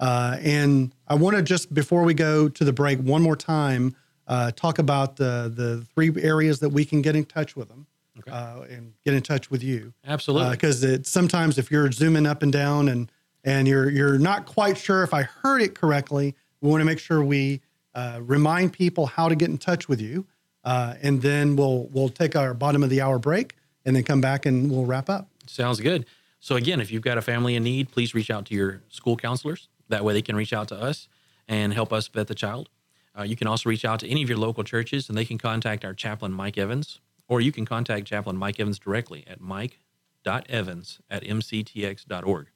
[0.00, 3.94] uh, and I want to just before we go to the break one more time
[4.26, 7.86] uh, talk about the the three areas that we can get in touch with them
[8.28, 9.94] uh, and get in touch with you.
[10.06, 10.50] Absolutely.
[10.50, 13.10] because it sometimes if you're zooming up and down and
[13.44, 16.98] and you're you're not quite sure if I heard it correctly, we want to make
[16.98, 17.60] sure we
[17.94, 20.26] uh, remind people how to get in touch with you,
[20.64, 23.54] uh, and then we'll we'll take our bottom of the hour break
[23.84, 25.28] and then come back and we'll wrap up.
[25.46, 26.06] Sounds good.
[26.40, 29.16] So again, if you've got a family in need, please reach out to your school
[29.16, 29.68] counselors.
[29.88, 31.08] That way, they can reach out to us
[31.48, 32.70] and help us vet the child.
[33.18, 35.36] Uh, you can also reach out to any of your local churches, and they can
[35.36, 41.00] contact our chaplain Mike Evans, or you can contact Chaplain Mike Evans directly at mike.evans
[41.10, 42.46] at mctx.org,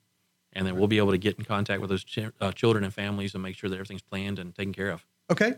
[0.53, 2.95] and then we'll be able to get in contact with those ch- uh, children and
[2.95, 5.05] families and make sure that everything's planned and taken care of.
[5.31, 5.55] Okay.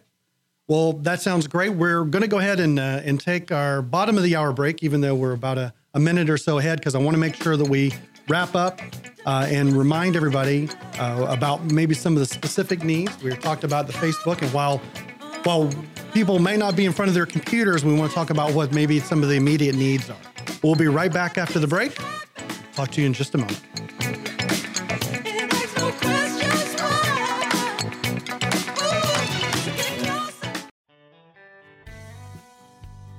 [0.69, 1.71] Well, that sounds great.
[1.71, 4.83] We're going to go ahead and uh, and take our bottom of the hour break,
[4.83, 7.37] even though we're about a, a minute or so ahead, because I want to make
[7.37, 7.95] sure that we
[8.29, 8.81] wrap up
[9.27, 10.69] uh, and remind everybody
[10.99, 13.23] uh, about maybe some of the specific needs.
[13.23, 14.79] We talked about the Facebook, and while
[15.45, 15.71] while
[16.13, 18.73] people may not be in front of their computers, we want to talk about what
[18.75, 20.17] maybe some of the immediate needs are.
[20.65, 21.97] We'll be right back after the break.
[22.75, 23.63] Talk to you in just a moment.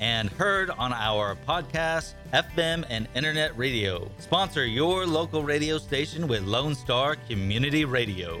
[0.00, 4.10] and heard on our podcast, FM, and internet radio.
[4.18, 8.40] Sponsor your local radio station with Lone Star Community Radio.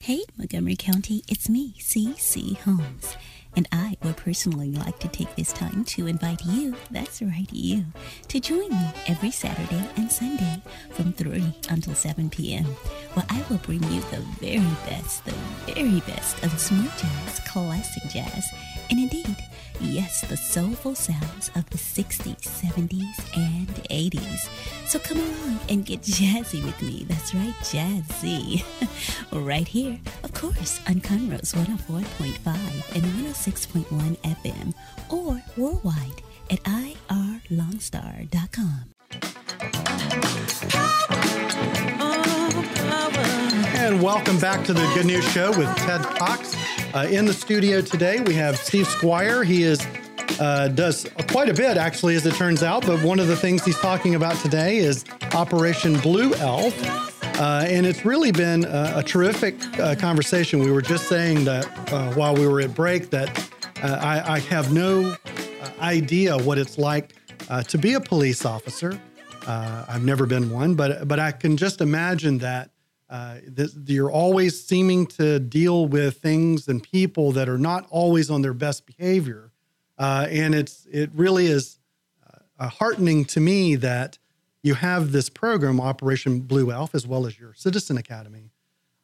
[0.00, 2.54] Hey, Montgomery County, it's me, C.C.
[2.64, 3.16] Holmes.
[3.56, 7.84] And I would personally like to take this time to invite you, that's right, you,
[8.28, 10.62] to join me every Saturday and Sunday
[10.92, 12.64] from 3 until 7 p.m.
[13.14, 15.34] where I will bring you the very best, the
[15.66, 18.46] very best of smooth jazz, classic jazz,
[18.88, 19.36] and indeed,
[19.80, 24.48] yes, the soulful sounds of the 60s, 70s, and 80s.
[24.86, 27.04] So come along and get jazzy with me.
[27.08, 28.64] That's right, jazzy.
[29.32, 34.72] right here, of course, on Conroe's 104.5 and 106.1 FM
[35.10, 38.84] or worldwide at irlonestar.com.
[43.80, 46.54] And welcome back to the Good News Show with Ted Cox.
[46.94, 49.42] Uh, in the studio today, we have Steve Squire.
[49.42, 49.84] He is
[50.38, 52.86] uh, does quite a bit, actually, as it turns out.
[52.86, 56.74] But one of the things he's talking about today is Operation Blue Elf.
[57.40, 60.58] Uh, and it's really been a, a terrific uh, conversation.
[60.58, 63.50] We were just saying that uh, while we were at break that
[63.82, 65.16] uh, I, I have no
[65.80, 67.14] idea what it's like
[67.68, 69.00] to be a police officer.
[69.48, 72.70] I've never been one, but but I can just imagine that
[73.10, 78.30] uh, th- you're always seeming to deal with things and people that are not always
[78.30, 79.50] on their best behavior,
[79.98, 81.78] uh, and it's it really is
[82.58, 84.16] uh, heartening to me that
[84.62, 88.52] you have this program, Operation Blue Elf, as well as your Citizen Academy,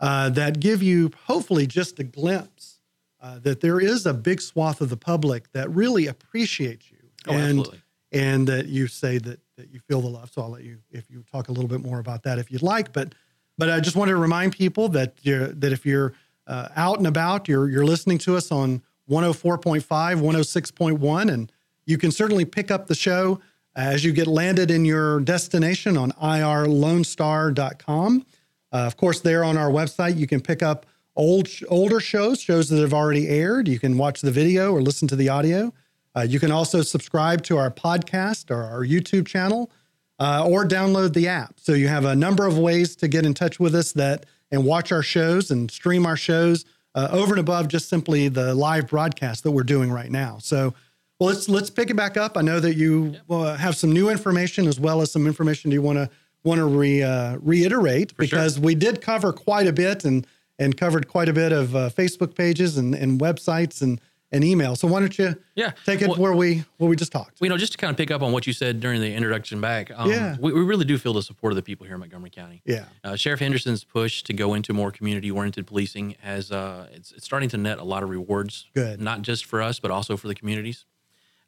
[0.01, 2.81] uh, that give you hopefully just a glimpse
[3.21, 7.33] uh, that there is a big swath of the public that really appreciates you, Oh,
[7.33, 7.83] and absolutely.
[8.13, 10.31] and that you say that that you feel the love.
[10.33, 12.63] So I'll let you if you talk a little bit more about that if you'd
[12.63, 13.15] like, but.
[13.59, 16.13] But I just want to remind people that that if you're
[16.47, 21.53] uh, out and about, you're you're listening to us on 104.5, 106.1, and
[21.87, 23.41] you can certainly pick up the show
[23.75, 28.27] as you get landed in your destination on irlonestar.com.
[28.73, 32.69] Uh, of course, there on our website, you can pick up old older shows, shows
[32.69, 33.69] that have already aired.
[33.69, 35.73] You can watch the video or listen to the audio.
[36.15, 39.71] Uh, you can also subscribe to our podcast or our YouTube channel
[40.19, 41.61] uh, or download the app.
[41.61, 44.65] So you have a number of ways to get in touch with us that and
[44.65, 46.65] watch our shows and stream our shows
[46.95, 50.39] uh, over and above just simply the live broadcast that we're doing right now.
[50.41, 50.75] So,
[51.19, 52.37] well, let's let's pick it back up.
[52.37, 55.83] I know that you uh, have some new information as well as some information you
[55.83, 56.11] want to
[56.45, 60.27] want to re, uh, reiterate because we did cover quite a bit and
[60.59, 64.01] and covered quite a bit of uh, Facebook pages and, and websites and
[64.37, 64.77] and email.
[64.77, 65.73] So why don't you Yeah.
[65.85, 67.39] take it Well- where we where we just talked?
[67.41, 69.61] You know, just to kind of pick up on what you said during the introduction
[69.61, 70.37] back, um, Yeah.
[70.39, 72.63] we, we really do feel the support of the people here in Montgomery County.
[72.65, 72.85] Yeah.
[73.03, 77.49] Uh, Sheriff Henderson's push to go into more community-oriented policing has uh, it's, it's starting
[77.49, 78.67] to net a lot of rewards.
[78.75, 79.01] Good.
[79.01, 80.85] Not just for us, but also for the communities.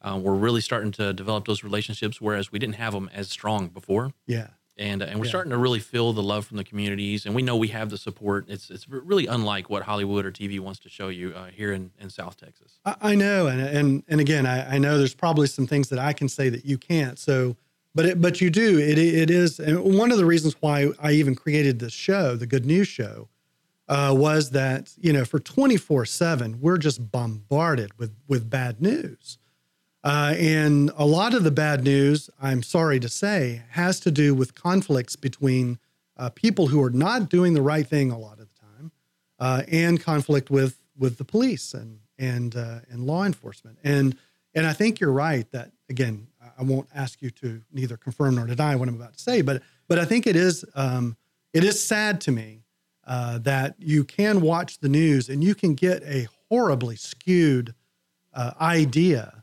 [0.00, 3.66] Uh, we're really starting to develop those relationships, whereas we didn't have them as strong
[3.68, 4.12] before.
[4.26, 4.48] Yeah.
[4.78, 5.30] And, and we're Yeah.
[5.30, 7.98] starting to really feel the love from the communities, and we know we have the
[7.98, 8.44] support.
[8.48, 11.90] It's it's really unlike what Hollywood or TV wants to show you uh, here in,
[11.98, 12.78] in South Texas.
[12.84, 15.98] I, I know, and and and again, I, I know there's probably some things that
[15.98, 17.18] I can say that you can't.
[17.18, 17.56] So,
[17.94, 18.78] but it, but you do.
[18.78, 22.46] It it is, and one of the reasons why I even created this show, the
[22.46, 23.28] Good News Show,
[23.88, 29.38] uh, was that you know for 24 seven we're just bombarded with with bad news,
[30.08, 34.34] uh, and a lot of the bad news, I'm sorry to say, has to do
[34.34, 35.78] with conflicts between
[36.16, 38.92] uh, people who are not doing the right thing a lot of the time,
[39.38, 43.76] uh, and conflict with with the police and and uh, and law enforcement.
[43.84, 44.16] And
[44.54, 46.26] and I think you're right that again,
[46.58, 49.62] I won't ask you to neither confirm nor deny what I'm about to say, but
[49.88, 51.18] but I think it is um,
[51.52, 52.62] it is sad to me
[53.06, 57.74] uh, that you can watch the news and you can get a horribly skewed
[58.32, 59.37] uh, idea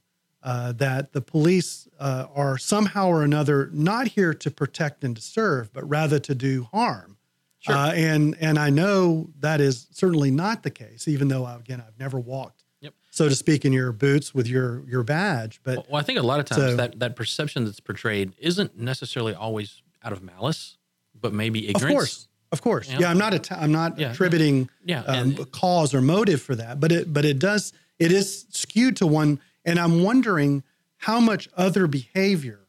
[0.46, 5.22] uh, that the police uh, are somehow or another not here to protect and to
[5.22, 7.18] serve, but rather to do harm.
[7.60, 7.76] Sure.
[7.76, 11.98] Uh, and and I know that is certainly not the case, even though again I've
[12.00, 12.94] never walked, Yep.
[13.10, 15.60] so to speak, in your boots with your your badge.
[15.64, 18.78] But Well, I think a lot of times So- that, that perception that's portrayed isn't
[18.78, 20.78] necessarily always out of malice,
[21.20, 21.84] but maybe ignorance.
[21.84, 23.00] of course, of course, Yeah.
[23.00, 24.12] yeah, I'm not att- I'm not Yeah.
[24.12, 28.12] attributing Yeah, um, and- cause or motive for that, but it but it does it
[28.12, 30.64] is skewed to one, and I'm wondering
[30.98, 32.60] how much other behavior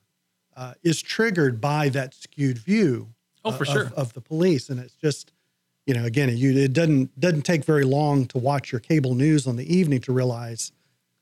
[0.57, 3.09] uh, is triggered by that skewed view.
[3.45, 3.93] Oh, for of- sure.
[3.97, 5.33] of the police, and it's just
[5.87, 9.47] you know again you it doesn't doesn't take very long to watch your cable news
[9.47, 10.73] on the evening to realize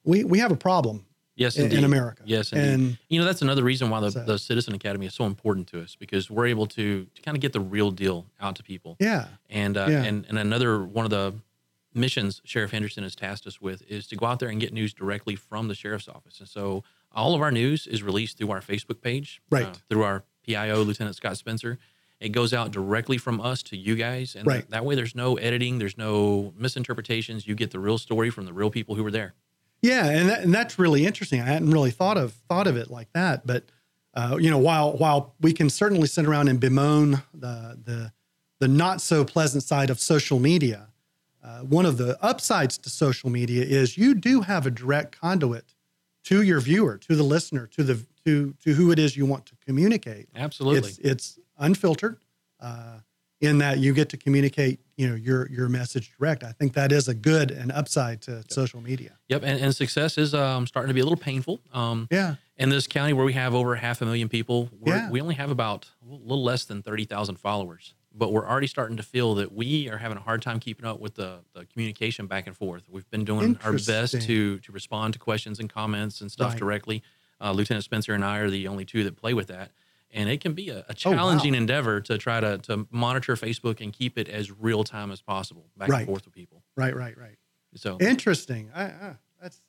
[0.04, 1.04] we we have a problem.
[1.36, 1.78] Yes, in, indeed.
[1.80, 2.22] in America.
[2.24, 2.68] Yes, indeed.
[2.72, 5.66] and you know that's another reason why the, So- the Citizen Academy is so important
[5.68, 8.62] to us because we're able to, to kind of get the real deal out to
[8.62, 8.96] people.
[9.00, 10.04] yeah, And uh, Yeah.
[10.04, 11.34] and and another one of the
[11.94, 14.92] missions Sheriff Henderson has tasked us with is to go out there and get news
[14.92, 16.40] directly from the sheriff's office.
[16.40, 19.80] And so all of our news is released through our Facebook page, uh, Right.
[19.88, 21.78] through our PIO Lieutenant Scott Spencer.
[22.20, 24.62] It goes out directly from us to you guys, and Right.
[24.62, 27.46] that, that way there's no editing, there's no misinterpretations.
[27.46, 29.34] You get the real story from the real people who were there.
[29.82, 31.40] Yeah, and that, and that's really interesting.
[31.42, 33.46] I hadn't really thought of thought of it like that.
[33.46, 33.64] But
[34.14, 38.12] uh, you know, while while we can certainly sit around and bemoan the the
[38.60, 40.88] the not so pleasant side of social media,
[41.44, 45.74] uh, one of the upsides to social media is you do have a direct conduit
[46.24, 49.44] to your viewer, to the listener, to the to to who it is you want
[49.46, 50.28] to communicate.
[50.34, 50.78] Absolutely.
[50.88, 52.18] it's it's unfiltered.
[52.60, 52.98] Uh,
[53.40, 56.42] in that you get to communicate, you know, your your message direct.
[56.42, 59.18] I think that is a good and upside to social media.
[59.28, 61.60] Yep, and, and success is um, starting to be a little painful.
[61.72, 62.36] Um, Yeah.
[62.56, 65.10] In this county where we have over half a million people, Yeah.
[65.10, 67.94] we only have about a little less than 30,000 followers.
[68.16, 71.00] But we're already starting to feel that we are having a hard time keeping up
[71.00, 72.84] with the, the communication back and forth.
[72.88, 76.58] We've been doing our best to to respond to questions and comments and stuff Right.
[76.58, 77.02] directly.
[77.40, 79.72] Uh, Lieutenant Spencer and I are the only two that play with that.
[80.12, 81.16] And it can be a, a Oh, wow.
[81.16, 85.20] challenging endeavor to try to, to monitor Facebook and keep it as real time as
[85.20, 85.98] possible back Right.
[85.98, 86.62] and forth with people.
[86.76, 87.36] Right, right, right.
[87.74, 88.70] So Interesting.
[88.72, 89.60] I, I, that's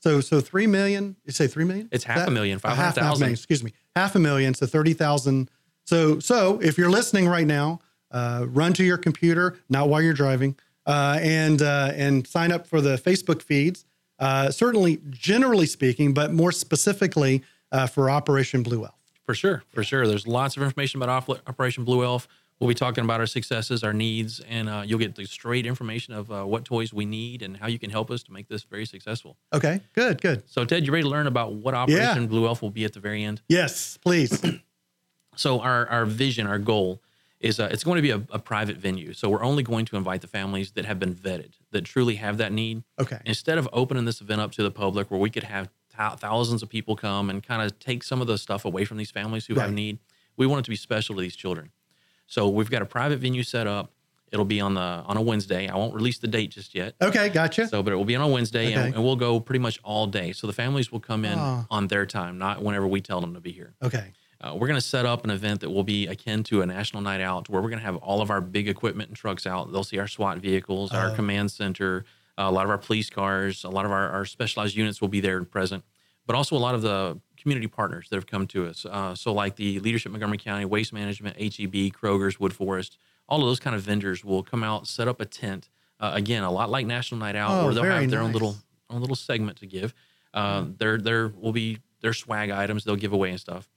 [0.00, 1.16] so so three million.
[1.24, 1.88] You say three million?
[1.90, 3.30] It's half a That- million, a half- half 500,000.
[3.32, 4.52] Excuse me, half a million.
[4.52, 5.50] So thirty thousand.
[5.86, 7.80] So so if you're listening right now,
[8.12, 10.56] run to your computer, not while you're driving,
[10.86, 13.84] uh, and uh, and sign up for the Facebook feeds.
[14.18, 17.42] Uh, certainly, generally speaking, but more specifically
[17.72, 18.94] uh, for Operation Blue Elf.
[19.24, 20.06] For sure, for sure.
[20.06, 22.28] There's lots of information about Operation Blue Elf.
[22.58, 26.14] We'll be talking about our successes, our needs, and uh, you'll get the straight information
[26.14, 28.62] of uh, what toys we need and how you can help us to make this
[28.62, 29.36] very successful.
[29.52, 30.48] Okay, good, good.
[30.48, 33.00] So, Ted, you ready to learn about what Operation Blue Elf will be at the
[33.00, 33.42] very end?
[33.48, 34.42] Yes, please.
[35.38, 37.02] So, our, our vision, our goal
[37.40, 39.12] is uh, it's going to be a, a private venue.
[39.12, 42.38] So, we're only going to invite the families that have been vetted, that truly have
[42.38, 42.82] that need.
[42.98, 43.18] Okay.
[43.24, 46.62] Instead of opening this event up to the public where we could have thou- thousands
[46.62, 49.46] of people come and kind of take some of the stuff away from these families
[49.46, 49.98] who have need,
[50.36, 51.70] we want it to be special to these children.
[52.26, 53.90] So we've got a private venue set up.
[54.32, 55.68] It'll be on the on a Wednesday.
[55.68, 56.94] I won't release the date just yet.
[57.00, 57.68] Okay, gotcha.
[57.68, 58.94] So, but it will be on a Wednesday, and, Okay.
[58.96, 60.32] and we'll go pretty much all day.
[60.32, 61.64] So the families will come in Ah.
[61.70, 63.74] on their time, not whenever we tell them to be here.
[63.82, 64.12] Okay.
[64.46, 67.02] Uh, we're going to set up an event that will be akin to a national
[67.02, 69.72] night out where we're going to have all of our big equipment and trucks out.
[69.72, 71.14] They'll see our SWAT vehicles, our Oh.
[71.14, 72.04] command center,
[72.38, 75.08] uh, a lot of our police cars, a lot of our, our specialized units will
[75.08, 75.84] be there and present,
[76.26, 78.84] but also a lot of the community partners that have come to us.
[78.84, 82.98] Uh, so, like the Leadership Montgomery County, Waste Management, HEB, Kroger's, Woodforest,
[83.28, 85.68] all of those kind of vendors will come out, set up a tent.
[85.98, 88.56] Uh, again, a lot like National Night Out, Oh, where they'll have their own little
[88.90, 89.94] own little segment to give.
[90.34, 93.68] Uh, There, there will be their swag items they'll give away and stuff.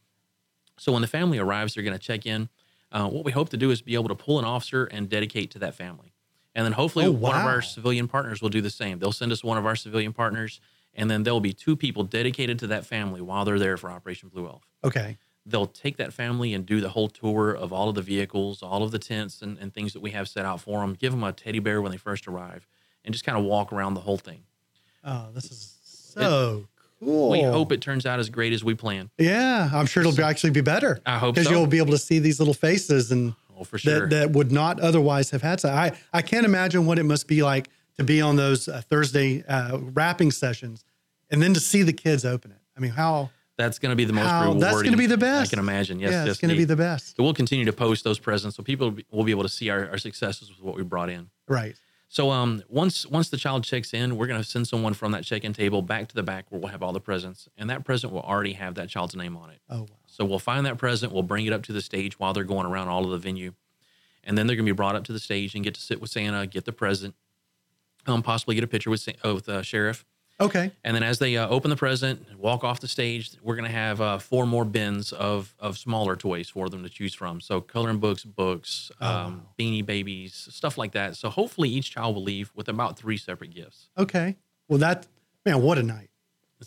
[0.80, 2.50] So when the family arrives, they're going to check in.
[2.92, 5.52] Uh, what we hope to do is be able to pull an officer and dedicate
[5.52, 6.14] to that family.
[6.56, 9.00] And then hopefully Oh, one of our civilian partners will do the same.
[9.00, 10.60] They'll send us one of our civilian partners
[10.96, 14.30] and then there'll be two people dedicated to that family while they're there for Operation
[14.30, 14.64] Blue Elf.
[14.84, 15.18] Okay.
[15.46, 18.84] They'll take that family and do the whole tour of all of the vehicles, all
[18.84, 20.94] of the tents and, and things that we have set out for them.
[20.96, 22.68] Give them a teddy bear when they first arrive,
[23.06, 24.44] and just kind of walk around the whole thing.
[25.04, 26.68] Oh, this is so
[27.00, 27.30] cool.
[27.32, 29.10] We hope it turns out as great as we plan.
[29.18, 31.00] Yeah, I'm sure it'll be, actually be better.
[31.06, 31.52] I hope because so.
[31.54, 34.08] you'll be able to see these little faces and Oh, for sure.
[34.08, 35.60] that, that would not otherwise have had.
[35.60, 37.68] So I I can't imagine what it must be like
[37.98, 40.86] to be on those uh, Thursday uh, wrapping sessions,
[41.30, 42.58] and then to see the kids open it.
[42.78, 44.62] I mean, how That's going to be the most How- rewarding.
[44.62, 45.50] that's gonna be the best.
[45.50, 46.00] I can imagine.
[46.00, 47.18] Yes, Yeah, it's gonna be the best.
[47.18, 49.50] So we'll continue to post those presents so people will be- will be able to
[49.50, 51.30] see our, our successes with what we brought in.
[51.50, 51.76] right?
[52.12, 55.24] So um, once once the child checks in, we're going to send someone from that
[55.24, 58.12] check-in table back to the back where we'll have all the presents, and that present
[58.12, 59.60] will already have that child's name on it.
[59.70, 59.88] Oh, wow.
[60.08, 62.66] So we'll find that present, we'll bring it up to the stage while they're going
[62.66, 63.54] around all of the venue,
[64.24, 66.02] and then they're going to be brought up to the stage and get to sit
[66.02, 67.14] with Santa, get the present,
[68.08, 70.04] um, possibly get a picture with Sa- with uh, sheriff.
[70.42, 70.72] Okay.
[70.86, 73.76] And then as they uh, open the present, walk off the stage, we're going to
[73.76, 77.42] have uh, four more bins of of smaller toys for them to choose from.
[77.42, 81.18] So coloring books, books, Oh, um, beanie babies, stuff like that.
[81.18, 83.90] So hopefully each child will leave with about three separate gifts.
[83.98, 84.38] Okay.
[84.70, 85.08] Well, that
[85.46, 86.10] man, what a night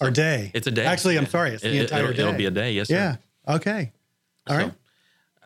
[0.00, 0.50] or day.
[0.54, 0.84] It's a day.
[0.84, 2.22] Actually, I'm sorry, it's the It- it- entire it'll- day.
[2.22, 2.94] it'll be a day, yes, sir.
[3.48, 3.54] Yeah.
[3.56, 3.92] Okay.
[4.48, 4.72] All right.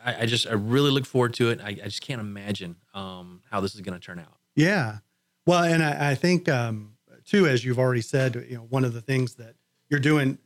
[0.03, 1.59] I, I just I really look forward to it.
[1.63, 4.37] I, I just can't imagine um, how this is going to turn out.
[4.55, 4.97] Yeah.
[5.45, 6.93] Well, and I, I think um,
[7.27, 9.53] too, as you've already said, you know, one of the things that
[9.89, 10.37] you're doing,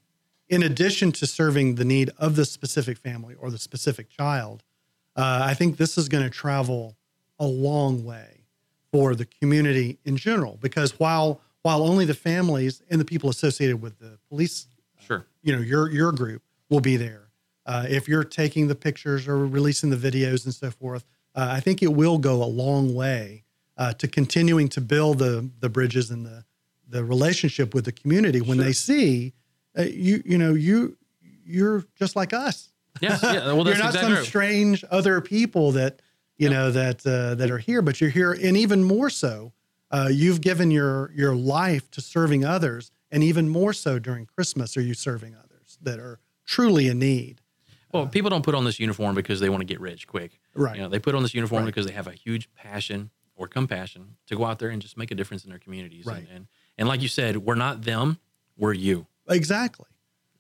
[0.50, 4.64] in addition to serving the need of the specific family or the specific child,
[5.16, 6.98] uh, I think this is going to travel
[7.40, 8.46] a long way
[8.92, 10.58] for the community in general.
[10.62, 14.66] Because while while only the families and the people associated with the police,
[15.00, 15.26] Sure.
[15.44, 17.30] you know, your your group will be there.
[17.66, 21.04] Uh, if you're taking the pictures or releasing the videos and so forth,
[21.36, 23.44] uh, I think it will go a long way
[23.78, 26.44] uh, to continuing to build the the bridges and the
[26.92, 29.34] the relationship with the community when they see
[29.78, 30.98] uh, you you know you
[31.46, 32.70] you're just like us.
[33.02, 34.26] Yes, yeah, well, you're not exactly some right.
[34.26, 36.02] strange other people that
[36.38, 39.54] you know that uh, that are here, but you're here, and even more so,
[39.92, 44.76] uh, you've given your your life to serving others, and even more so during Christmas,
[44.76, 47.42] are you serving others that are truly in need?
[47.94, 50.40] Well, people don't put on this uniform because they want to get rich quick.
[50.56, 50.76] Right.
[50.76, 51.66] You know, they put on this uniform Right.
[51.68, 55.12] because they have a huge passion or compassion to go out there and just make
[55.12, 56.06] a difference in their communities.
[56.06, 56.20] Right.
[56.20, 56.48] And, and
[56.82, 58.18] and like you said, we're not them,
[58.58, 59.06] we're you.
[59.30, 59.86] Exactly,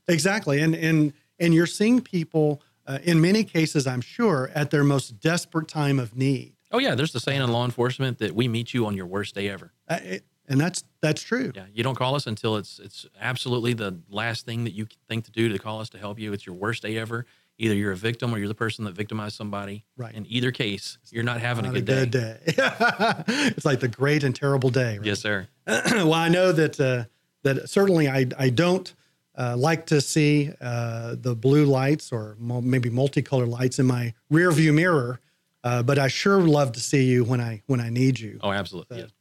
[0.08, 4.84] exactly, and and and you're seeing people uh, in many cases, I'm sure, at their
[4.84, 6.54] most desperate time of need.
[6.72, 9.36] Oh yeah, there's the saying in law enforcement that we meet you on your worst
[9.36, 9.72] day ever.
[9.88, 11.52] Uh, it- and that's that's true.
[11.56, 15.24] Yeah, you don't call us until it's it's absolutely the last thing that you think
[15.26, 16.34] to do to call us to help you.
[16.34, 17.26] It's your worst day ever.
[17.62, 19.86] Either you're a victim or you're the person that victimized somebody.
[19.96, 20.16] Right.
[20.16, 22.38] In either case, you're not having Not a good day.
[22.48, 22.54] day.
[23.56, 24.98] it's like the great and terrible day.
[24.98, 25.06] Right?
[25.06, 25.48] Yes, sir.
[25.68, 27.04] well, I know that uh,
[27.44, 28.92] that certainly I I don't
[29.38, 34.16] uh, like to see uh, the blue lights or mo- maybe multicolored lights in my
[34.32, 35.20] rear view mirror,
[35.64, 38.40] uh, but I sure love to see you when I when I need you.
[38.42, 38.98] Oh, absolutely.
[39.02, 39.12] yes.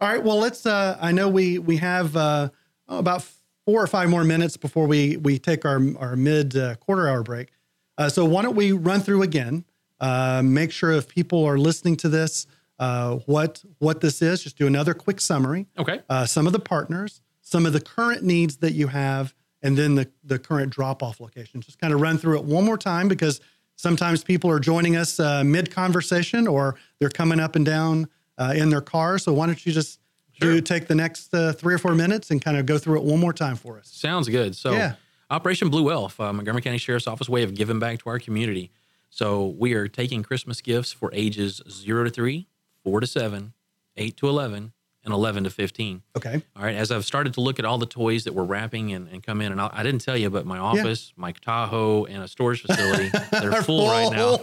[0.00, 0.24] All right.
[0.24, 0.66] Well, let's.
[0.66, 2.48] Uh, I know we we have uh,
[2.88, 3.24] oh, about
[3.64, 7.22] four or five more minutes before we we take our our mid uh, quarter hour
[7.22, 7.52] break.
[7.98, 9.64] Uh, so why don't we run through again?
[10.00, 12.46] Uh, make sure if people are listening to this,
[12.78, 14.42] uh, what what this is.
[14.42, 15.66] Just do another quick summary.
[15.78, 16.00] Okay.
[16.08, 19.94] Uh, some of the partners, some of the current needs that you have, and then
[19.94, 21.60] the the current drop off location.
[21.60, 23.40] Just kind of run through it one more time because
[23.76, 28.52] sometimes people are joining us uh, mid conversation or they're coming up and down uh,
[28.54, 29.18] in their car.
[29.18, 30.00] So why don't you just
[30.38, 33.04] do take the next uh, three or four minutes and kind of go through it
[33.04, 33.88] one more time for us?
[33.88, 34.54] Sounds good.
[34.54, 34.96] So, Yeah.
[35.30, 38.70] Operation Blue Elf, uh, Montgomery County Sheriff's Office way of giving back to our community.
[39.10, 42.48] So, we are taking Christmas gifts for ages zero to three,
[42.84, 43.54] four to seven,
[43.96, 44.72] eight to 11,
[45.04, 46.02] and 11 to 15.
[46.16, 46.42] Okay.
[46.56, 46.74] All right.
[46.74, 49.40] As I've started to look at all the toys that we're wrapping and, and come
[49.40, 52.62] in, and I, I didn't tell you, but my office, my Tahoe, and a storage
[52.62, 54.36] facility, they're full, right now.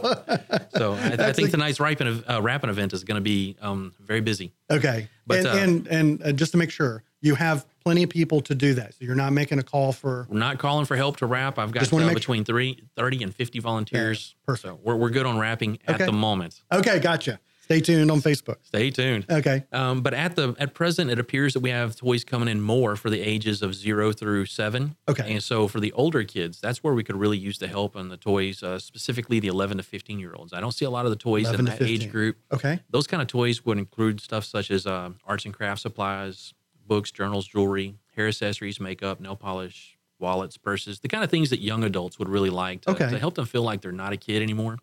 [0.78, 3.94] So, I, I think a- tonight's wrapping, uh, wrapping event is going to be um,
[4.00, 4.54] very busy.
[4.72, 5.10] Okay.
[5.28, 8.42] But, and uh, and, and uh, just to make sure, you have plenty of people
[8.42, 8.94] to do that.
[8.94, 10.28] So you're not making a call for.
[10.30, 11.58] We're not calling for help to wrap.
[11.58, 14.36] I've got uh, between three, 30 and 50 volunteers.
[14.46, 14.64] perfect.
[14.64, 16.62] So we're, we're good on wrapping at the moment.
[16.72, 17.40] Okay, gotcha.
[17.62, 18.58] Stay tuned on Facebook.
[18.64, 19.26] Stay tuned.
[19.32, 19.64] Okay.
[19.72, 22.98] Um, but at the at present, it appears that we have toys coming in more
[22.98, 24.98] for the ages of zero through seven.
[25.08, 25.32] Okay.
[25.32, 28.10] And so for the older kids, that's where we could really use the help on
[28.10, 30.52] the toys, uh, specifically the 11 to 15 year olds.
[30.52, 32.36] I don't see a lot of the toys in 11 to that age group.
[32.52, 32.82] Okay.
[32.90, 36.54] Those kind of toys would include stuff such as uh, arts and craft supplies,
[36.88, 41.60] books, journals, jewelry, hair accessories, makeup, nail polish, wallets, purses, the kind of things that
[41.60, 43.10] young adults would really like to, Okay.
[43.10, 44.78] to help them feel like they're not a kid anymore.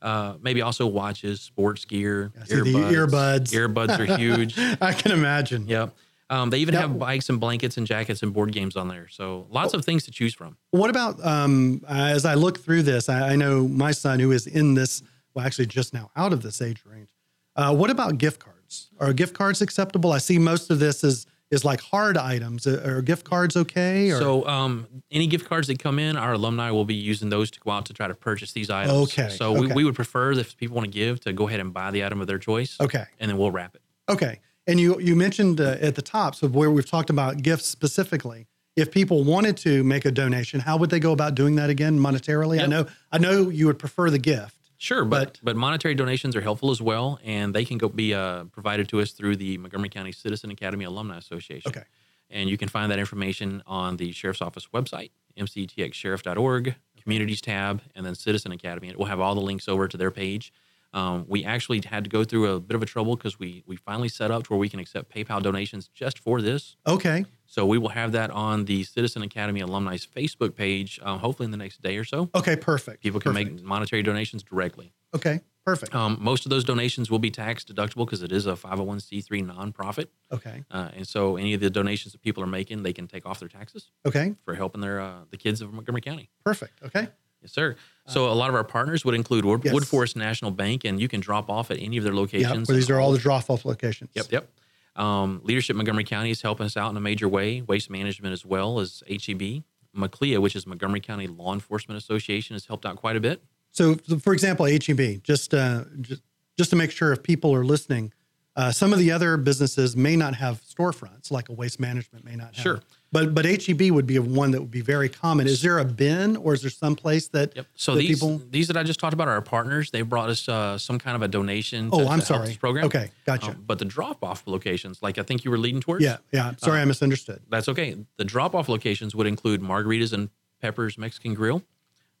[0.00, 3.50] Uh, maybe also watches, sports gear, the earbuds.
[3.52, 4.56] Earbuds are huge.
[4.80, 5.66] I can imagine.
[5.66, 5.94] Yep.
[6.30, 9.08] Um, they even Now- have bikes and blankets and jackets and board games on there.
[9.08, 10.56] So lots of things to choose from.
[10.70, 13.08] What about um, as I look through this?
[13.08, 15.02] I, I know my son, who is in this,
[15.34, 17.08] well, actually just now out of this age range.
[17.56, 18.90] Uh, what about gift cards?
[19.00, 20.12] Are gift cards acceptable?
[20.12, 22.66] I see most of this is is like hard items.
[22.66, 24.10] Uh, Are gift cards okay?
[24.10, 24.18] Or?
[24.18, 27.60] So um, any gift cards that come in, our alumni will be using those to
[27.60, 29.12] go out to try to purchase these items.
[29.12, 29.74] Okay, So We, okay.
[29.74, 32.20] we would prefer if people want to give to go ahead and buy the item
[32.20, 32.76] of their choice.
[32.80, 33.04] Okay.
[33.18, 33.82] And then we'll wrap it.
[34.08, 34.40] Okay.
[34.66, 38.46] And you you mentioned uh, at the top, so where we've talked about gifts specifically.
[38.76, 41.98] If people wanted to make a donation, how would they go about doing that again
[41.98, 42.62] monetarily?
[42.62, 44.57] I know I know you would prefer the gift.
[44.80, 48.44] Sure, but, but monetary donations are helpful as well, and they can go be uh,
[48.44, 51.68] provided to us through the Montgomery County Citizen Academy Alumni Association.
[51.70, 51.82] Okay.
[52.30, 58.06] And you can find that information on the Sheriff's Office website, mctxsheriff.org, Communities tab, and
[58.06, 58.88] then Citizen Academy.
[58.88, 60.52] It will have all the links over to their page.
[60.92, 63.76] Um, we actually had to go through a bit of a trouble because we we
[63.76, 66.76] finally set up to where we can accept PayPal donations just for this.
[66.86, 67.24] Okay.
[67.50, 71.50] So we will have that on the Citizen Academy Alumni's Facebook page, um, hopefully in
[71.50, 72.28] the next day or so.
[72.34, 73.02] Okay, perfect.
[73.02, 73.54] People can perfect.
[73.56, 74.92] make monetary donations directly.
[75.16, 75.94] Okay, perfect.
[75.94, 80.08] Um, most of those donations will be tax deductible because it is a 501c3 nonprofit.
[80.30, 80.62] Okay.
[80.70, 83.40] Uh, and so any of the donations that people are making, they can take off
[83.40, 86.28] their taxes Okay, for helping their uh, the kids of Montgomery County.
[86.44, 86.82] perfect.
[86.82, 87.08] Okay.
[87.40, 87.76] Yes, sir.
[88.08, 89.72] So a lot of our partners would include Wood, Yes.
[89.72, 92.66] Woodforest National Bank, and you can drop off at any of their locations.
[92.68, 94.10] where these are all the drop off locations.
[94.14, 94.50] Yep, yep.
[94.98, 97.62] Um, Leadership Montgomery County is helping us out in a major way.
[97.62, 99.62] Waste management as well as HEB.
[99.96, 103.42] MCLEA, which is Montgomery County Law Enforcement Association, has helped out quite a bit.
[103.70, 106.22] So, for example, HEB, just, uh, just
[106.58, 108.12] just to make sure if people are listening,
[108.56, 112.34] uh, some of the other businesses may not have storefronts, like a waste management may
[112.34, 112.62] not have.
[112.62, 112.80] Sure.
[113.10, 115.46] But but HEB would be one that would be very common.
[115.46, 117.66] Is there a bin or is there some place that, yep.
[117.74, 118.42] So that these people?
[118.50, 119.90] these that I just talked about are our partners.
[119.90, 121.88] They brought us uh, some kind of a donation.
[121.90, 122.54] Oh, to- to I'm help sorry.
[122.60, 122.84] Program.
[122.84, 123.50] Okay, gotcha.
[123.52, 126.04] Um, but the drop off locations, like I think you were leading towards.
[126.04, 126.54] Yeah, yeah.
[126.58, 127.40] Sorry, I misunderstood.
[127.48, 127.96] That's okay.
[128.18, 130.28] The drop off locations would include Margaritas and
[130.60, 131.62] Peppers Mexican Grill,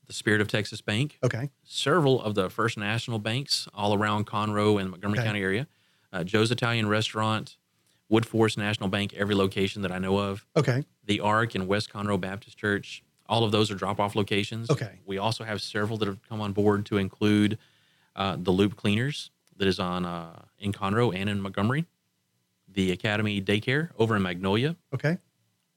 [0.06, 1.50] the Spirit of Texas Bank, Okay.
[1.64, 5.26] several of the First National banks all around Conroe and Montgomery Okay.
[5.26, 5.66] County area,
[6.14, 7.58] uh, Joe's Italian Restaurant,
[8.10, 10.84] Woodforest National Bank, every location that I know of, Okay.
[11.04, 13.02] the Ark and West Conroe Baptist Church.
[13.26, 14.70] All of those are drop off locations.
[14.70, 15.00] Okay.
[15.04, 17.58] We also have several that have come on board to include
[18.16, 21.84] uh, the Loop Cleaners that is on uh, in Conroe and in Montgomery,
[22.66, 25.18] the Academy Daycare over in Magnolia, Okay.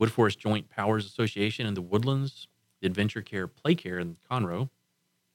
[0.02, 2.48] Woodforest Joint Powers Association in the Woodlands,
[2.80, 4.70] the Adventure Care Play Care in Conroe,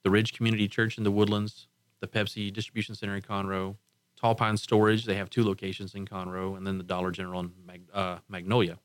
[0.02, 1.68] the Ridge Community Church in the Woodlands,
[2.00, 3.76] the Pepsi Distribution Center in Conroe,
[4.20, 5.04] Tall Pine Storage.
[5.04, 8.78] They have two locations in Conroe, and then the Dollar General in Mag- uh, Magnolia.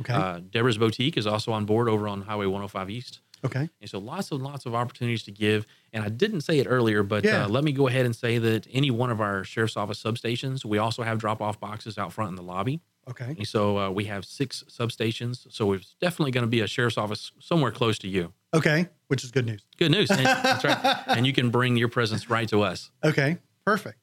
[0.00, 0.12] Okay.
[0.12, 3.20] Uh, Deborah's Boutique is also on board over on Highway 105 East.
[3.44, 3.68] Okay.
[3.80, 5.66] And so lots and lots of opportunities to give.
[5.92, 7.44] And I didn't say it earlier, but Yeah.
[7.44, 10.64] uh, let me go ahead and say that any one of our sheriff's office substations,
[10.64, 12.80] we also have drop off boxes out front in the lobby.
[13.08, 13.34] Okay.
[13.36, 15.46] And so uh, we have six substations.
[15.52, 18.32] So it's definitely going to be a sheriff's office somewhere close to you.
[18.54, 18.88] Okay.
[19.08, 19.62] Which is good news.
[19.76, 20.10] Good news.
[20.10, 21.04] And, that's right.
[21.08, 22.90] And you can bring your presence right to us.
[23.04, 23.36] Okay.
[23.66, 23.98] Perfect.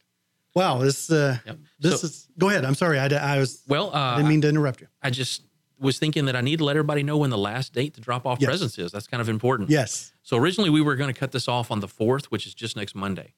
[0.53, 0.80] Wow.
[0.80, 1.38] This uh,
[1.80, 2.28] this So- is.
[2.38, 2.65] Go ahead.
[2.65, 2.99] I'm sorry.
[2.99, 3.64] I, I was.
[3.68, 4.88] Well, uh, didn't mean to interrupt you.
[5.02, 5.44] I just
[5.80, 8.26] was thinking that I need to let everybody know when the last date to drop
[8.26, 8.49] off Yes.
[8.49, 8.91] presents is.
[8.91, 9.69] That's kind of important.
[9.69, 10.14] Yes.
[10.22, 12.76] So originally we were going to cut this off on the 4th, which is just
[12.78, 13.34] next Monday.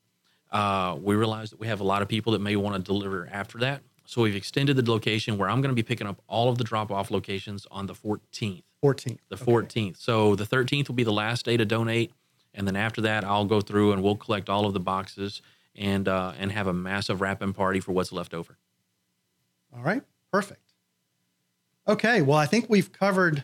[0.52, 3.30] Uh, we realized that we have a lot of people that may want to deliver
[3.32, 3.82] after that.
[4.06, 6.66] So we've extended the location where I'm going to be picking up all of the
[6.66, 8.64] drop off locations on the 14th.
[8.84, 9.20] 14th.
[9.30, 9.98] The 14th.
[9.98, 12.12] So the 13th will be the last day to donate.
[12.54, 15.42] And then after that, I'll go through and we'll collect all of the boxes
[15.76, 18.58] and uh, and have a massive wrapping party for what's left over.
[19.76, 20.04] All right.
[20.32, 20.74] Perfect.
[21.88, 22.22] Okay.
[22.22, 23.44] Well, I think we've covered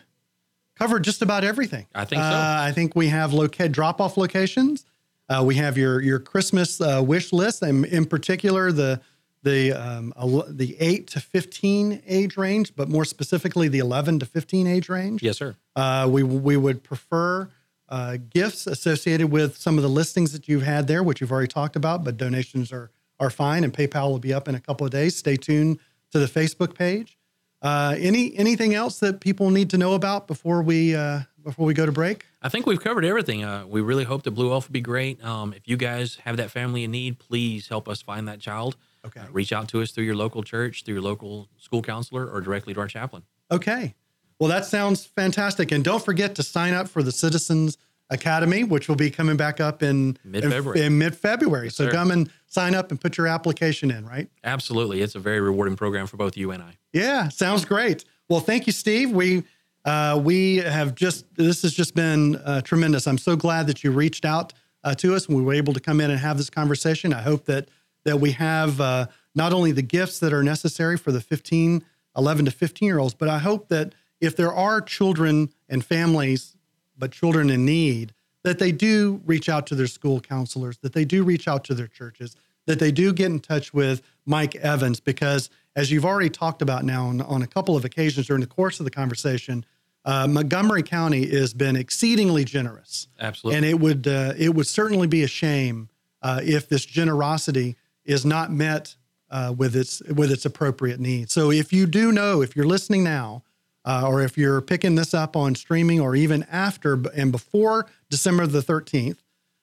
[0.76, 1.86] covered just about everything.
[1.94, 2.28] I think so.
[2.28, 4.86] Uh, I think we have locate drop off locations.
[5.28, 9.00] Uh, we have your your Christmas uh, wish list, and in particular the
[9.42, 14.26] the um, el- the eight to fifteen age range, but more specifically the eleven to
[14.26, 15.22] fifteen age range.
[15.22, 15.54] Yes, sir.
[15.76, 17.48] Uh, we we would prefer
[17.90, 21.48] uh, gifts associated with some of the listings that you've had there, which you've already
[21.48, 22.04] talked about.
[22.04, 25.16] But donations are are fine, and PayPal will be up in a couple of days.
[25.16, 25.78] Stay tuned
[26.12, 27.18] to the Facebook page.
[27.62, 31.74] Uh, any anything else that people need to know about before we uh, before we
[31.74, 32.24] go to break?
[32.40, 33.44] I think we've covered everything.
[33.44, 35.22] Uh, we really hope that Blue Elf will be great.
[35.22, 38.76] Um, if you guys have that family in need, please help us find that child.
[39.04, 39.20] Okay.
[39.20, 42.40] Uh, reach out to us through your local church, through your local school counselor, or
[42.40, 43.24] directly to our chaplain.
[43.50, 43.94] Okay.
[44.40, 45.70] Well, that sounds fantastic.
[45.70, 47.76] And don't forget to sign up for the Citizens
[48.08, 50.80] Academy, which will be coming back up in Mid-February.
[50.80, 51.70] In, in mid-February.
[51.70, 51.92] so sir.
[51.92, 54.28] come and sign up and put your application in, right?
[54.42, 55.02] Absolutely.
[55.02, 56.78] It's a very rewarding program for both you and I.
[56.92, 58.04] Yeah, sounds great.
[58.28, 59.10] Well, thank you, Steve.
[59.10, 59.44] We
[59.84, 63.06] uh, we have just this has just been uh, tremendous.
[63.06, 64.52] I'm so glad that you reached out
[64.84, 67.12] uh, to us and we were able to come in and have this conversation.
[67.12, 67.68] I hope that
[68.04, 71.84] that we have uh, not only the gifts that are necessary for the 15
[72.16, 73.14] 11 to 15 year olds.
[73.14, 76.56] But I hope that if there are children and families,
[76.96, 81.04] but children in need, that they do reach out to their school counselors, that they
[81.04, 82.36] do reach out to their churches,
[82.66, 86.84] that they do get in touch with Mike Evans, because as you've already talked about
[86.84, 89.64] now on, on a couple of occasions during the course of the conversation,
[90.04, 93.08] uh, Montgomery County has been exceedingly generous.
[93.18, 93.56] Absolutely.
[93.56, 95.88] And it would uh, it would certainly be a shame
[96.22, 98.96] uh, if this generosity is not met
[99.30, 101.32] uh, with its with its appropriate needs.
[101.32, 103.42] So if you do know, if you're listening now,
[103.84, 108.46] uh, or if you're picking this up on streaming, or even after and before December
[108.46, 109.18] the 13th,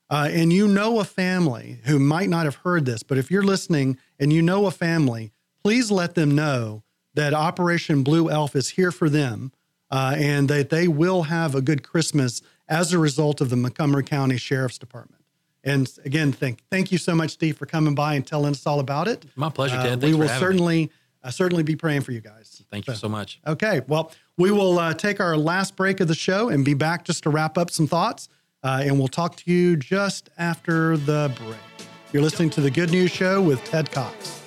[0.10, 3.44] uh, and you know a family who might not have heard this, but if you're
[3.44, 5.32] listening and you know a family,
[5.64, 6.84] please let them know
[7.14, 9.52] that Operation Blue Elf is here for them
[9.92, 14.04] uh, and that they will have a good Christmas as a result of the Montgomery
[14.04, 15.24] County Sheriff's Department.
[15.64, 18.80] And again, thank thank you so much, Steve, for coming by and telling us all
[18.80, 19.26] about it.
[19.36, 20.02] My pleasure, Uh, Ted.
[20.02, 20.92] we for will certainly me.
[21.24, 22.64] Uh, certainly be praying for you guys.
[22.72, 23.40] Thank you so much.
[23.46, 27.04] Okay, well, we will uh, take our last break of the show and be back
[27.04, 28.30] just to wrap up some thoughts,
[28.64, 31.58] uh, and we'll talk to you just after the break.
[32.14, 34.47] You're listening to the Good News Show with Ted Cox.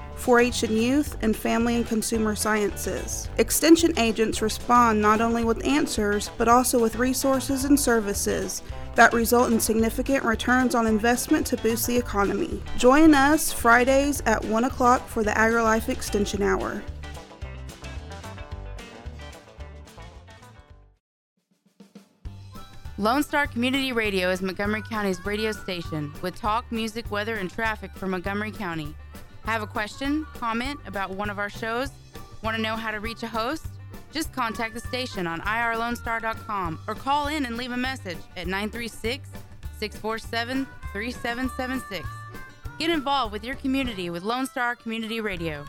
[0.21, 3.27] 4 H and youth, and family and consumer sciences.
[3.39, 8.61] Extension agents respond not only with answers, but also with resources and services
[8.93, 12.61] that result in significant returns on investment to boost the economy.
[12.77, 16.83] Join us Fridays at 1 o'clock for the AgriLife Extension Hour.
[22.99, 27.89] Lone Star Community Radio is Montgomery County's radio station with talk, music, weather, and traffic
[27.95, 28.95] for Montgomery County.
[29.45, 31.89] Have a question, comment about one of our shows?
[32.43, 33.65] Want to know how to reach a host?
[34.11, 39.29] Just contact the station on irlonestar.com or call in and leave a message at 936
[39.79, 42.07] 647 3776.
[42.77, 45.65] Get involved with your community with Lone Star Community Radio.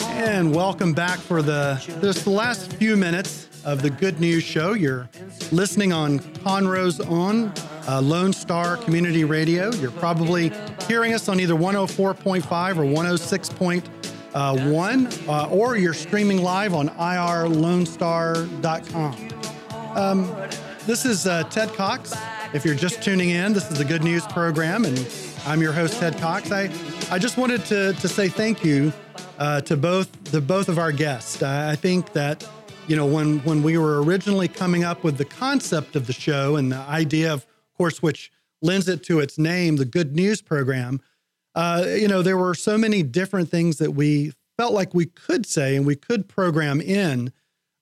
[0.00, 4.72] And welcome back for the just the last few minutes of the Good News Show.
[4.74, 5.08] You're
[5.50, 7.52] listening on Conroe's on
[7.88, 9.72] uh, Lone Star Community Radio.
[9.72, 10.52] You're probably
[10.86, 19.28] hearing us on either 104.5 or 106.1, uh, or you're streaming live on irlonestar.com.
[19.96, 20.36] Um,
[20.86, 22.14] this is uh, Ted Cox.
[22.52, 25.08] If you're just tuning in, this is the Good News program, and
[25.46, 26.50] I'm your host, Ted Cox.
[26.52, 26.70] I,
[27.10, 28.92] I just wanted to, to say thank you
[29.38, 31.42] uh, to both the both of our guests.
[31.42, 32.48] I, I think that
[32.86, 36.56] you know when when we were originally coming up with the concept of the show
[36.56, 37.46] and the idea, of
[37.76, 41.00] course, which lends it to its name, the Good News program.
[41.54, 45.44] Uh, you know, there were so many different things that we felt like we could
[45.44, 47.32] say and we could program in.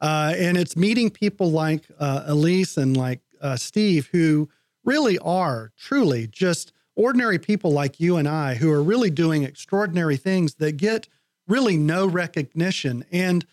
[0.00, 4.48] Uh, and it's meeting people like uh, Elise and like uh, Steve, who
[4.84, 10.16] really are truly just ordinary people like you and I, who are really doing extraordinary
[10.16, 11.06] things that get
[11.46, 13.04] really no recognition.
[13.12, 13.46] And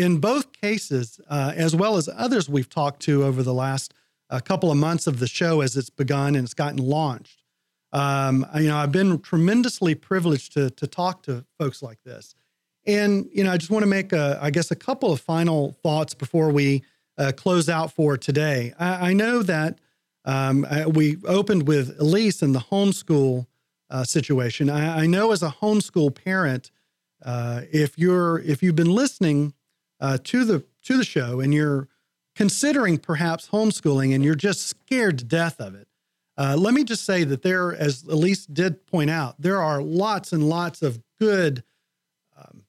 [0.00, 3.92] in both cases, uh, as well as others we've talked to over the last
[4.30, 7.42] uh, couple of months of the show as it's begun and it's gotten launched,
[7.92, 12.34] um, you know, I've been tremendously privileged to to talk to folks like this.
[12.86, 15.76] And you know, I just want to make a, I guess, a couple of final
[15.82, 16.82] thoughts before we
[17.18, 18.72] uh, close out for today.
[18.78, 19.80] I, I know that
[20.24, 23.46] um, I, we opened with Elise and the homeschool
[23.90, 24.70] uh, situation.
[24.70, 26.70] I, I know as a homeschool parent,
[27.24, 29.52] uh, if you're if you've been listening
[30.00, 31.88] uh, to the to the show and you're
[32.34, 35.88] considering perhaps homeschooling and you're just scared to death of it,
[36.38, 40.32] uh, let me just say that there, as Elise did point out, there are lots
[40.32, 41.62] and lots of good
[42.36, 42.62] um,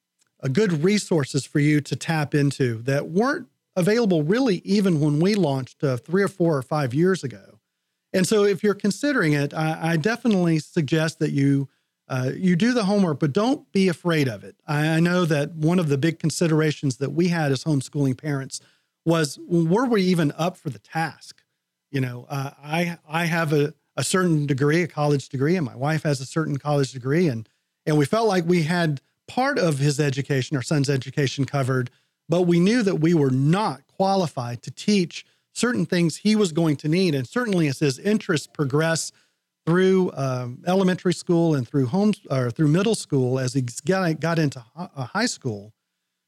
[0.44, 5.36] uh, good resources for you to tap into that weren't available really even when we
[5.36, 7.60] launched uh, three or four or five years ago.
[8.14, 11.70] And so, if you're considering it, I, I definitely suggest that you
[12.12, 14.58] uh, you do the homework, but don't be afraid of it.
[14.68, 18.60] I, I know that one of the big considerations that we had as homeschooling parents
[19.06, 21.42] was were we even up for the task?
[21.90, 25.76] You know, uh, I I have a, a certain degree, a college degree, and my
[25.76, 27.48] wife has a certain college degree, and
[27.86, 31.90] and we felt like we had part of his education, our son's education covered,
[32.28, 36.76] but we knew that we were not qualified to teach certain things he was going
[36.76, 37.16] to need.
[37.16, 39.14] And certainly as his interests progress
[39.66, 44.40] through um, elementary school and through home or through middle school, as he got, got
[44.40, 45.74] into uh, high school,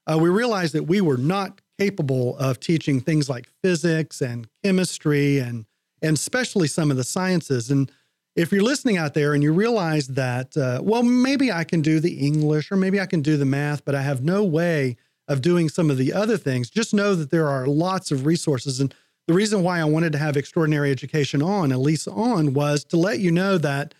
[0.05, 5.39] uh, we realized that we were not capable of teaching things like physics and chemistry
[5.39, 5.65] and
[6.01, 7.71] and especially some of the sciences.
[7.71, 7.89] And
[8.35, 12.01] if you're listening out there and you realize that, uh, well, maybe I can do
[12.01, 14.97] the English or maybe I can do the math, but I have no way
[15.27, 18.81] of doing some of the other things, just know that there are lots of resources.
[18.81, 18.93] And
[19.27, 23.19] the reason why I wanted to have extraordinary education on, least on, was to let
[23.19, 23.93] you know that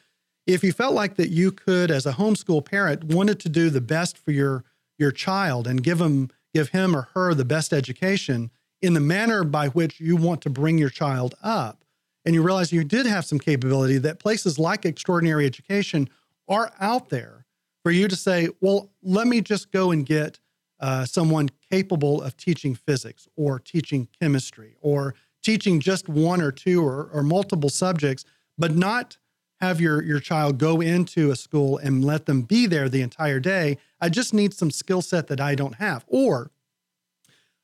[0.45, 3.81] if you felt like that you could, as a homeschool parent, wanted to do the
[3.81, 4.63] best for your
[4.99, 8.51] your child and give him give him or her the best education
[8.81, 11.85] in the manner by which you want to bring your child up,
[12.25, 16.09] and you realize you did have some capability that places like extraordinary education
[16.47, 17.45] are out there
[17.83, 20.39] for you to say, well, let me just go and get
[20.83, 26.85] uh, someone capable of teaching physics or teaching chemistry or teaching just one or two
[26.85, 28.25] or, or multiple subjects,
[28.57, 29.17] but not
[29.61, 33.39] have your, your child go into a school and let them be there the entire
[33.39, 33.77] day.
[34.01, 36.03] I just need some skill set that I don't have.
[36.05, 36.51] Or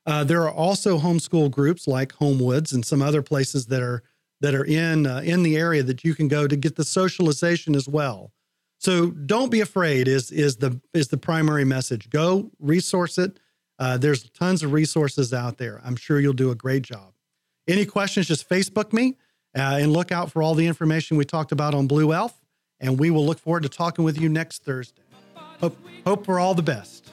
[0.06, 4.02] uh, there are also homeschool groups like Homewoods and some other places that are
[4.40, 7.76] that are in uh, in the area that you can go to get the socialization
[7.76, 8.32] as well.
[8.80, 10.08] So don't be afraid.
[10.08, 12.08] Is is the is the primary message?
[12.08, 13.38] Go resource it.
[13.78, 15.80] Uh, there's tons of resources out there.
[15.84, 17.12] I'm sure you'll do a great job.
[17.68, 18.26] Any questions?
[18.26, 19.18] Just Facebook me
[19.56, 22.42] uh, and look out for all the information we talked about on Blue Elf.
[22.80, 25.02] And we will look forward to talking with you next Thursday.
[25.60, 25.76] Hope
[26.06, 27.12] hope for all the best.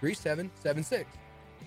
[0.00, 1.08] 3776.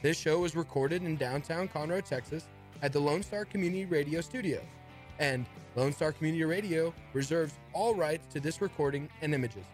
[0.01, 2.45] This show was recorded in downtown Conroe, Texas
[2.81, 4.64] at the Lone Star Community Radio Studios.
[5.19, 5.45] And
[5.76, 9.65] Lone Star Community Radio reserves all rights to this recording and images.